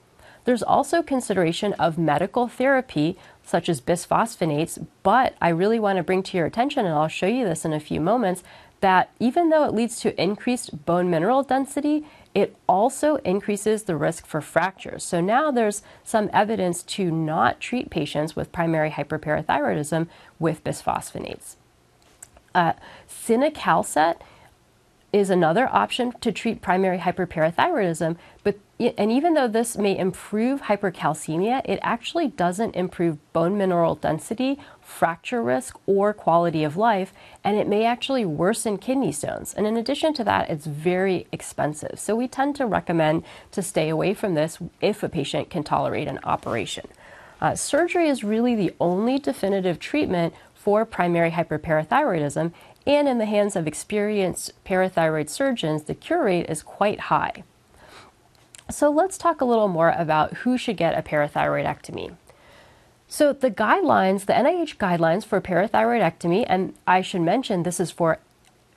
There's 0.45 0.63
also 0.63 1.03
consideration 1.03 1.75
of 1.75 1.99
medical 1.99 2.49
therapy, 2.49 3.19
such 3.43 3.69
as 3.69 3.81
bisphosphonates, 3.81 4.85
but 5.03 5.35
I 5.41 5.49
really 5.51 5.81
want 5.81 5.99
to 5.99 6.03
bring 6.03 6.23
to 6.23 6.37
your 6.37 6.47
attention, 6.47 6.87
and 6.87 6.95
I'll 6.95 7.09
show 7.09 7.27
you 7.27 7.45
this 7.45 7.65
in 7.65 7.73
a 7.73 7.81
few 7.81 8.01
moments, 8.01 8.43
that 8.81 9.11
even 9.19 9.51
though 9.51 9.65
it 9.65 9.75
leads 9.75 10.01
to 10.01 10.23
increased 10.23 10.85
bone 10.87 11.11
mineral 11.11 11.43
density, 11.43 12.07
it 12.35 12.57
also 12.69 13.17
increases 13.17 13.83
the 13.83 13.97
risk 13.97 14.27
for 14.27 14.41
fractures. 14.41 15.05
So 15.05 15.21
now 15.21 15.51
there's 15.51 15.83
some 16.05 16.31
evidence 16.33 16.83
to 16.85 17.11
not 17.11 17.61
treat 17.61 17.91
patients 17.91 18.37
with 18.37 18.53
primary 18.53 18.91
hyperparathyroidism 18.91 20.07
with 20.39 20.65
bisphosphonates. 20.65 21.57
Uh, 22.55 22.73
cinacalcet 23.09 24.17
is 25.13 25.29
another 25.29 25.69
option 25.73 26.13
to 26.21 26.31
treat 26.31 26.63
primary 26.63 26.99
hyperparathyroidism, 26.99 28.17
but 28.45 28.59
and 28.97 29.13
even 29.13 29.35
though 29.35 29.49
this 29.49 29.77
may 29.77 29.99
improve 29.99 30.63
hypercalcemia, 30.63 31.61
it 31.67 31.79
actually 31.83 32.29
doesn't 32.29 32.75
improve 32.75 33.19
bone 33.33 33.59
mineral 33.59 33.95
density, 33.95 34.59
fracture 34.91 35.43
risk, 35.43 35.79
or 35.87 36.13
quality 36.13 36.65
of 36.65 36.77
life, 36.77 37.13
and 37.45 37.57
it 37.57 37.69
may 37.69 37.85
actually 37.85 38.25
worsen 38.25 38.77
kidney 38.77 39.13
stones. 39.13 39.55
And 39.55 39.67
in 39.67 39.77
addition 39.77 40.13
to 40.15 40.25
that, 40.25 40.51
it's 40.51 40.67
very 40.67 41.27
expensive. 41.33 41.99
So 41.99 42.15
we 42.17 42.29
tend 42.29 42.57
to 42.57 42.67
recommend 42.67 43.25
to 43.53 43.63
stay 43.63 43.89
away 43.89 44.13
from 44.15 44.35
this 44.35 44.59
if 44.81 45.03
a 45.03 45.09
patient 45.09 45.49
can 45.49 45.63
tolerate 45.63 46.09
an 46.09 46.19
operation. 46.25 46.87
Uh, 47.41 47.55
surgery 47.55 48.09
is 48.09 48.23
really 48.23 48.55
the 48.55 48.75
only 48.79 49.19
definitive 49.19 49.79
treatment 49.79 50.35
for 50.55 50.85
primary 50.85 51.31
hyperparathyroidism, 51.31 52.53
and 52.87 53.09
in 53.09 53.19
the 53.19 53.25
hands 53.25 53.57
of 53.57 53.67
experienced 53.67 54.53
parathyroid 54.65 55.31
surgeons, 55.31 55.85
the 55.85 55.95
cure 55.95 56.25
rate 56.25 56.51
is 56.51 56.63
quite 56.63 57.01
high. 57.01 57.45
So 58.69 58.91
let's 58.91 59.17
talk 59.17 59.41
a 59.41 59.47
little 59.47 59.69
more 59.69 59.91
about 59.91 60.35
who 60.39 60.59
should 60.59 60.77
get 60.77 60.99
a 60.99 61.03
parathyroidectomy. 61.03 62.17
So 63.13 63.33
the 63.33 63.51
guidelines, 63.51 64.27
the 64.27 64.35
NIH 64.35 64.77
guidelines 64.77 65.25
for 65.25 65.41
parathyroidectomy, 65.41 66.47
and 66.49 66.75
I 66.87 67.03
should 67.03 67.23
mention 67.23 67.65
this 67.65 67.81
is 67.81 67.91
for 67.91 68.21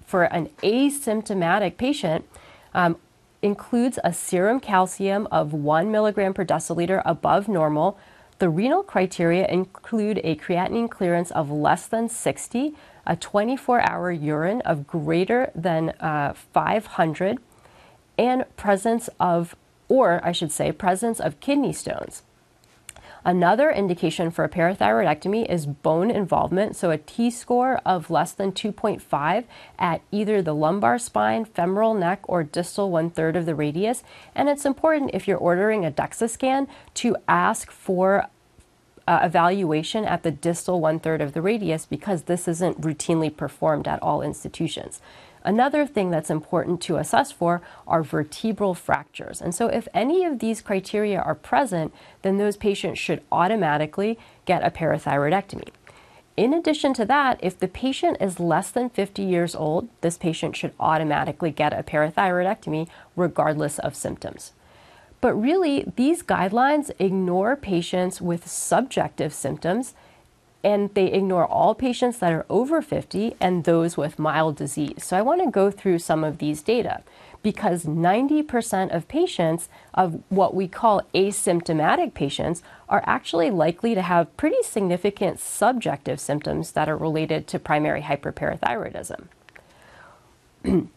for 0.08 0.24
an 0.24 0.50
asymptomatic 0.64 1.78
patient, 1.78 2.26
um, 2.74 2.98
includes 3.44 4.00
a 4.04 4.12
serum 4.12 4.60
calcium 4.60 5.28
of 5.32 5.54
one 5.54 5.92
milligram 5.92 6.34
per 6.34 6.44
deciliter 6.44 7.04
above 7.06 7.48
normal. 7.48 7.96
The 8.40 8.50
renal 8.50 8.82
criteria 8.82 9.48
include 9.48 10.20
a 10.24 10.36
creatinine 10.36 10.90
clearance 10.90 11.30
of 11.30 11.52
less 11.52 11.86
than 11.86 12.10
60, 12.10 12.74
a 13.06 13.16
24 13.16 13.82
hour 13.82 14.12
urine 14.12 14.62
of 14.62 14.88
greater 14.88 15.52
than 15.54 15.90
uh, 16.00 16.34
500, 16.34 17.38
and 18.18 18.46
presence 18.58 19.12
of 19.20 19.56
or 19.88 20.22
I 20.24 20.32
should 20.32 20.52
say, 20.52 20.72
presence 20.72 21.20
of 21.20 21.40
kidney 21.40 21.72
stones. 21.72 22.24
Another 23.26 23.72
indication 23.72 24.32
for 24.32 24.44
a 24.44 24.50
parathyroidectomy 24.50 25.50
is 25.50 25.66
bone 25.66 26.12
involvement, 26.12 26.76
so 26.76 26.92
a 26.92 26.98
T 26.98 27.30
score 27.30 27.80
of 27.86 28.10
less 28.10 28.34
than 28.34 28.52
2.5 28.52 29.46
at 29.80 30.02
either 30.12 30.42
the 30.42 30.54
lumbar 30.54 31.00
spine, 31.00 31.46
femoral 31.46 31.94
neck, 31.94 32.22
or 32.24 32.44
distal 32.44 32.92
one 32.92 33.10
third 33.10 33.38
of 33.38 33.46
the 33.46 33.56
radius. 33.56 34.04
And 34.36 34.50
it's 34.50 34.66
important 34.66 35.12
if 35.14 35.26
you're 35.26 35.38
ordering 35.38 35.86
a 35.86 35.92
DEXA 35.92 36.30
scan 36.30 36.68
to 36.96 37.16
ask 37.28 37.72
for 37.72 38.28
uh, 39.08 39.20
evaluation 39.24 40.06
at 40.06 40.24
the 40.24 40.32
distal 40.32 40.82
one 40.82 41.00
third 41.00 41.22
of 41.22 41.34
the 41.34 41.42
radius 41.42 41.86
because 41.86 42.24
this 42.24 42.48
isn't 42.48 42.82
routinely 42.82 43.36
performed 43.36 43.88
at 43.88 44.02
all 44.02 44.22
institutions. 44.22 45.02
Another 45.44 45.86
thing 45.86 46.10
that's 46.10 46.30
important 46.30 46.82
to 46.82 46.96
assess 46.96 47.32
for 47.32 47.62
are 47.86 48.02
vertebral 48.02 48.74
fractures. 48.74 49.42
And 49.42 49.54
so, 49.54 49.68
if 49.68 49.88
any 49.94 50.24
of 50.24 50.40
these 50.40 50.62
criteria 50.62 51.20
are 51.20 51.36
present, 51.36 51.94
then 52.22 52.38
those 52.38 52.56
patients 52.56 52.98
should 53.00 53.22
automatically 53.32 54.18
get 54.46 54.66
a 54.66 54.72
parathyroidectomy. 54.72 55.70
In 56.36 56.54
addition 56.54 56.94
to 56.96 57.06
that, 57.06 57.40
if 57.44 57.60
the 57.60 57.68
patient 57.68 58.18
is 58.20 58.40
less 58.40 58.72
than 58.72 58.90
50 58.90 59.22
years 59.22 59.54
old, 59.54 59.88
this 60.02 60.18
patient 60.18 60.56
should 60.56 60.74
automatically 60.80 61.52
get 61.52 61.74
a 61.74 61.84
parathyroidectomy 61.84 62.88
regardless 63.16 63.78
of 63.80 63.96
symptoms. 63.96 64.54
But 65.22 65.36
really, 65.36 65.92
these 65.96 66.24
guidelines 66.24 66.90
ignore 67.00 67.56
patients 67.56 68.20
with 68.20 68.48
subjective 68.48 69.34
symptoms 69.34 69.94
and 70.64 70.94
they 70.94 71.08
ignore 71.08 71.46
all 71.46 71.76
patients 71.76 72.20
that 72.20 72.32
are 72.32 72.46
over 72.50 72.82
50 72.82 73.36
and 73.42 73.64
those 73.64 73.98
with 73.98 74.18
mild 74.18 74.56
disease. 74.56 75.04
So 75.04 75.18
I 75.18 75.22
want 75.22 75.44
to 75.44 75.52
go 75.52 75.70
through 75.70 76.00
some 76.00 76.24
of 76.24 76.38
these 76.38 76.62
data 76.62 77.04
because 77.44 77.84
90% 77.84 78.96
of 78.96 79.08
patients 79.10 79.68
of 79.94 80.24
what 80.30 80.56
we 80.56 80.68
call 80.68 81.02
asymptomatic 81.14 82.14
patients 82.14 82.64
are 82.88 83.04
actually 83.06 83.52
likely 83.52 83.94
to 83.94 84.02
have 84.02 84.36
pretty 84.38 84.64
significant 84.64 85.42
subjective 85.42 86.20
symptoms 86.20 86.72
that 86.72 86.88
are 86.88 86.96
related 86.96 87.46
to 87.48 87.60
primary 87.60 88.02
hyperparathyroidism. 88.02 89.26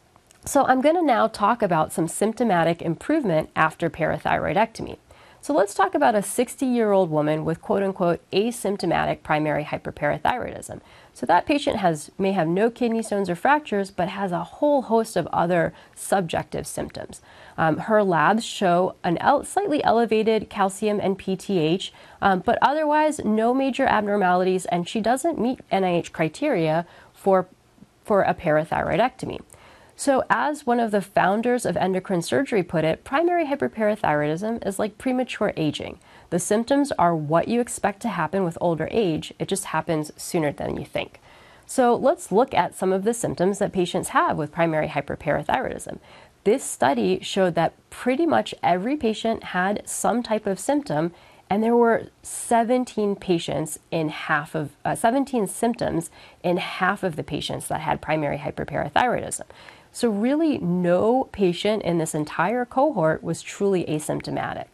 so 0.44 0.64
I'm 0.64 0.80
going 0.80 0.94
to 0.94 1.02
now 1.02 1.26
talk 1.26 1.62
about 1.62 1.92
some 1.92 2.06
symptomatic 2.06 2.80
improvement 2.80 3.50
after 3.56 3.90
parathyroidectomy. 3.90 4.98
So 5.46 5.54
let's 5.54 5.74
talk 5.74 5.94
about 5.94 6.16
a 6.16 6.24
60 6.24 6.66
year 6.66 6.90
old 6.90 7.08
woman 7.08 7.44
with 7.44 7.62
quote 7.62 7.84
unquote 7.84 8.20
asymptomatic 8.32 9.22
primary 9.22 9.62
hyperparathyroidism. 9.62 10.80
So 11.14 11.24
that 11.24 11.46
patient 11.46 11.76
has 11.76 12.10
may 12.18 12.32
have 12.32 12.48
no 12.48 12.68
kidney 12.68 13.00
stones 13.00 13.30
or 13.30 13.36
fractures, 13.36 13.92
but 13.92 14.08
has 14.08 14.32
a 14.32 14.42
whole 14.42 14.82
host 14.82 15.16
of 15.16 15.28
other 15.28 15.72
subjective 15.94 16.66
symptoms. 16.66 17.20
Um, 17.56 17.76
her 17.76 18.02
labs 18.02 18.44
show 18.44 18.96
an 19.04 19.18
el- 19.18 19.44
slightly 19.44 19.84
elevated 19.84 20.50
calcium 20.50 20.98
and 20.98 21.16
PTH, 21.16 21.92
um, 22.20 22.40
but 22.40 22.58
otherwise 22.60 23.20
no 23.24 23.54
major 23.54 23.86
abnormalities, 23.86 24.64
and 24.64 24.88
she 24.88 25.00
doesn't 25.00 25.38
meet 25.38 25.60
NIH 25.70 26.10
criteria 26.10 26.88
for 27.14 27.46
for 28.04 28.22
a 28.22 28.34
parathyroidectomy. 28.34 29.38
So, 29.98 30.24
as 30.28 30.66
one 30.66 30.78
of 30.78 30.90
the 30.90 31.00
founders 31.00 31.64
of 31.64 31.74
endocrine 31.74 32.20
surgery 32.20 32.62
put 32.62 32.84
it, 32.84 33.02
primary 33.02 33.46
hyperparathyroidism 33.46 34.66
is 34.66 34.78
like 34.78 34.98
premature 34.98 35.54
aging. 35.56 35.98
The 36.28 36.38
symptoms 36.38 36.92
are 36.92 37.16
what 37.16 37.48
you 37.48 37.62
expect 37.62 38.02
to 38.02 38.10
happen 38.10 38.44
with 38.44 38.58
older 38.60 38.88
age, 38.90 39.32
it 39.38 39.48
just 39.48 39.66
happens 39.66 40.12
sooner 40.18 40.52
than 40.52 40.76
you 40.76 40.84
think. 40.84 41.18
So, 41.64 41.96
let's 41.96 42.30
look 42.30 42.52
at 42.52 42.74
some 42.74 42.92
of 42.92 43.04
the 43.04 43.14
symptoms 43.14 43.58
that 43.58 43.72
patients 43.72 44.10
have 44.10 44.36
with 44.36 44.52
primary 44.52 44.88
hyperparathyroidism. 44.88 45.98
This 46.44 46.62
study 46.62 47.18
showed 47.22 47.54
that 47.54 47.72
pretty 47.88 48.26
much 48.26 48.54
every 48.62 48.98
patient 48.98 49.44
had 49.44 49.82
some 49.88 50.22
type 50.22 50.46
of 50.46 50.60
symptom, 50.60 51.12
and 51.48 51.62
there 51.62 51.74
were 51.74 52.08
17 52.22 53.16
patients 53.16 53.78
in 53.90 54.10
half 54.10 54.54
of 54.54 54.76
uh, 54.84 54.94
17 54.94 55.46
symptoms 55.46 56.10
in 56.42 56.58
half 56.58 57.02
of 57.02 57.16
the 57.16 57.22
patients 57.22 57.68
that 57.68 57.80
had 57.80 58.02
primary 58.02 58.38
hyperparathyroidism. 58.38 59.44
So, 59.96 60.10
really, 60.10 60.58
no 60.58 61.30
patient 61.32 61.82
in 61.82 61.96
this 61.96 62.14
entire 62.14 62.66
cohort 62.66 63.22
was 63.22 63.40
truly 63.40 63.82
asymptomatic. 63.86 64.66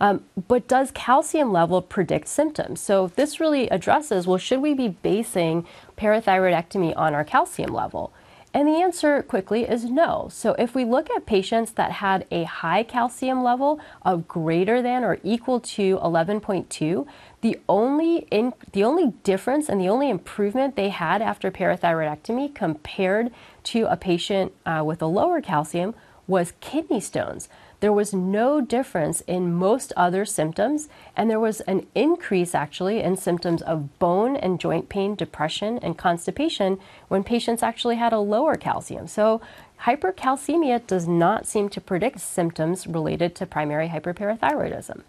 Um, 0.00 0.22
but 0.46 0.68
does 0.68 0.92
calcium 0.92 1.50
level 1.50 1.82
predict 1.82 2.28
symptoms? 2.28 2.80
So, 2.80 3.08
this 3.08 3.40
really 3.40 3.68
addresses 3.70 4.24
well, 4.24 4.38
should 4.38 4.60
we 4.60 4.72
be 4.72 4.86
basing 4.86 5.66
parathyroidectomy 5.96 6.96
on 6.96 7.12
our 7.12 7.24
calcium 7.24 7.74
level? 7.74 8.12
And 8.54 8.68
the 8.68 8.82
answer 8.82 9.22
quickly 9.22 9.62
is 9.62 9.84
no. 9.84 10.28
So 10.30 10.54
if 10.58 10.74
we 10.74 10.84
look 10.84 11.08
at 11.10 11.24
patients 11.24 11.72
that 11.72 11.90
had 11.90 12.26
a 12.30 12.44
high 12.44 12.82
calcium 12.82 13.42
level 13.42 13.80
of 14.02 14.28
greater 14.28 14.82
than 14.82 15.04
or 15.04 15.18
equal 15.22 15.58
to 15.60 15.96
11.2, 15.98 17.06
the 17.40 17.58
only 17.66 18.26
in, 18.30 18.52
the 18.72 18.84
only 18.84 19.12
difference 19.24 19.70
and 19.70 19.80
the 19.80 19.88
only 19.88 20.10
improvement 20.10 20.76
they 20.76 20.90
had 20.90 21.22
after 21.22 21.50
parathyroidectomy 21.50 22.54
compared 22.54 23.32
to 23.64 23.86
a 23.90 23.96
patient 23.96 24.52
uh, 24.66 24.82
with 24.84 25.02
a 25.02 25.06
lower 25.06 25.40
calcium 25.40 25.94
was 26.26 26.52
kidney 26.60 27.00
stones 27.00 27.48
there 27.82 27.92
was 27.92 28.14
no 28.14 28.60
difference 28.60 29.22
in 29.22 29.52
most 29.52 29.92
other 29.96 30.24
symptoms, 30.24 30.88
and 31.16 31.28
there 31.28 31.40
was 31.40 31.62
an 31.62 31.84
increase 31.96 32.54
actually 32.54 33.00
in 33.00 33.16
symptoms 33.16 33.60
of 33.60 33.98
bone 33.98 34.36
and 34.36 34.60
joint 34.60 34.88
pain, 34.88 35.16
depression, 35.16 35.80
and 35.80 35.98
constipation 35.98 36.78
when 37.08 37.24
patients 37.24 37.60
actually 37.60 37.96
had 37.96 38.12
a 38.12 38.20
lower 38.20 38.54
calcium. 38.54 39.08
So, 39.08 39.40
hypercalcemia 39.80 40.86
does 40.86 41.08
not 41.08 41.48
seem 41.48 41.68
to 41.70 41.80
predict 41.80 42.20
symptoms 42.20 42.86
related 42.86 43.34
to 43.34 43.46
primary 43.46 43.88
hyperparathyroidism. 43.88 45.02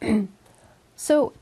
so, 0.96 1.34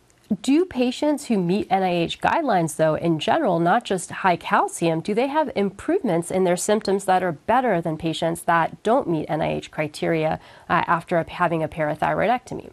do 0.43 0.67
patients 0.67 1.27
who 1.27 1.39
meet 1.39 1.69
NIH 1.71 2.19
guidelines, 2.19 2.77
though, 2.77 2.95
in 2.95 3.19
general, 3.19 3.59
not 3.61 3.85
just 3.85 4.11
high 4.11 4.37
calcium, 4.37 5.01
do 5.01 5.15
they 5.15 5.27
have 5.27 5.51
improvements 5.57 6.31
in 6.31 6.45
their 6.45 6.57
symptoms 6.57 7.07
that 7.07 7.23
are 7.23 7.33
better 7.33 7.81
than 7.81 7.97
patients 7.97 8.43
that 8.43 8.83
don't 8.83 9.09
meet 9.09 9.29
NIH 9.29 9.71
criteria 9.71 10.39
uh, 10.69 10.85
after 10.87 11.23
having 11.23 11.63
a 11.63 11.69
parathyroidectomy? 11.69 12.71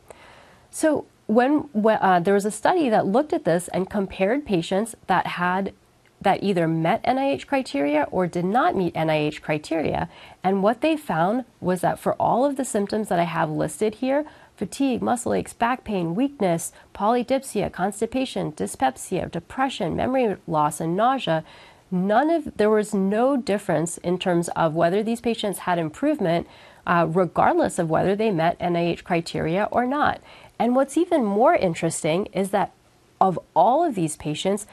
So, 0.69 1.05
when 1.27 1.69
uh, 1.83 2.19
there 2.19 2.33
was 2.33 2.45
a 2.45 2.51
study 2.51 2.89
that 2.89 3.07
looked 3.07 3.33
at 3.33 3.45
this 3.45 3.67
and 3.69 3.89
compared 3.89 4.45
patients 4.45 4.95
that 5.07 5.25
had 5.25 5.73
that 6.21 6.43
either 6.43 6.67
met 6.67 7.03
NIH 7.03 7.45
criteria 7.45 8.07
or 8.11 8.25
did 8.27 8.45
not 8.45 8.75
meet 8.75 8.93
NIH 8.95 9.41
criteria, 9.41 10.09
and 10.43 10.63
what 10.63 10.81
they 10.81 10.97
found 10.97 11.45
was 11.61 11.81
that 11.81 11.99
for 11.99 12.13
all 12.13 12.45
of 12.45 12.57
the 12.57 12.65
symptoms 12.65 13.09
that 13.09 13.19
I 13.19 13.23
have 13.23 13.49
listed 13.49 13.95
here, 13.95 14.25
fatigue, 14.55 15.01
muscle 15.01 15.33
aches, 15.33 15.53
back 15.53 15.83
pain, 15.83 16.15
weakness, 16.15 16.71
polydipsia, 16.93 17.71
constipation, 17.71 18.53
dyspepsia, 18.55 19.27
depression, 19.29 19.95
memory 19.95 20.37
loss, 20.47 20.79
and 20.79 20.95
nausea. 20.95 21.43
None 21.91 22.29
of 22.29 22.57
there 22.57 22.69
was 22.69 22.93
no 22.93 23.37
difference 23.37 23.97
in 23.99 24.17
terms 24.17 24.49
of 24.49 24.73
whether 24.73 25.03
these 25.03 25.21
patients 25.21 25.59
had 25.59 25.77
improvement, 25.77 26.47
uh, 26.87 27.05
regardless 27.09 27.79
of 27.79 27.89
whether 27.89 28.15
they 28.15 28.31
met 28.31 28.59
NIH 28.59 29.03
criteria 29.03 29.67
or 29.71 29.85
not. 29.85 30.21
And 30.57 30.75
what's 30.75 30.97
even 30.97 31.23
more 31.23 31.55
interesting 31.55 32.27
is 32.27 32.51
that 32.51 32.71
of 33.19 33.39
all 33.55 33.83
of 33.83 33.95
these 33.95 34.15
patients, 34.15 34.67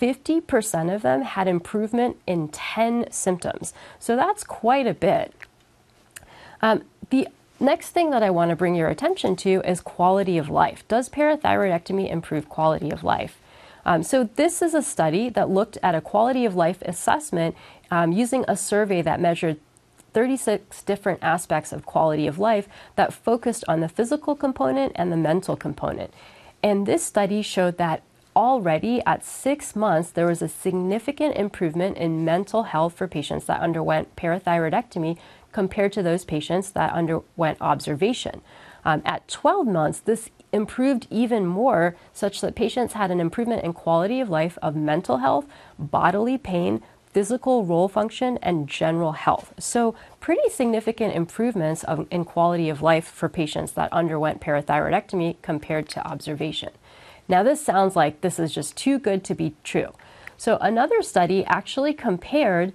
50% 0.00 0.94
of 0.94 1.02
them 1.02 1.22
had 1.22 1.48
improvement 1.48 2.16
in 2.26 2.48
10 2.48 3.10
symptoms. 3.10 3.72
So 3.98 4.16
that's 4.16 4.44
quite 4.44 4.86
a 4.86 4.94
bit. 4.94 5.32
Um, 6.60 6.84
the 7.10 7.28
Next 7.58 7.90
thing 7.90 8.10
that 8.10 8.22
I 8.22 8.28
want 8.28 8.50
to 8.50 8.56
bring 8.56 8.74
your 8.74 8.88
attention 8.88 9.34
to 9.36 9.62
is 9.64 9.80
quality 9.80 10.36
of 10.36 10.50
life. 10.50 10.86
Does 10.88 11.08
parathyroidectomy 11.08 12.10
improve 12.10 12.50
quality 12.50 12.90
of 12.90 13.02
life? 13.02 13.38
Um, 13.86 14.02
so, 14.02 14.28
this 14.34 14.60
is 14.60 14.74
a 14.74 14.82
study 14.82 15.30
that 15.30 15.48
looked 15.48 15.78
at 15.82 15.94
a 15.94 16.00
quality 16.00 16.44
of 16.44 16.54
life 16.54 16.82
assessment 16.82 17.54
um, 17.90 18.12
using 18.12 18.44
a 18.46 18.56
survey 18.56 19.00
that 19.00 19.20
measured 19.20 19.58
36 20.12 20.82
different 20.82 21.20
aspects 21.22 21.72
of 21.72 21.86
quality 21.86 22.26
of 22.26 22.38
life 22.38 22.68
that 22.96 23.12
focused 23.12 23.64
on 23.68 23.80
the 23.80 23.88
physical 23.88 24.34
component 24.34 24.92
and 24.96 25.10
the 25.10 25.16
mental 25.16 25.56
component. 25.56 26.12
And 26.62 26.84
this 26.84 27.04
study 27.04 27.42
showed 27.42 27.78
that 27.78 28.02
already 28.34 29.00
at 29.06 29.24
six 29.24 29.74
months, 29.74 30.10
there 30.10 30.26
was 30.26 30.42
a 30.42 30.48
significant 30.48 31.36
improvement 31.36 31.96
in 31.96 32.24
mental 32.24 32.64
health 32.64 32.94
for 32.94 33.08
patients 33.08 33.46
that 33.46 33.62
underwent 33.62 34.14
parathyroidectomy 34.16 35.16
compared 35.56 35.90
to 35.90 36.02
those 36.02 36.22
patients 36.22 36.72
that 36.72 36.92
underwent 36.92 37.56
observation. 37.62 38.42
Um, 38.84 39.00
at 39.06 39.26
12 39.26 39.66
months, 39.66 40.00
this 40.00 40.28
improved 40.52 41.06
even 41.08 41.46
more, 41.46 41.96
such 42.12 42.42
that 42.42 42.54
patients 42.54 42.92
had 42.92 43.10
an 43.10 43.20
improvement 43.20 43.64
in 43.64 43.72
quality 43.72 44.20
of 44.20 44.28
life 44.28 44.58
of 44.60 44.76
mental 44.76 45.16
health, 45.16 45.46
bodily 45.78 46.36
pain, 46.36 46.82
physical 47.10 47.64
role 47.64 47.88
function, 47.88 48.38
and 48.42 48.68
general 48.68 49.12
health. 49.12 49.54
So, 49.58 49.94
pretty 50.20 50.50
significant 50.50 51.14
improvements 51.14 51.84
of, 51.84 52.06
in 52.10 52.26
quality 52.26 52.68
of 52.68 52.82
life 52.82 53.06
for 53.06 53.30
patients 53.30 53.72
that 53.72 53.90
underwent 53.94 54.42
parathyroidectomy 54.42 55.36
compared 55.40 55.88
to 55.88 56.06
observation. 56.06 56.72
Now, 57.28 57.42
this 57.42 57.64
sounds 57.64 57.96
like 57.96 58.20
this 58.20 58.38
is 58.38 58.52
just 58.52 58.76
too 58.76 58.98
good 58.98 59.24
to 59.24 59.34
be 59.34 59.54
true. 59.64 59.94
So, 60.36 60.58
another 60.60 61.00
study 61.00 61.46
actually 61.46 61.94
compared 61.94 62.74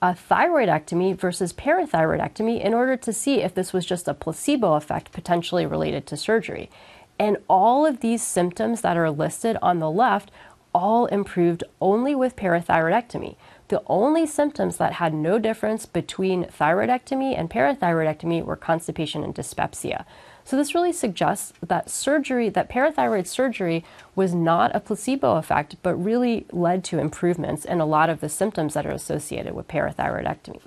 a 0.00 0.12
thyroidectomy 0.12 1.16
versus 1.16 1.52
parathyroidectomy 1.52 2.62
in 2.62 2.72
order 2.72 2.96
to 2.96 3.12
see 3.12 3.40
if 3.40 3.54
this 3.54 3.72
was 3.72 3.84
just 3.84 4.06
a 4.06 4.14
placebo 4.14 4.74
effect 4.74 5.12
potentially 5.12 5.66
related 5.66 6.06
to 6.06 6.16
surgery. 6.16 6.70
And 7.18 7.38
all 7.48 7.84
of 7.84 8.00
these 8.00 8.22
symptoms 8.22 8.80
that 8.82 8.96
are 8.96 9.10
listed 9.10 9.56
on 9.60 9.80
the 9.80 9.90
left 9.90 10.30
all 10.74 11.06
improved 11.06 11.64
only 11.80 12.14
with 12.14 12.36
parathyroidectomy. 12.36 13.36
The 13.68 13.82
only 13.86 14.26
symptoms 14.26 14.76
that 14.76 14.94
had 14.94 15.12
no 15.12 15.38
difference 15.38 15.84
between 15.86 16.44
thyroidectomy 16.44 17.38
and 17.38 17.50
parathyroidectomy 17.50 18.44
were 18.44 18.56
constipation 18.56 19.24
and 19.24 19.34
dyspepsia. 19.34 20.06
So 20.48 20.56
this 20.56 20.74
really 20.74 20.94
suggests 20.94 21.52
that 21.60 21.90
surgery, 21.90 22.48
that 22.48 22.70
parathyroid 22.70 23.26
surgery 23.26 23.84
was 24.14 24.34
not 24.34 24.74
a 24.74 24.80
placebo 24.80 25.36
effect, 25.36 25.76
but 25.82 25.94
really 25.94 26.46
led 26.50 26.84
to 26.84 26.98
improvements 26.98 27.66
in 27.66 27.82
a 27.82 27.84
lot 27.84 28.08
of 28.08 28.20
the 28.20 28.30
symptoms 28.30 28.72
that 28.72 28.86
are 28.86 28.90
associated 28.90 29.52
with 29.52 29.68
parathyroidectomy. 29.68 30.62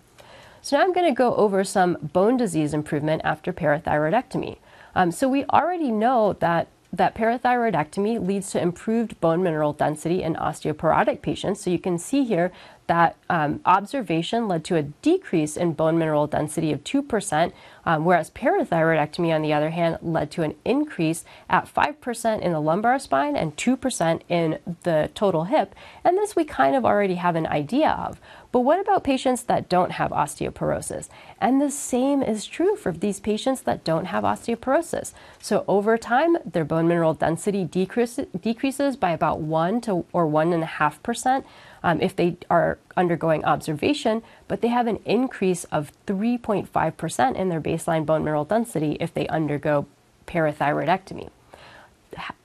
So 0.61 0.77
now 0.77 0.83
I'm 0.83 0.93
going 0.93 1.07
to 1.07 1.17
go 1.17 1.33
over 1.33 1.63
some 1.63 1.97
bone 1.99 2.37
disease 2.37 2.75
improvement 2.75 3.23
after 3.25 3.51
parathyroidectomy. 3.51 4.59
Um, 4.93 5.11
so 5.11 5.27
we 5.27 5.45
already 5.45 5.89
know 5.89 6.33
that 6.33 6.67
that 6.93 7.15
parathyroidectomy 7.15 8.23
leads 8.23 8.51
to 8.51 8.61
improved 8.61 9.19
bone 9.19 9.41
mineral 9.41 9.73
density 9.73 10.21
in 10.21 10.35
osteoporotic 10.35 11.23
patients. 11.23 11.59
So 11.59 11.71
you 11.71 11.79
can 11.79 11.97
see 11.97 12.23
here 12.23 12.51
that 12.91 13.15
um, 13.29 13.61
observation 13.65 14.49
led 14.49 14.65
to 14.65 14.75
a 14.75 14.83
decrease 14.83 15.55
in 15.55 15.71
bone 15.71 15.97
mineral 15.97 16.27
density 16.27 16.73
of 16.73 16.83
2%, 16.83 17.53
um, 17.85 18.03
whereas 18.03 18.29
parathyroidectomy, 18.31 19.33
on 19.33 19.41
the 19.41 19.53
other 19.53 19.69
hand, 19.69 19.97
led 20.01 20.29
to 20.29 20.41
an 20.41 20.55
increase 20.65 21.23
at 21.49 21.73
5% 21.73 22.41
in 22.41 22.51
the 22.51 22.59
lumbar 22.59 22.99
spine 22.99 23.37
and 23.37 23.55
2% 23.55 24.19
in 24.27 24.59
the 24.83 25.09
total 25.15 25.45
hip. 25.45 25.73
And 26.03 26.17
this 26.17 26.35
we 26.35 26.43
kind 26.43 26.75
of 26.75 26.83
already 26.83 27.15
have 27.15 27.37
an 27.37 27.47
idea 27.47 27.91
of. 27.91 28.19
But 28.51 28.59
what 28.59 28.81
about 28.81 29.05
patients 29.05 29.43
that 29.43 29.69
don't 29.69 29.91
have 29.91 30.11
osteoporosis? 30.11 31.07
And 31.39 31.61
the 31.61 31.71
same 31.71 32.21
is 32.21 32.45
true 32.45 32.75
for 32.75 32.91
these 32.91 33.21
patients 33.21 33.61
that 33.61 33.85
don't 33.85 34.05
have 34.05 34.25
osteoporosis. 34.25 35.13
So 35.39 35.63
over 35.65 35.97
time, 35.97 36.35
their 36.43 36.65
bone 36.65 36.89
mineral 36.89 37.13
density 37.13 37.63
decrease, 37.63 38.19
decreases 38.41 38.97
by 38.97 39.11
about 39.11 39.39
1 39.39 39.79
to 39.81 40.03
or 40.11 40.27
1.5% 40.27 41.45
um, 41.83 41.99
if 42.01 42.15
they 42.15 42.37
are 42.49 42.77
undergoing 42.95 43.43
observation, 43.45 44.21
but 44.47 44.61
they 44.61 44.67
have 44.67 44.87
an 44.87 44.99
increase 45.05 45.63
of 45.65 45.91
3.5% 46.05 47.35
in 47.35 47.49
their 47.49 47.61
baseline 47.61 48.05
bone 48.05 48.23
mineral 48.23 48.45
density 48.45 48.97
if 48.99 49.13
they 49.13 49.27
undergo 49.27 49.85
parathyroidectomy 50.27 51.29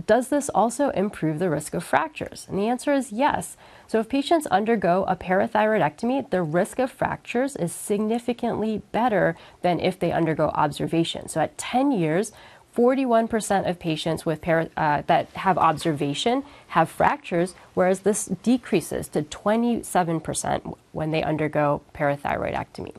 does 0.07 0.29
this 0.29 0.49
also 0.49 0.91
improve 0.91 1.39
the 1.39 1.51
risk 1.51 1.75
of 1.75 1.85
fractures? 1.85 2.47
And 2.49 2.59
the 2.59 2.69
answer 2.69 2.93
is 2.93 3.13
yes. 3.13 3.57
So, 3.87 4.01
if 4.01 4.09
patients 4.09 4.47
undergo 4.47 5.05
a 5.09 5.17
parathyroidectomy, 5.17 6.31
the 6.31 6.43
risk 6.43 6.79
of 6.79 6.91
fractures 6.91 7.57
is 7.57 7.73
significantly 7.73 8.83
better 8.93 9.37
than 9.63 9.81
if 9.81 9.99
they 9.99 10.13
undergo 10.13 10.49
observation. 10.55 11.29
So, 11.29 11.41
at 11.41 11.59
10 11.59 11.93
years, 11.93 12.33
41% 12.77 13.69
of 13.69 13.79
patients 13.79 14.27
with 14.27 14.43
para, 14.43 14.69
uh, 14.77 15.03
that 15.07 15.29
have 15.31 15.57
observation 15.57 16.45
have 16.69 16.91
fractures, 16.91 17.55
whereas 17.73 18.01
this 18.01 18.27
decreases 18.27 19.09
to 19.09 19.23
27% 19.23 20.77
when 20.93 21.11
they 21.11 21.23
undergo 21.23 21.81
parathyroidectomy. 21.95 22.95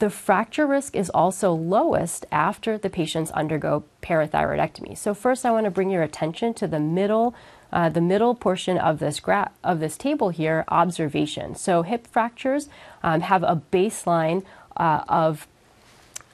The 0.00 0.10
fracture 0.10 0.66
risk 0.66 0.96
is 0.96 1.08
also 1.10 1.52
lowest 1.52 2.26
after 2.30 2.76
the 2.76 2.90
patients 2.90 3.30
undergo 3.30 3.84
parathyroidectomy. 4.02 4.98
So 4.98 5.14
first, 5.14 5.46
I 5.46 5.50
want 5.50 5.64
to 5.64 5.70
bring 5.70 5.88
your 5.88 6.02
attention 6.02 6.52
to 6.54 6.66
the 6.66 6.80
middle, 6.80 7.34
uh, 7.72 7.88
the 7.88 8.02
middle 8.02 8.34
portion 8.34 8.76
of 8.76 8.98
this 8.98 9.18
graph 9.18 9.52
of 9.62 9.80
this 9.80 9.96
table 9.96 10.28
here, 10.28 10.64
observation. 10.68 11.54
So 11.54 11.82
hip 11.82 12.06
fractures 12.06 12.68
um, 13.02 13.22
have 13.22 13.42
a 13.44 13.62
baseline 13.72 14.44
uh, 14.76 15.04
of 15.08 15.46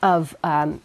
of 0.03 0.34
um, 0.42 0.80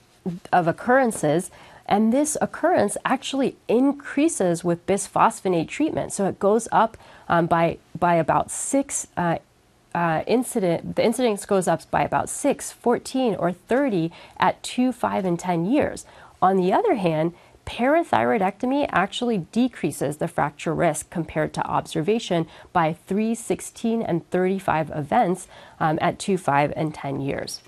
of 0.52 0.68
occurrences. 0.68 1.52
And 1.86 2.12
this 2.12 2.36
occurrence 2.42 2.98
actually 3.06 3.58
increases 3.68 4.64
with 4.64 4.86
bisphosphonate 4.88 5.68
treatment. 5.68 6.14
So 6.14 6.26
it 6.28 6.40
goes 6.40 6.68
up 6.72 6.98
um, 7.30 7.46
by, 7.46 7.78
by 7.98 8.16
about 8.16 8.50
six 8.50 9.08
uh, 9.16 9.38
uh, 9.96 10.24
incident, 10.28 10.98
the 10.98 11.06
incidence 11.06 11.46
goes 11.46 11.70
up 11.70 11.90
by 11.90 12.04
about 12.04 12.28
6, 12.28 12.72
14, 12.74 13.34
or 13.36 13.54
30 13.54 14.12
at 14.38 14.62
2, 14.62 14.92
5, 14.92 15.24
and 15.24 15.40
10 15.40 15.66
years. 15.66 16.06
On 16.42 16.58
the 16.58 16.74
other 16.74 16.96
hand, 16.96 17.34
parathyroidectomy 17.66 18.88
actually 18.92 19.40
decreases 19.54 20.18
the 20.18 20.28
fracture 20.28 20.74
risk 20.74 21.10
compared 21.10 21.54
to 21.54 21.66
observation 21.66 22.46
by 22.74 22.92
3, 23.08 23.34
16, 23.34 24.02
and 24.02 24.30
35 24.32 24.92
events 24.94 25.48
um, 25.80 25.98
at 26.02 26.20
2, 26.20 26.38
5, 26.38 26.74
and 26.76 26.94
10 26.94 27.22
years. 27.22 27.62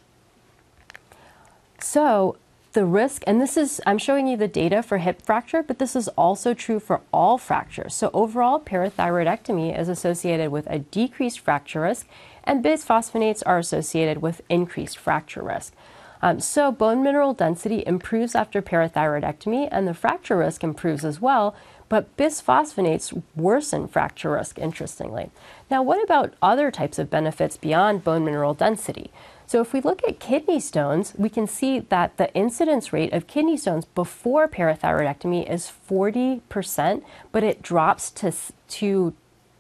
So, 1.79 2.35
the 2.77 2.85
risk, 2.85 3.23
and 3.25 3.41
this 3.41 3.57
is, 3.57 3.81
I'm 3.87 3.97
showing 3.97 4.27
you 4.27 4.37
the 4.37 4.47
data 4.47 4.83
for 4.83 4.99
hip 4.99 5.23
fracture, 5.23 5.63
but 5.63 5.79
this 5.79 5.95
is 5.95 6.09
also 6.09 6.53
true 6.53 6.79
for 6.79 7.01
all 7.11 7.39
fractures. 7.39 7.95
So 7.95 8.11
overall, 8.13 8.59
parathyroidectomy 8.59 9.75
is 9.75 9.89
associated 9.89 10.51
with 10.51 10.67
a 10.67 10.77
decreased 10.77 11.39
fracture 11.39 11.81
risk, 11.81 12.07
and 12.43 12.63
bisphosphonates 12.63 13.41
are 13.47 13.57
associated 13.57 14.21
with 14.21 14.43
increased 14.47 14.99
fracture 14.99 15.41
risk. 15.41 15.73
Um, 16.21 16.39
so 16.39 16.71
bone 16.71 17.01
mineral 17.01 17.33
density 17.33 17.83
improves 17.87 18.35
after 18.35 18.61
parathyroidectomy, 18.61 19.69
and 19.71 19.87
the 19.87 19.95
fracture 19.95 20.37
risk 20.37 20.63
improves 20.63 21.03
as 21.03 21.19
well, 21.19 21.55
but 21.89 22.15
bisphosphonates 22.15 23.23
worsen 23.35 23.87
fracture 23.87 24.33
risk, 24.33 24.59
interestingly. 24.59 25.31
Now, 25.71 25.81
what 25.81 26.03
about 26.03 26.35
other 26.43 26.69
types 26.69 26.99
of 26.99 27.09
benefits 27.09 27.57
beyond 27.57 28.03
bone 28.03 28.23
mineral 28.23 28.53
density? 28.53 29.09
So 29.47 29.61
if 29.61 29.71
we 29.71 29.79
look 29.79 30.01
at 30.05 30.19
kidney 30.19 30.59
stones, 30.59 31.13
we 31.17 31.29
can 31.29 31.47
see 31.47 31.79
that 31.79 32.17
the 32.17 32.31
incidence 32.33 32.91
rate 32.91 33.13
of 33.13 33.27
kidney 33.27 33.55
stones 33.55 33.85
before 33.85 34.49
parathyroidectomy 34.49 35.49
is 35.49 35.71
40%, 35.89 37.01
but 37.31 37.45
it 37.45 37.61
drops 37.61 38.11
to, 38.11 38.33
to 38.67 39.13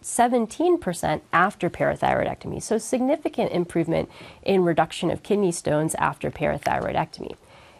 17% 0.03 1.21
after 1.31 1.69
parathyroidectomy. 1.69 2.61
So 2.61 2.77
significant 2.77 3.53
improvement 3.53 4.09
in 4.43 4.65
reduction 4.65 5.09
of 5.09 5.23
kidney 5.23 5.53
stones 5.53 5.95
after 5.95 6.29
parathyroidectomy. 6.29 7.37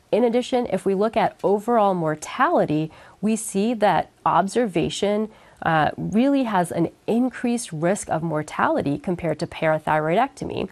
In 0.09 0.23
addition, 0.23 0.65
if 0.67 0.85
we 0.85 0.95
look 0.95 1.17
at 1.17 1.37
overall 1.43 1.93
mortality, 1.93 2.89
we 3.19 3.35
see 3.35 3.73
that 3.73 4.11
observation 4.25 5.29
uh, 5.61 5.91
really 5.97 6.43
has 6.43 6.71
an 6.71 6.87
increased 7.05 7.73
risk 7.73 8.09
of 8.09 8.23
mortality 8.23 8.97
compared 8.97 9.39
to 9.39 9.47
parathyroidectomy. 9.47 10.69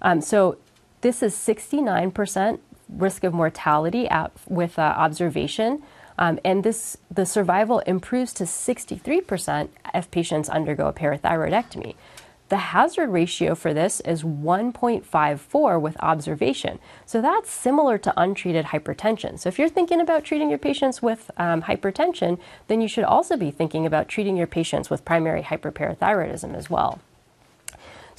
Um, 0.00 0.22
so 0.22 0.56
this 1.00 1.22
is 1.22 1.34
69% 1.34 2.58
risk 2.88 3.24
of 3.24 3.32
mortality 3.32 4.08
at, 4.08 4.32
with 4.48 4.78
uh, 4.78 4.82
observation. 4.82 5.82
Um, 6.18 6.38
and 6.44 6.62
this 6.62 6.98
the 7.10 7.24
survival 7.24 7.78
improves 7.80 8.32
to 8.34 8.44
63% 8.44 9.68
if 9.94 10.10
patients 10.10 10.48
undergo 10.48 10.86
a 10.86 10.92
parathyroidectomy. 10.92 11.94
The 12.50 12.56
hazard 12.56 13.10
ratio 13.10 13.54
for 13.54 13.72
this 13.72 14.00
is 14.00 14.24
1.54 14.24 15.80
with 15.80 15.96
observation. 16.00 16.80
So 17.06 17.22
that's 17.22 17.48
similar 17.48 17.96
to 17.98 18.12
untreated 18.20 18.66
hypertension. 18.66 19.38
So 19.38 19.48
if 19.48 19.56
you're 19.56 19.68
thinking 19.68 20.00
about 20.00 20.24
treating 20.24 20.50
your 20.50 20.58
patients 20.58 21.00
with 21.00 21.30
um, 21.36 21.62
hypertension, 21.62 22.40
then 22.66 22.80
you 22.80 22.88
should 22.88 23.04
also 23.04 23.36
be 23.36 23.52
thinking 23.52 23.86
about 23.86 24.08
treating 24.08 24.36
your 24.36 24.48
patients 24.48 24.90
with 24.90 25.04
primary 25.04 25.42
hyperparathyroidism 25.42 26.56
as 26.56 26.68
well. 26.68 26.98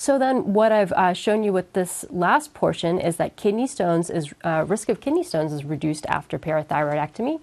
So 0.02 0.18
then 0.18 0.54
what 0.54 0.72
I've 0.72 0.91
uh, 0.93 1.14
shown 1.14 1.43
you 1.43 1.54
with 1.54 1.74
this 1.74 2.06
last 2.10 2.56
portion 2.56 2.99
is 2.99 3.18
that 3.18 3.36
kidney 3.36 3.68
stones 3.68 4.10
is 4.10 4.34
uh, 4.43 4.66
risk 4.68 4.89
of 4.89 4.99
kidney 4.99 5.24
stones 5.24 5.54
is 5.54 5.64
reduced 5.64 6.08
after 6.08 6.39
parathyroidectomy. 6.39 7.39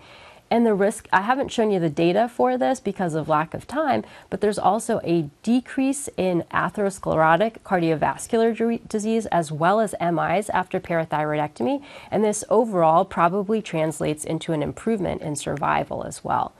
And 0.51 0.67
the 0.67 0.75
risk, 0.75 1.07
I 1.13 1.21
haven't 1.21 1.53
shown 1.53 1.71
you 1.71 1.79
the 1.79 1.89
data 1.89 2.29
for 2.29 2.59
this 2.59 2.81
because 2.81 3.15
of 3.15 3.29
lack 3.29 3.55
of 3.55 3.69
time, 3.69 4.03
but 4.29 4.41
there's 4.41 4.59
also 4.59 5.01
a 5.05 5.31
decrease 5.45 6.09
in 6.17 6.43
atherosclerotic 6.51 7.59
cardiovascular 7.65 8.89
disease 8.89 9.27
as 9.27 9.53
well 9.53 9.79
as 9.79 9.95
MIs 10.01 10.51
after 10.51 10.81
parathyroidectomy. 10.81 11.81
And 12.11 12.25
this 12.25 12.43
overall 12.51 13.05
probably 13.05 13.63
translates 13.63 14.25
into 14.25 14.53
an 14.53 14.65
improvement 14.65 15.23
in 15.23 15.37
survival 15.37 16.03
as 16.03 16.25
well. 16.25 16.53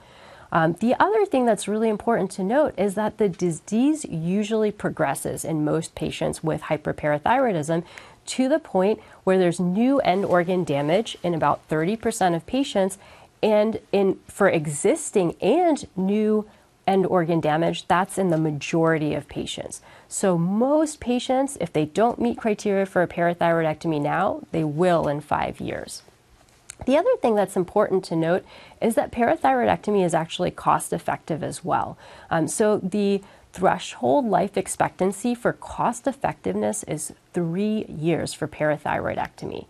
Um, 0.51 0.73
the 0.79 0.95
other 0.99 1.25
thing 1.25 1.45
that's 1.45 1.67
really 1.67 1.89
important 1.89 2.31
to 2.31 2.43
note 2.43 2.73
is 2.77 2.95
that 2.95 3.17
the 3.17 3.29
disease 3.29 4.05
usually 4.05 4.71
progresses 4.71 5.45
in 5.45 5.63
most 5.63 5.95
patients 5.95 6.43
with 6.43 6.63
hyperparathyroidism 6.63 7.83
to 8.25 8.49
the 8.49 8.59
point 8.59 8.99
where 9.23 9.37
there's 9.37 9.59
new 9.59 9.99
end 9.99 10.25
organ 10.25 10.63
damage 10.63 11.17
in 11.23 11.33
about 11.33 11.67
30% 11.69 12.35
of 12.35 12.45
patients 12.45 12.97
and 13.41 13.79
in 13.91 14.19
for 14.27 14.49
existing 14.49 15.35
and 15.41 15.87
new 15.95 16.47
end 16.85 17.05
organ 17.05 17.39
damage 17.39 17.87
that's 17.87 18.17
in 18.17 18.29
the 18.29 18.37
majority 18.37 19.13
of 19.13 19.27
patients. 19.27 19.81
So 20.07 20.37
most 20.37 20.99
patients 20.99 21.57
if 21.61 21.71
they 21.71 21.85
don't 21.85 22.19
meet 22.19 22.37
criteria 22.37 22.85
for 22.85 23.03
a 23.03 23.07
parathyroidectomy 23.07 24.01
now 24.01 24.41
they 24.51 24.63
will 24.63 25.07
in 25.07 25.21
five 25.21 25.59
years 25.59 26.01
the 26.85 26.97
other 26.97 27.15
thing 27.21 27.35
that's 27.35 27.55
important 27.55 28.03
to 28.05 28.15
note 28.15 28.45
is 28.81 28.95
that 28.95 29.11
parathyroidectomy 29.11 30.03
is 30.05 30.13
actually 30.13 30.51
cost 30.51 30.93
effective 30.93 31.43
as 31.43 31.63
well. 31.63 31.97
Um, 32.29 32.47
so 32.47 32.77
the 32.77 33.21
threshold 33.51 34.25
life 34.25 34.57
expectancy 34.57 35.35
for 35.35 35.53
cost 35.53 36.07
effectiveness 36.07 36.83
is 36.83 37.13
three 37.33 37.85
years 37.87 38.33
for 38.33 38.47
parathyroidectomy. 38.47 39.65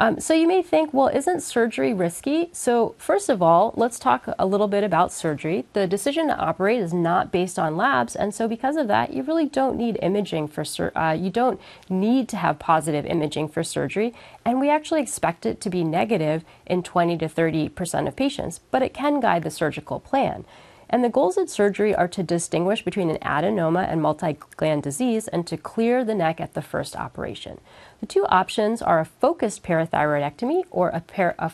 Um, 0.00 0.20
so 0.20 0.32
you 0.32 0.46
may 0.46 0.62
think, 0.62 0.94
well, 0.94 1.08
isn't 1.08 1.40
surgery 1.42 1.92
risky? 1.92 2.50
So 2.52 2.94
first 2.98 3.28
of 3.28 3.42
all, 3.42 3.74
let's 3.76 3.98
talk 3.98 4.32
a 4.38 4.46
little 4.46 4.68
bit 4.68 4.84
about 4.84 5.12
surgery. 5.12 5.64
The 5.72 5.88
decision 5.88 6.28
to 6.28 6.38
operate 6.38 6.80
is 6.80 6.94
not 6.94 7.32
based 7.32 7.58
on 7.58 7.76
labs, 7.76 8.14
and 8.14 8.32
so 8.32 8.46
because 8.46 8.76
of 8.76 8.86
that, 8.86 9.12
you 9.12 9.24
really 9.24 9.46
don't 9.46 9.76
need 9.76 9.98
imaging 10.00 10.46
for 10.48 10.62
uh, 10.96 11.14
you 11.14 11.30
don't 11.30 11.60
need 11.88 12.28
to 12.28 12.36
have 12.36 12.60
positive 12.60 13.06
imaging 13.06 13.48
for 13.48 13.64
surgery, 13.64 14.14
and 14.44 14.60
we 14.60 14.70
actually 14.70 15.02
expect 15.02 15.44
it 15.44 15.60
to 15.62 15.68
be 15.68 15.82
negative 15.82 16.44
in 16.64 16.84
20 16.84 17.18
to 17.18 17.28
30 17.28 17.68
percent 17.70 18.06
of 18.06 18.14
patients, 18.14 18.60
but 18.70 18.82
it 18.82 18.94
can 18.94 19.18
guide 19.18 19.42
the 19.42 19.50
surgical 19.50 19.98
plan. 19.98 20.44
And 20.90 21.04
the 21.04 21.10
goals 21.10 21.36
of 21.36 21.50
surgery 21.50 21.94
are 21.94 22.08
to 22.08 22.22
distinguish 22.22 22.82
between 22.82 23.10
an 23.10 23.18
adenoma 23.18 23.90
and 23.90 24.00
multi-gland 24.00 24.82
disease 24.82 25.28
and 25.28 25.46
to 25.46 25.56
clear 25.56 26.02
the 26.02 26.14
neck 26.14 26.40
at 26.40 26.54
the 26.54 26.62
first 26.62 26.96
operation. 26.96 27.60
The 28.00 28.06
two 28.06 28.26
options 28.26 28.80
are 28.80 29.00
a 29.00 29.04
focused 29.04 29.64
parathyroidectomy 29.64 30.64
or 30.70 30.90
a, 30.90 31.00
par- 31.00 31.34
a 31.38 31.50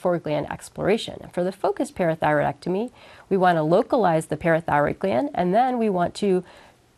exploration. 0.52 1.30
For 1.32 1.42
the 1.42 1.52
focused 1.52 1.94
parathyroidectomy, 1.94 2.90
we 3.30 3.36
want 3.36 3.56
to 3.56 3.62
localize 3.62 4.26
the 4.26 4.36
parathyroid 4.36 4.98
gland 4.98 5.30
and 5.34 5.54
then 5.54 5.78
we 5.78 5.88
want 5.88 6.14
to 6.16 6.44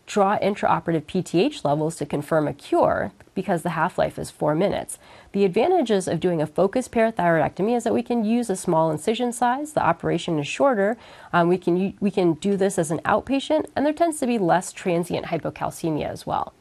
draw 0.07 0.39
intraoperative 0.39 1.03
PTH 1.03 1.65
levels 1.65 1.97
to 1.97 2.07
confirm 2.07 2.47
a 2.47 2.53
cure 2.53 3.13
because 3.35 3.63
the 3.63 3.71
half 3.71 3.99
life 3.99 4.19
is 4.19 4.31
four 4.31 4.55
minutes. 4.55 4.99
The 5.33 5.45
advantages 5.45 6.09
of 6.09 6.21
doing 6.21 6.41
a 6.41 6.47
focused 6.47 6.93
parathyroidectomy 6.93 7.77
is 7.77 7.85
that 7.85 7.93
we 7.93 8.03
can 8.03 8.25
use 8.25 8.49
a 8.49 8.57
small 8.57 8.91
incision 8.91 9.33
size. 9.33 9.73
The 9.73 9.85
operation 9.85 10.39
is 10.39 10.47
shorter. 10.47 10.97
Um, 11.33 11.49
we 11.49 11.59
can 11.59 11.95
we 12.01 12.11
can 12.11 12.35
do 12.35 12.57
this 12.57 12.79
as 12.79 12.91
an 12.91 13.01
outpatient, 13.01 13.67
and 13.75 13.85
there 13.85 13.93
tends 13.93 14.19
to 14.21 14.27
be 14.27 14.39
less 14.39 14.73
transient 14.73 15.27
hypocalcemia 15.27 16.09
as 16.09 16.27
well. 16.27 16.55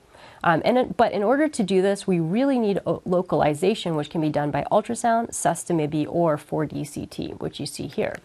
Um, 0.46 0.62
and 0.64 0.96
but 0.96 1.12
in 1.12 1.24
order 1.24 1.48
to 1.48 1.64
do 1.64 1.82
this, 1.82 2.06
we 2.06 2.20
really 2.20 2.60
need 2.60 2.80
localization, 3.04 3.96
which 3.96 4.12
can 4.12 4.22
be 4.22 4.30
done 4.30 4.52
by 4.52 4.64
ultrasound, 4.72 5.32
sestamibi, 5.32 6.06
or 6.08 6.38
4D-CT, 6.38 7.42
which 7.42 7.60
you 7.60 7.66
see 7.66 7.88
here. 7.88 8.16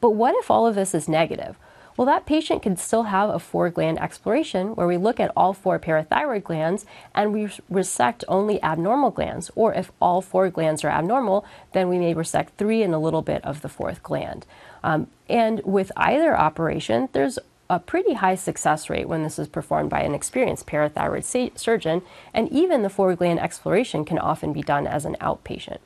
But 0.00 0.10
what 0.10 0.34
if 0.34 0.50
all 0.50 0.66
of 0.66 0.74
this 0.74 0.92
is 0.92 1.08
negative? 1.08 1.56
Well, 1.96 2.06
that 2.06 2.26
patient 2.26 2.62
can 2.62 2.76
still 2.76 3.04
have 3.04 3.30
a 3.30 3.38
four 3.38 3.70
gland 3.70 4.00
exploration 4.00 4.74
where 4.74 4.88
we 4.88 4.96
look 4.96 5.20
at 5.20 5.30
all 5.36 5.52
four 5.52 5.78
parathyroid 5.78 6.42
glands 6.42 6.84
and 7.14 7.32
we 7.32 7.48
resect 7.70 8.24
only 8.26 8.60
abnormal 8.64 9.12
glands. 9.12 9.48
Or 9.54 9.72
if 9.72 9.92
all 10.00 10.20
four 10.20 10.50
glands 10.50 10.82
are 10.82 10.88
abnormal, 10.88 11.44
then 11.72 11.88
we 11.88 11.98
may 11.98 12.12
resect 12.12 12.58
three 12.58 12.82
and 12.82 12.92
a 12.92 12.98
little 12.98 13.22
bit 13.22 13.44
of 13.44 13.62
the 13.62 13.68
fourth 13.68 14.02
gland. 14.02 14.44
Um, 14.82 15.06
and 15.28 15.62
with 15.64 15.92
either 15.96 16.36
operation, 16.36 17.08
there's 17.12 17.38
a 17.74 17.80
pretty 17.80 18.14
high 18.14 18.36
success 18.36 18.88
rate 18.88 19.08
when 19.08 19.24
this 19.24 19.38
is 19.38 19.48
performed 19.48 19.90
by 19.90 20.00
an 20.02 20.14
experienced 20.14 20.66
parathyroid 20.66 21.58
surgeon, 21.58 22.02
and 22.32 22.48
even 22.50 22.82
the 22.82 22.88
four 22.88 23.14
gland 23.16 23.40
exploration 23.40 24.04
can 24.04 24.18
often 24.18 24.52
be 24.52 24.62
done 24.62 24.86
as 24.86 25.04
an 25.04 25.16
outpatient. 25.20 25.78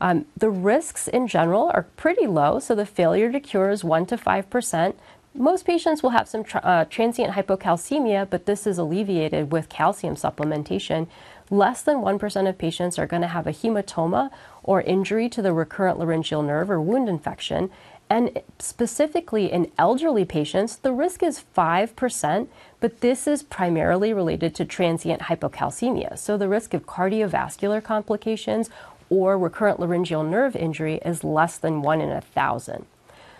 Um, 0.00 0.26
the 0.36 0.50
risks 0.50 1.08
in 1.08 1.26
general 1.28 1.70
are 1.72 1.86
pretty 1.96 2.26
low, 2.26 2.58
so 2.58 2.74
the 2.74 2.84
failure 2.84 3.32
to 3.32 3.40
cure 3.40 3.70
is 3.70 3.82
1 3.82 4.06
to 4.06 4.18
5 4.18 4.50
percent. 4.50 4.98
Most 5.34 5.64
patients 5.64 6.02
will 6.02 6.10
have 6.10 6.28
some 6.28 6.44
tra- 6.44 6.60
uh, 6.62 6.84
transient 6.84 7.32
hypocalcemia, 7.32 8.28
but 8.28 8.44
this 8.44 8.66
is 8.66 8.76
alleviated 8.76 9.50
with 9.50 9.70
calcium 9.70 10.14
supplementation. 10.14 11.06
Less 11.48 11.82
than 11.82 11.98
1% 11.98 12.48
of 12.48 12.58
patients 12.58 12.98
are 12.98 13.06
going 13.06 13.22
to 13.22 13.28
have 13.28 13.46
a 13.46 13.52
hematoma 13.52 14.30
or 14.62 14.82
injury 14.82 15.30
to 15.30 15.40
the 15.40 15.54
recurrent 15.54 15.98
laryngeal 15.98 16.42
nerve 16.42 16.70
or 16.70 16.80
wound 16.80 17.08
infection. 17.08 17.70
And 18.12 18.42
specifically 18.58 19.50
in 19.50 19.72
elderly 19.78 20.26
patients, 20.26 20.76
the 20.76 20.92
risk 20.92 21.22
is 21.22 21.42
5%, 21.56 22.46
but 22.78 23.00
this 23.00 23.26
is 23.26 23.42
primarily 23.42 24.12
related 24.12 24.54
to 24.56 24.66
transient 24.66 25.22
hypocalcemia. 25.22 26.18
So 26.18 26.36
the 26.36 26.46
risk 26.46 26.74
of 26.74 26.84
cardiovascular 26.84 27.82
complications 27.82 28.68
or 29.08 29.38
recurrent 29.38 29.80
laryngeal 29.80 30.24
nerve 30.24 30.54
injury 30.54 31.00
is 31.06 31.24
less 31.24 31.56
than 31.56 31.80
1 31.80 32.02
in 32.02 32.10
a 32.10 32.16
1,000. 32.16 32.84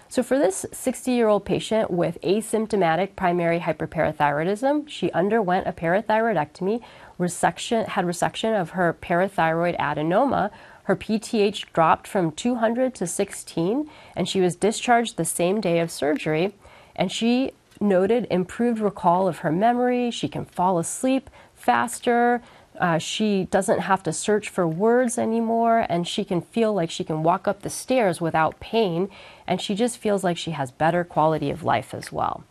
So 0.08 0.22
for 0.22 0.38
this 0.38 0.64
60-year-old 0.72 1.44
patient 1.44 1.90
with 1.90 2.16
asymptomatic 2.22 3.14
primary 3.14 3.60
hyperparathyroidism, 3.60 4.88
she 4.88 5.12
underwent 5.12 5.66
a 5.66 5.72
parathyroidectomy, 5.72 6.80
resection, 7.18 7.88
had 7.88 8.06
resection 8.06 8.58
of 8.58 8.70
her 8.70 8.96
parathyroid 9.02 9.78
adenoma. 9.78 10.50
Her 10.84 10.96
PTH 10.96 11.72
dropped 11.72 12.06
from 12.06 12.32
200 12.32 12.94
to 12.96 13.06
16, 13.06 13.88
and 14.16 14.28
she 14.28 14.40
was 14.40 14.56
discharged 14.56 15.16
the 15.16 15.24
same 15.24 15.60
day 15.60 15.78
of 15.78 15.90
surgery. 15.90 16.54
And 16.96 17.10
she 17.10 17.52
noted 17.80 18.26
improved 18.30 18.80
recall 18.80 19.28
of 19.28 19.38
her 19.38 19.52
memory. 19.52 20.10
She 20.10 20.28
can 20.28 20.44
fall 20.44 20.78
asleep 20.78 21.30
faster. 21.54 22.42
Uh, 22.78 22.98
she 22.98 23.44
doesn't 23.50 23.80
have 23.80 24.02
to 24.02 24.12
search 24.12 24.48
for 24.48 24.66
words 24.66 25.18
anymore, 25.18 25.86
and 25.88 26.08
she 26.08 26.24
can 26.24 26.40
feel 26.40 26.72
like 26.72 26.90
she 26.90 27.04
can 27.04 27.22
walk 27.22 27.46
up 27.46 27.62
the 27.62 27.70
stairs 27.70 28.20
without 28.20 28.58
pain, 28.60 29.10
and 29.46 29.60
she 29.60 29.74
just 29.74 29.98
feels 29.98 30.24
like 30.24 30.38
she 30.38 30.52
has 30.52 30.70
better 30.70 31.04
quality 31.04 31.50
of 31.50 31.62
life 31.62 31.92
as 31.92 32.10
well. 32.10 32.44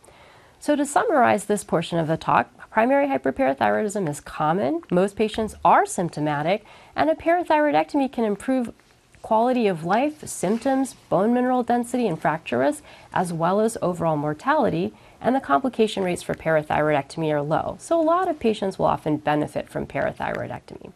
So, 0.60 0.76
to 0.76 0.86
summarize 0.86 1.46
this 1.46 1.64
portion 1.64 1.98
of 1.98 2.08
the 2.08 2.18
talk, 2.18 2.61
primary 2.72 3.08
hyperparathyroidism 3.08 4.10
is 4.10 4.20
common, 4.20 4.82
most 4.90 5.16
patients 5.16 5.56
are 5.64 5.86
symptomatic, 5.86 6.66
and 6.96 7.10
a 7.10 7.16
parathyroidectomy 7.16 8.12
can 8.12 8.24
improve 8.24 8.74
quality 9.22 9.68
of 9.68 9.84
life, 9.86 10.26
symptoms, 10.28 10.96
bone 11.10 11.34
mineral 11.34 11.62
density, 11.62 12.08
and 12.08 12.20
fracture 12.20 12.58
risk, 12.58 12.84
as 13.14 13.32
well 13.32 13.60
as 13.60 13.78
overall 13.82 14.18
mortality 14.18 14.94
and 15.22 15.36
the 15.36 15.40
complication 15.40 16.04
rates 16.04 16.24
for 16.24 16.34
parathyroidectomy 16.34 17.32
are 17.32 17.44
low. 17.44 17.78
So 17.80 18.00
a 18.00 18.02
lot 18.02 18.28
of 18.28 18.40
patients 18.40 18.80
will 18.80 18.88
often 18.88 19.18
benefit 19.18 19.70
from 19.70 19.86
parathyroidectomy. 19.86 20.92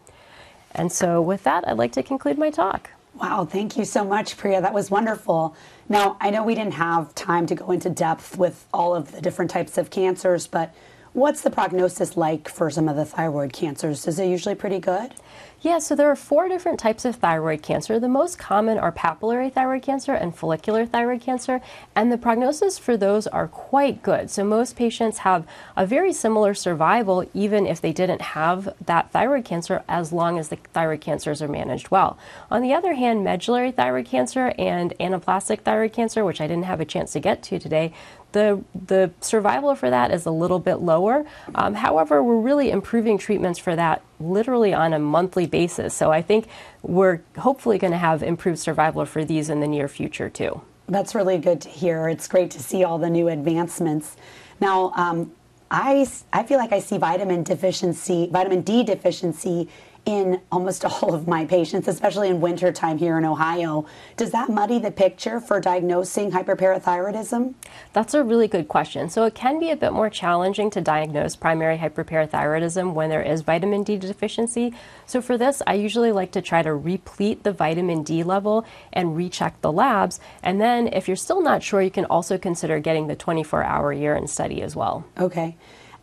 And 0.74 0.92
so 0.92 1.22
with 1.22 1.44
that, 1.44 1.68
I'd 1.68 1.78
like 1.78 1.92
to 1.94 2.04
conclude 2.04 2.38
my 2.38 2.50
talk. 2.50 2.90
Wow, 3.14 3.46
thank 3.46 3.78
you 3.78 3.86
so 3.86 4.04
much, 4.04 4.36
Priya. 4.36 4.60
That 4.60 4.74
was 4.74 4.92
wonderful. 4.92 5.56
Now, 5.88 6.18
I 6.20 6.32
know 6.32 6.44
we 6.44 6.56
didn't 6.56 6.74
have 6.74 7.16
time 7.16 7.46
to 7.46 7.56
go 7.56 7.72
into 7.72 7.90
depth 7.90 8.38
with 8.38 8.66
all 8.74 8.94
of 8.96 9.12
the 9.12 9.22
different 9.22 9.52
types 9.52 9.78
of 9.78 9.90
cancers, 9.90 10.48
but 10.48 10.74
what's 11.16 11.40
the 11.40 11.50
prognosis 11.50 12.18
like 12.18 12.50
for 12.50 12.70
some 12.70 12.90
of 12.90 12.98
the 12.98 13.06
thyroid 13.06 13.54
cancers? 13.54 14.06
Is 14.06 14.20
it 14.20 14.28
usually 14.28 14.54
pretty 14.54 14.80
good? 14.80 15.14
Yeah, 15.62 15.80
so 15.80 15.96
there 15.96 16.12
are 16.12 16.16
four 16.16 16.50
different 16.50 16.78
types 16.78 17.06
of 17.06 17.16
thyroid 17.16 17.64
cancer. 17.64 18.00
The 18.00 18.10
most 18.10 18.38
common 18.38 18.78
are 18.78 18.92
papillary 18.92 19.52
thyroid 19.52 19.82
cancer 19.82 20.14
and 20.14 20.36
follicular 20.36 20.86
thyroid 20.86 21.22
cancer, 21.22 21.62
and 21.96 22.12
the 22.12 22.18
prognosis 22.18 22.78
for 22.78 22.98
those 22.98 23.26
are 23.28 23.48
quite 23.48 24.04
good. 24.04 24.30
So 24.30 24.44
most 24.44 24.76
patients 24.76 25.20
have 25.20 25.48
a 25.78 25.86
very 25.86 26.12
similar 26.12 26.54
survival 26.54 27.26
even 27.34 27.66
if 27.66 27.80
they 27.80 27.94
didn't 27.94 28.22
have 28.22 28.76
that 28.86 29.10
thyroid 29.12 29.46
cancer 29.46 29.84
as 29.88 30.12
long 30.12 30.38
as 30.38 30.50
the 30.50 30.58
thyroid 30.74 31.02
cancers 31.02 31.42
are 31.42 31.48
managed 31.48 31.90
well. 31.90 32.20
On 32.52 32.62
the 32.62 32.74
other 32.74 32.94
hand, 32.94 33.24
medullary 33.24 33.72
thyroid 33.72 34.06
cancer 34.06 34.54
and 34.60 34.94
anaplastic 35.00 35.62
thyroid 35.62 35.94
cancer, 35.94 36.26
which 36.26 36.42
I 36.42 36.48
didn't 36.48 36.66
have 36.66 36.82
a 36.82 36.86
chance 36.86 37.14
to 37.14 37.22
get 37.22 37.42
to 37.44 37.58
today, 37.58 37.94
the, 38.36 38.62
the 38.86 39.12
survival 39.22 39.74
for 39.76 39.90
that 39.90 40.12
is 40.12 40.26
a 40.26 40.32
little 40.32 40.60
bit 40.60 40.76
lower. 40.76 41.26
Um, 41.56 41.74
however, 41.74 42.22
we're 42.22 42.42
really 42.42 42.70
improving 42.70 43.18
treatments 43.18 43.58
for 43.58 43.78
that 43.78 44.02
literally 44.20 44.74
on 44.74 44.92
a 44.92 45.00
monthly 45.00 45.48
basis. 45.48 45.94
So 45.94 46.12
I 46.12 46.22
think 46.22 46.48
we're 46.82 47.22
hopefully 47.38 47.78
going 47.78 47.94
to 47.94 47.98
have 47.98 48.22
improved 48.22 48.60
survival 48.60 49.06
for 49.06 49.24
these 49.24 49.50
in 49.50 49.62
the 49.62 49.68
near 49.68 49.88
future 49.88 50.30
too. 50.30 50.62
That's 50.88 51.16
really 51.16 51.38
good 51.38 51.62
to 51.62 51.70
hear. 51.70 52.10
It's 52.10 52.28
great 52.28 52.52
to 52.52 52.60
see 52.60 52.84
all 52.84 52.98
the 52.98 53.10
new 53.10 53.30
advancements. 53.30 54.18
Now, 54.60 54.92
um, 54.96 55.32
I, 55.72 56.06
I 56.34 56.44
feel 56.44 56.60
like 56.60 56.74
I 56.74 56.80
see 56.80 56.98
vitamin 56.98 57.44
deficiency, 57.44 58.28
vitamin 58.30 58.62
D 58.62 58.84
deficiency 58.84 59.70
in 60.06 60.42
almost 60.52 60.86
all 61.04 61.14
of 61.14 61.28
my 61.28 61.46
patients, 61.46 61.88
especially 61.88 62.30
in 62.30 62.42
wintertime 62.42 62.98
here 62.98 63.18
in 63.18 63.26
Ohio. 63.26 63.86
Does 64.18 64.32
that 64.32 64.50
muddy 64.50 64.80
the 64.80 64.92
picture 64.92 65.40
for 65.40 65.60
diagnosing 65.60 66.32
hyperparathyroidism? 66.32 67.54
That's 67.94 68.14
a 68.14 68.24
really 68.24 68.48
good 68.48 68.68
question. 68.68 69.10
So 69.10 69.24
it 69.26 69.36
can 69.36 69.60
be 69.60 69.72
a 69.72 69.76
bit 69.76 69.94
more 69.94 70.10
challenging 70.10 70.70
to 70.72 70.82
diagnose 70.82 71.36
primary 71.36 71.78
hyperparathyroidism 71.78 72.94
when 72.94 73.10
there 73.10 73.22
is 73.22 73.42
vitamin 73.42 73.84
D 73.84 73.98
deficiency. 73.98 74.74
So 75.06 75.22
for 75.22 75.38
this, 75.38 75.62
I 75.68 75.74
usually 75.74 76.12
like 76.12 76.32
to 76.34 76.42
try 76.42 76.62
to 76.62 76.74
replete 76.74 77.44
the 77.44 77.52
vitamin 77.52 78.04
D 78.04 78.24
level 78.24 78.66
and 78.94 79.16
recheck 79.16 79.62
the 79.62 79.72
labs. 79.72 80.20
And 80.44 80.62
then 80.62 80.88
if 80.88 81.08
you're 81.08 81.18
still 81.18 81.42
not 81.42 81.64
sure, 81.64 81.82
you 81.82 81.92
can 81.92 82.06
also 82.06 82.38
consider 82.38 82.80
getting 82.80 83.08
the 83.08 83.16
24 83.16 83.64
hour 83.64 83.92
urine 83.92 84.28
study 84.28 84.62
as 84.62 84.76
well. 84.76 85.06
Okay. 85.20 85.56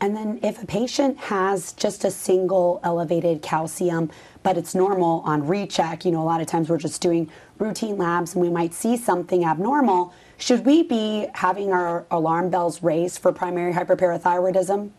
And 0.03 0.17
then 0.17 0.41
if 0.43 0.61
a 0.61 0.67
patient 0.67 1.17
has 1.17 1.75
just 1.75 2.05
a 2.05 2.11
single 2.11 2.81
elevated 2.83 3.41
calcium, 3.41 4.11
but 4.43 4.59
it's 4.59 4.75
normal 4.75 5.21
on 5.21 5.47
recheck, 5.47 6.05
you 6.05 6.11
know, 6.11 6.21
a 6.21 6.25
lot 6.25 6.41
of 6.41 6.49
times 6.49 6.69
we're 6.69 6.77
just 6.77 7.01
doing 7.01 7.31
routine 7.59 7.97
labs 7.97 8.35
and 8.35 8.43
we 8.43 8.51
might 8.51 8.75
see 8.75 8.97
something 8.97 9.45
abnormal, 9.45 10.13
should 10.39 10.67
we 10.67 10.83
be 10.83 11.29
having 11.35 11.73
our 11.73 12.05
alarm 12.11 12.51
bells 12.51 12.83
raised 12.83 13.21
for 13.21 13.31
primary 13.31 13.73
hyperparathyroidism? 13.73 14.91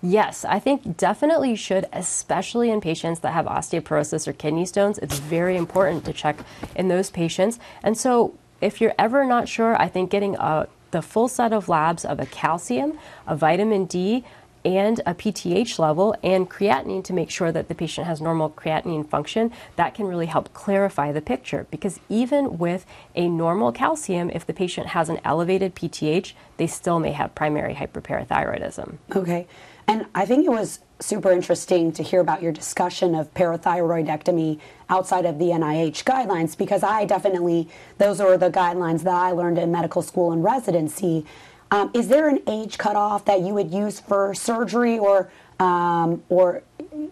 Yes, 0.00 0.44
I 0.44 0.60
think 0.60 0.96
definitely 0.96 1.56
should, 1.56 1.86
especially 1.92 2.70
in 2.70 2.80
patients 2.80 3.18
that 3.20 3.32
have 3.32 3.46
osteoporosis 3.46 4.28
or 4.28 4.32
kidney 4.32 4.66
stones. 4.66 4.98
It's 4.98 5.18
very 5.18 5.56
important 5.56 6.04
to 6.04 6.12
check 6.12 6.36
in 6.76 6.86
those 6.86 7.10
patients. 7.10 7.58
And 7.82 7.98
so, 7.98 8.38
if 8.60 8.80
you're 8.80 8.94
ever 9.00 9.24
not 9.24 9.48
sure, 9.48 9.76
I 9.82 9.88
think 9.88 10.12
getting 10.12 10.36
a, 10.36 10.68
the 10.92 11.02
full 11.02 11.26
set 11.26 11.52
of 11.52 11.68
labs 11.68 12.04
of 12.04 12.20
a 12.20 12.26
calcium, 12.26 12.96
a 13.26 13.34
vitamin 13.34 13.86
D, 13.86 14.24
and 14.64 15.00
a 15.06 15.14
PTH 15.14 15.78
level 15.78 16.14
and 16.22 16.48
creatinine 16.48 17.04
to 17.04 17.12
make 17.12 17.30
sure 17.30 17.52
that 17.52 17.68
the 17.68 17.74
patient 17.74 18.06
has 18.06 18.20
normal 18.20 18.50
creatinine 18.50 19.08
function, 19.08 19.52
that 19.76 19.94
can 19.94 20.06
really 20.06 20.26
help 20.26 20.52
clarify 20.54 21.12
the 21.12 21.20
picture. 21.20 21.66
Because 21.70 22.00
even 22.08 22.58
with 22.58 22.86
a 23.14 23.28
normal 23.28 23.72
calcium, 23.72 24.30
if 24.30 24.46
the 24.46 24.54
patient 24.54 24.88
has 24.88 25.08
an 25.08 25.20
elevated 25.24 25.74
PTH, 25.74 26.32
they 26.56 26.66
still 26.66 26.98
may 26.98 27.12
have 27.12 27.34
primary 27.34 27.74
hyperparathyroidism. 27.74 28.98
Okay. 29.14 29.46
And 29.86 30.06
I 30.14 30.24
think 30.24 30.46
it 30.46 30.50
was 30.50 30.80
super 31.00 31.30
interesting 31.30 31.92
to 31.92 32.02
hear 32.02 32.20
about 32.20 32.42
your 32.42 32.52
discussion 32.52 33.14
of 33.14 33.32
parathyroidectomy 33.34 34.58
outside 34.88 35.26
of 35.26 35.38
the 35.38 35.46
NIH 35.46 36.04
guidelines 36.04 36.56
because 36.56 36.82
I 36.82 37.04
definitely, 37.04 37.68
those 37.98 38.20
are 38.20 38.38
the 38.38 38.50
guidelines 38.50 39.02
that 39.02 39.14
I 39.14 39.32
learned 39.32 39.58
in 39.58 39.70
medical 39.70 40.00
school 40.02 40.32
and 40.32 40.42
residency. 40.42 41.26
Um, 41.74 41.90
is 41.92 42.06
there 42.06 42.28
an 42.28 42.38
age 42.46 42.78
cutoff 42.78 43.24
that 43.24 43.40
you 43.40 43.52
would 43.52 43.72
use 43.72 43.98
for 43.98 44.32
surgery 44.32 44.96
or 44.96 45.28
um, 45.58 46.22
or 46.28 46.62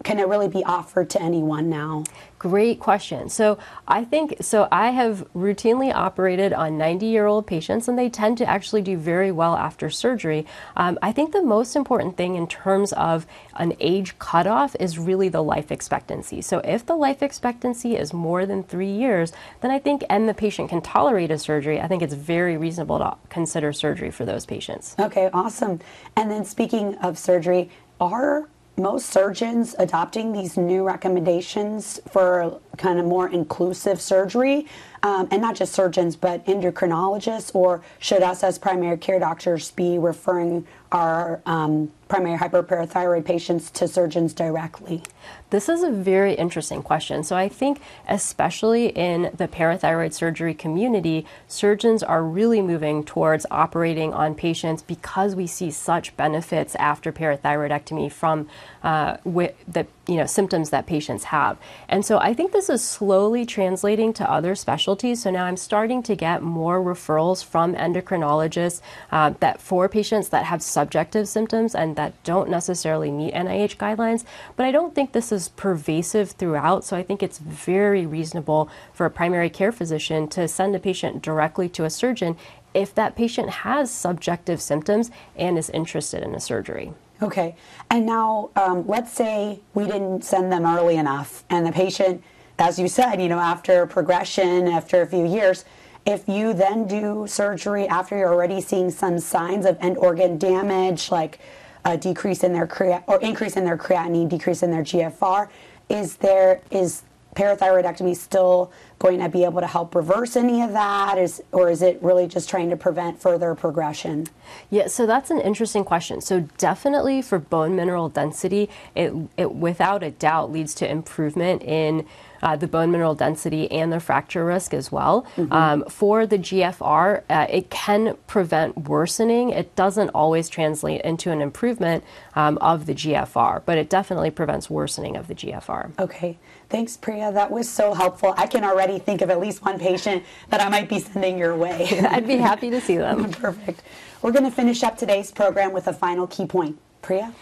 can 0.03 0.19
it 0.19 0.27
really 0.27 0.47
be 0.47 0.63
offered 0.63 1.09
to 1.11 1.21
anyone 1.21 1.69
now? 1.69 2.03
Great 2.39 2.79
question. 2.81 3.29
So 3.29 3.57
I 3.87 4.03
think 4.03 4.35
so. 4.41 4.67
I 4.69 4.89
have 4.89 5.25
routinely 5.33 5.93
operated 5.93 6.51
on 6.51 6.77
90 6.77 7.05
year 7.05 7.25
old 7.25 7.47
patients, 7.47 7.87
and 7.87 7.97
they 7.97 8.09
tend 8.09 8.37
to 8.39 8.45
actually 8.45 8.81
do 8.81 8.97
very 8.97 9.31
well 9.31 9.55
after 9.55 9.89
surgery. 9.89 10.45
Um, 10.75 10.99
I 11.01 11.13
think 11.13 11.31
the 11.31 11.41
most 11.41 11.75
important 11.75 12.17
thing 12.17 12.35
in 12.35 12.47
terms 12.47 12.91
of 12.93 13.25
an 13.55 13.77
age 13.79 14.19
cutoff 14.19 14.75
is 14.77 14.99
really 14.99 15.29
the 15.29 15.41
life 15.41 15.71
expectancy. 15.71 16.41
So 16.41 16.59
if 16.65 16.85
the 16.85 16.95
life 16.95 17.23
expectancy 17.23 17.95
is 17.95 18.11
more 18.11 18.45
than 18.45 18.63
three 18.63 18.91
years, 18.91 19.31
then 19.61 19.71
I 19.71 19.79
think, 19.79 20.03
and 20.09 20.27
the 20.27 20.33
patient 20.33 20.69
can 20.69 20.81
tolerate 20.81 21.31
a 21.31 21.37
surgery, 21.37 21.79
I 21.79 21.87
think 21.87 22.03
it's 22.03 22.13
very 22.13 22.57
reasonable 22.57 22.99
to 22.99 23.15
consider 23.29 23.71
surgery 23.71 24.11
for 24.11 24.25
those 24.25 24.45
patients. 24.45 24.95
Okay, 24.99 25.29
awesome. 25.33 25.79
And 26.17 26.29
then 26.29 26.43
speaking 26.43 26.95
of 26.95 27.17
surgery, 27.17 27.69
are 28.01 28.49
most 28.77 29.07
surgeons 29.07 29.75
adopting 29.77 30.31
these 30.31 30.57
new 30.57 30.83
recommendations 30.83 31.99
for 32.09 32.59
kind 32.77 32.99
of 32.99 33.05
more 33.05 33.27
inclusive 33.29 34.01
surgery, 34.01 34.67
um, 35.03 35.27
and 35.31 35.41
not 35.41 35.55
just 35.55 35.73
surgeons, 35.73 36.15
but 36.15 36.45
endocrinologists, 36.45 37.53
or 37.53 37.81
should 37.99 38.23
us 38.23 38.43
as 38.43 38.57
primary 38.57 38.97
care 38.97 39.19
doctors 39.19 39.71
be 39.71 39.99
referring 39.99 40.65
our 40.91 41.41
um, 41.45 41.91
primary 42.07 42.37
hyperparathyroid 42.37 43.25
patients 43.25 43.69
to 43.71 43.87
surgeons 43.87 44.33
directly? 44.33 45.01
This 45.49 45.67
is 45.67 45.83
a 45.83 45.89
very 45.91 46.33
interesting 46.33 46.81
question. 46.81 47.23
So, 47.23 47.35
I 47.35 47.49
think, 47.49 47.81
especially 48.07 48.87
in 48.87 49.31
the 49.35 49.47
parathyroid 49.47 50.13
surgery 50.13 50.53
community, 50.53 51.25
surgeons 51.47 52.01
are 52.01 52.23
really 52.23 52.61
moving 52.61 53.03
towards 53.03 53.45
operating 53.51 54.13
on 54.13 54.35
patients 54.35 54.81
because 54.81 55.35
we 55.35 55.47
see 55.47 55.69
such 55.69 56.15
benefits 56.15 56.75
after 56.75 57.11
parathyroidectomy 57.11 58.11
from 58.11 58.47
uh, 58.83 59.17
the 59.25 59.87
you 60.07 60.15
know 60.15 60.25
symptoms 60.25 60.69
that 60.71 60.85
patients 60.85 61.25
have. 61.25 61.57
And 61.87 62.05
so, 62.05 62.17
I 62.19 62.33
think 62.33 62.51
this 62.51 62.69
is 62.69 62.83
slowly 62.83 63.45
translating 63.45 64.13
to 64.13 64.29
other 64.29 64.55
specialties. 64.55 65.23
So 65.23 65.31
now 65.31 65.45
I'm 65.45 65.57
starting 65.57 66.03
to 66.03 66.15
get 66.15 66.41
more 66.41 66.81
referrals 66.81 67.43
from 67.43 67.75
endocrinologists 67.75 68.81
uh, 69.11 69.33
that 69.39 69.61
for 69.61 69.87
patients 69.87 70.29
that 70.29 70.45
have 70.45 70.61
subjective 70.61 71.27
symptoms 71.27 71.75
and 71.75 71.95
that 71.95 72.21
don't 72.23 72.49
necessarily 72.49 73.11
meet 73.11 73.33
NIH 73.33 73.77
guidelines. 73.77 74.25
But 74.55 74.65
I 74.65 74.71
don't 74.71 74.93
think 74.93 75.11
this 75.11 75.31
is 75.31 75.49
pervasive 75.49 76.31
throughout. 76.31 76.83
So 76.83 76.97
I 76.97 77.03
think 77.03 77.23
it's 77.23 77.39
very 77.39 78.05
reasonable 78.05 78.69
for 78.93 79.05
a 79.05 79.11
primary 79.11 79.49
care 79.49 79.71
physician 79.71 80.27
to 80.29 80.47
send 80.47 80.75
a 80.75 80.79
patient 80.79 81.21
directly 81.21 81.69
to 81.69 81.85
a 81.85 81.89
surgeon 81.89 82.37
if 82.73 82.93
that 82.95 83.15
patient 83.15 83.49
has 83.49 83.91
subjective 83.91 84.61
symptoms 84.61 85.11
and 85.35 85.57
is 85.57 85.69
interested 85.69 86.23
in 86.23 86.33
a 86.33 86.39
surgery. 86.39 86.93
Okay. 87.21 87.55
And 87.89 88.05
now, 88.05 88.49
um, 88.55 88.85
let's 88.87 89.11
say 89.11 89.59
we 89.73 89.85
didn't 89.85 90.23
send 90.23 90.51
them 90.51 90.65
early 90.65 90.97
enough, 90.97 91.43
and 91.49 91.65
the 91.65 91.71
patient, 91.71 92.23
as 92.59 92.77
you 92.79 92.87
said, 92.87 93.21
you 93.21 93.29
know, 93.29 93.39
after 93.39 93.85
progression, 93.85 94.67
after 94.67 95.01
a 95.01 95.07
few 95.07 95.25
years, 95.25 95.63
if 96.05 96.27
you 96.27 96.53
then 96.53 96.85
do 96.85 97.25
surgery 97.27 97.87
after 97.87 98.17
you're 98.17 98.33
already 98.33 98.59
seeing 98.59 98.89
some 98.89 99.19
signs 99.19 99.65
of 99.65 99.77
end 99.79 99.97
organ 99.97 100.37
damage, 100.37 101.11
like 101.11 101.39
a 101.85 101.97
decrease 101.97 102.43
in 102.43 102.51
their 102.51 102.67
crea- 102.67 103.03
or 103.07 103.21
increase 103.21 103.55
in 103.55 103.63
their 103.63 103.77
creatinine, 103.77 104.27
decrease 104.27 104.63
in 104.63 104.71
their 104.71 104.83
GFR, 104.83 105.49
is 105.89 106.17
there 106.17 106.61
is 106.71 107.03
parathyroidectomy 107.35 108.15
still 108.15 108.71
going 108.99 109.19
to 109.19 109.29
be 109.29 109.43
able 109.43 109.59
to 109.59 109.67
help 109.67 109.95
reverse 109.95 110.35
any 110.35 110.61
of 110.61 110.71
that 110.71 111.17
is 111.17 111.41
or 111.51 111.69
is 111.69 111.81
it 111.81 112.01
really 112.01 112.27
just 112.27 112.49
trying 112.49 112.69
to 112.69 112.77
prevent 112.77 113.19
further 113.19 113.53
progression 113.55 114.25
yeah 114.69 114.87
so 114.87 115.05
that's 115.05 115.29
an 115.29 115.39
interesting 115.41 115.83
question 115.83 116.21
so 116.21 116.41
definitely 116.57 117.21
for 117.21 117.39
bone 117.39 117.75
mineral 117.75 118.07
density 118.09 118.69
it, 118.95 119.13
it 119.35 119.53
without 119.53 120.03
a 120.03 120.11
doubt 120.11 120.51
leads 120.51 120.73
to 120.73 120.89
improvement 120.89 121.61
in 121.63 122.05
uh, 122.43 122.57
the 122.57 122.67
bone 122.67 122.91
mineral 122.91 123.15
density 123.15 123.71
and 123.71 123.91
the 123.91 123.99
fracture 123.99 124.45
risk 124.45 124.73
as 124.73 124.91
well. 124.91 125.25
Mm-hmm. 125.37 125.53
Um, 125.53 125.85
for 125.85 126.27
the 126.27 126.37
GFR, 126.37 127.23
uh, 127.29 127.47
it 127.49 127.69
can 127.69 128.17
prevent 128.27 128.77
worsening. 128.89 129.49
It 129.51 129.73
doesn't 129.75 130.09
always 130.09 130.49
translate 130.49 131.01
into 131.01 131.31
an 131.31 131.41
improvement 131.41 132.03
um, 132.35 132.57
of 132.57 132.85
the 132.85 132.93
GFR, 132.93 133.61
but 133.65 133.77
it 133.77 133.89
definitely 133.89 134.29
prevents 134.29 134.69
worsening 134.69 135.15
of 135.15 135.27
the 135.27 135.35
GFR. 135.35 135.97
Okay. 135.97 136.37
Thanks, 136.69 136.97
Priya. 136.97 137.31
That 137.31 137.51
was 137.51 137.69
so 137.69 137.93
helpful. 137.93 138.33
I 138.37 138.47
can 138.47 138.63
already 138.63 138.99
think 138.99 139.21
of 139.21 139.29
at 139.29 139.39
least 139.39 139.63
one 139.63 139.79
patient 139.79 140.23
that 140.49 140.61
I 140.61 140.69
might 140.69 140.89
be 140.89 140.99
sending 140.99 141.37
your 141.37 141.55
way. 141.55 141.87
I'd 142.09 142.27
be 142.27 142.37
happy 142.37 142.69
to 142.71 142.81
see 142.81 142.97
them. 142.97 143.31
Perfect. 143.31 143.83
We're 144.21 144.31
going 144.31 144.45
to 144.45 144.51
finish 144.51 144.83
up 144.83 144.97
today's 144.97 145.31
program 145.31 145.73
with 145.73 145.87
a 145.87 145.93
final 145.93 146.27
key 146.27 146.45
point. 146.45 146.77
Priya? 147.01 147.33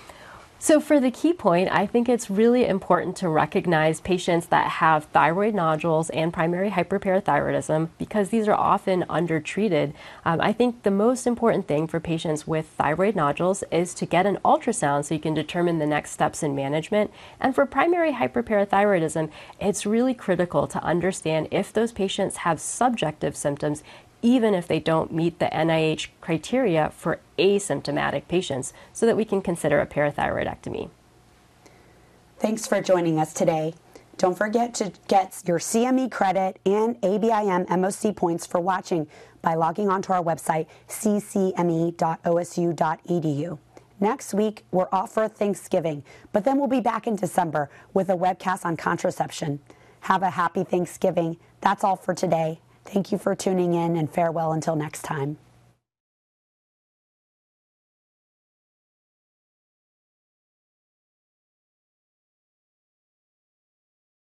So, 0.64 0.80
for 0.80 0.99
the 0.99 1.09
key 1.09 1.34
point, 1.34 1.70
I 1.72 1.88
think 1.88 2.07
it's 2.07 2.30
really 2.30 2.68
important 2.68 3.16
to 3.18 3.30
recognize 3.30 3.99
patients 3.99 4.45
that 4.49 4.74
have 4.74 5.05
thyroid 5.05 5.55
nodules 5.55 6.12
and 6.12 6.32
primary 6.32 6.70
hyperparathyroidism 6.70 7.89
because 7.97 8.30
these 8.30 8.47
are 8.47 8.53
often 8.53 9.03
undertreated. 9.09 9.95
Um, 10.24 10.39
I 10.39 10.53
think 10.53 10.84
the 10.84 10.91
most 10.91 11.26
important 11.26 11.68
thing 11.68 11.88
for 11.88 11.99
patients 11.99 12.45
with 12.45 12.68
thyroid 12.68 13.16
nodules 13.16 13.64
is 13.72 13.95
to 13.95 14.05
get 14.05 14.28
an 14.28 14.38
ultrasound 14.45 15.05
so 15.05 15.16
you 15.16 15.20
can 15.20 15.34
determine 15.34 15.80
the 15.80 15.88
next 15.88 16.12
steps 16.12 16.43
in 16.43 16.53
management. 16.53 17.09
And 17.39 17.55
for 17.55 17.66
primary 17.66 18.14
hyperparathyroidism, 18.14 19.32
it's 19.59 19.88
really 19.88 20.14
critical 20.14 20.68
to 20.68 20.84
understand 20.84 21.47
if 21.49 21.74
those 21.74 21.91
patients 21.91 22.38
have 22.38 22.62
subjective 22.62 23.36
symptoms 23.36 23.82
even 24.22 24.53
if 24.53 24.67
they 24.67 24.80
don't 24.80 25.13
meet 25.13 25.39
the 25.39 25.45
NIH 25.45 26.07
criteria 26.19 26.91
for 26.95 27.19
asymptomatic 27.38 28.28
patients, 28.28 28.74
so 28.93 29.05
that 29.05 29.17
we 29.17 29.26
can 29.26 29.41
consider 29.41 29.80
a 29.80 29.86
parathyroidectomy. 29.86 30.89
Thanks 32.39 32.65
for 32.67 32.82
joining 32.82 33.19
us 33.19 33.34
today. 33.34 33.74
Don't 34.17 34.38
forget 34.38 34.74
to 34.76 34.91
get 35.07 35.41
your 35.47 35.57
CME 35.57 36.11
credit 36.11 36.59
and 36.65 36.99
ABIM 37.01 37.67
MOC 37.67 38.15
points 38.15 38.45
for 38.45 38.59
watching 38.59 39.07
by 39.41 39.55
logging 39.55 39.89
onto 39.89 40.13
our 40.13 40.24
website, 40.24 40.67
ccme.osu.edu. 40.88 41.97
Next 43.99 44.34
week, 44.34 44.65
we're 44.72 44.88
off 44.91 45.13
for 45.13 45.28
Thanksgiving, 45.28 46.03
but 46.32 46.43
then 46.43 46.57
we'll 46.57 46.67
be 46.67 46.82
back 46.82 47.05
in 47.05 47.15
December 47.15 47.69
with 47.93 48.09
a 48.09 48.15
webcast 48.15 48.65
on 48.65 48.76
contraception. 48.78 49.59
Have 50.01 50.24
a 50.24 50.32
happy 50.32 50.63
Thanksgiving. 50.63 51.38
That's 51.61 51.84
all 51.84 51.95
for 51.95 52.13
today. 52.15 52.59
Thank 52.86 53.11
you 53.11 53.17
for 53.17 53.36
tuning 53.36 53.73
in 53.73 53.95
and 53.95 54.11
farewell 54.11 54.53
until 54.53 54.75
next 54.75 55.03
time. 55.03 55.38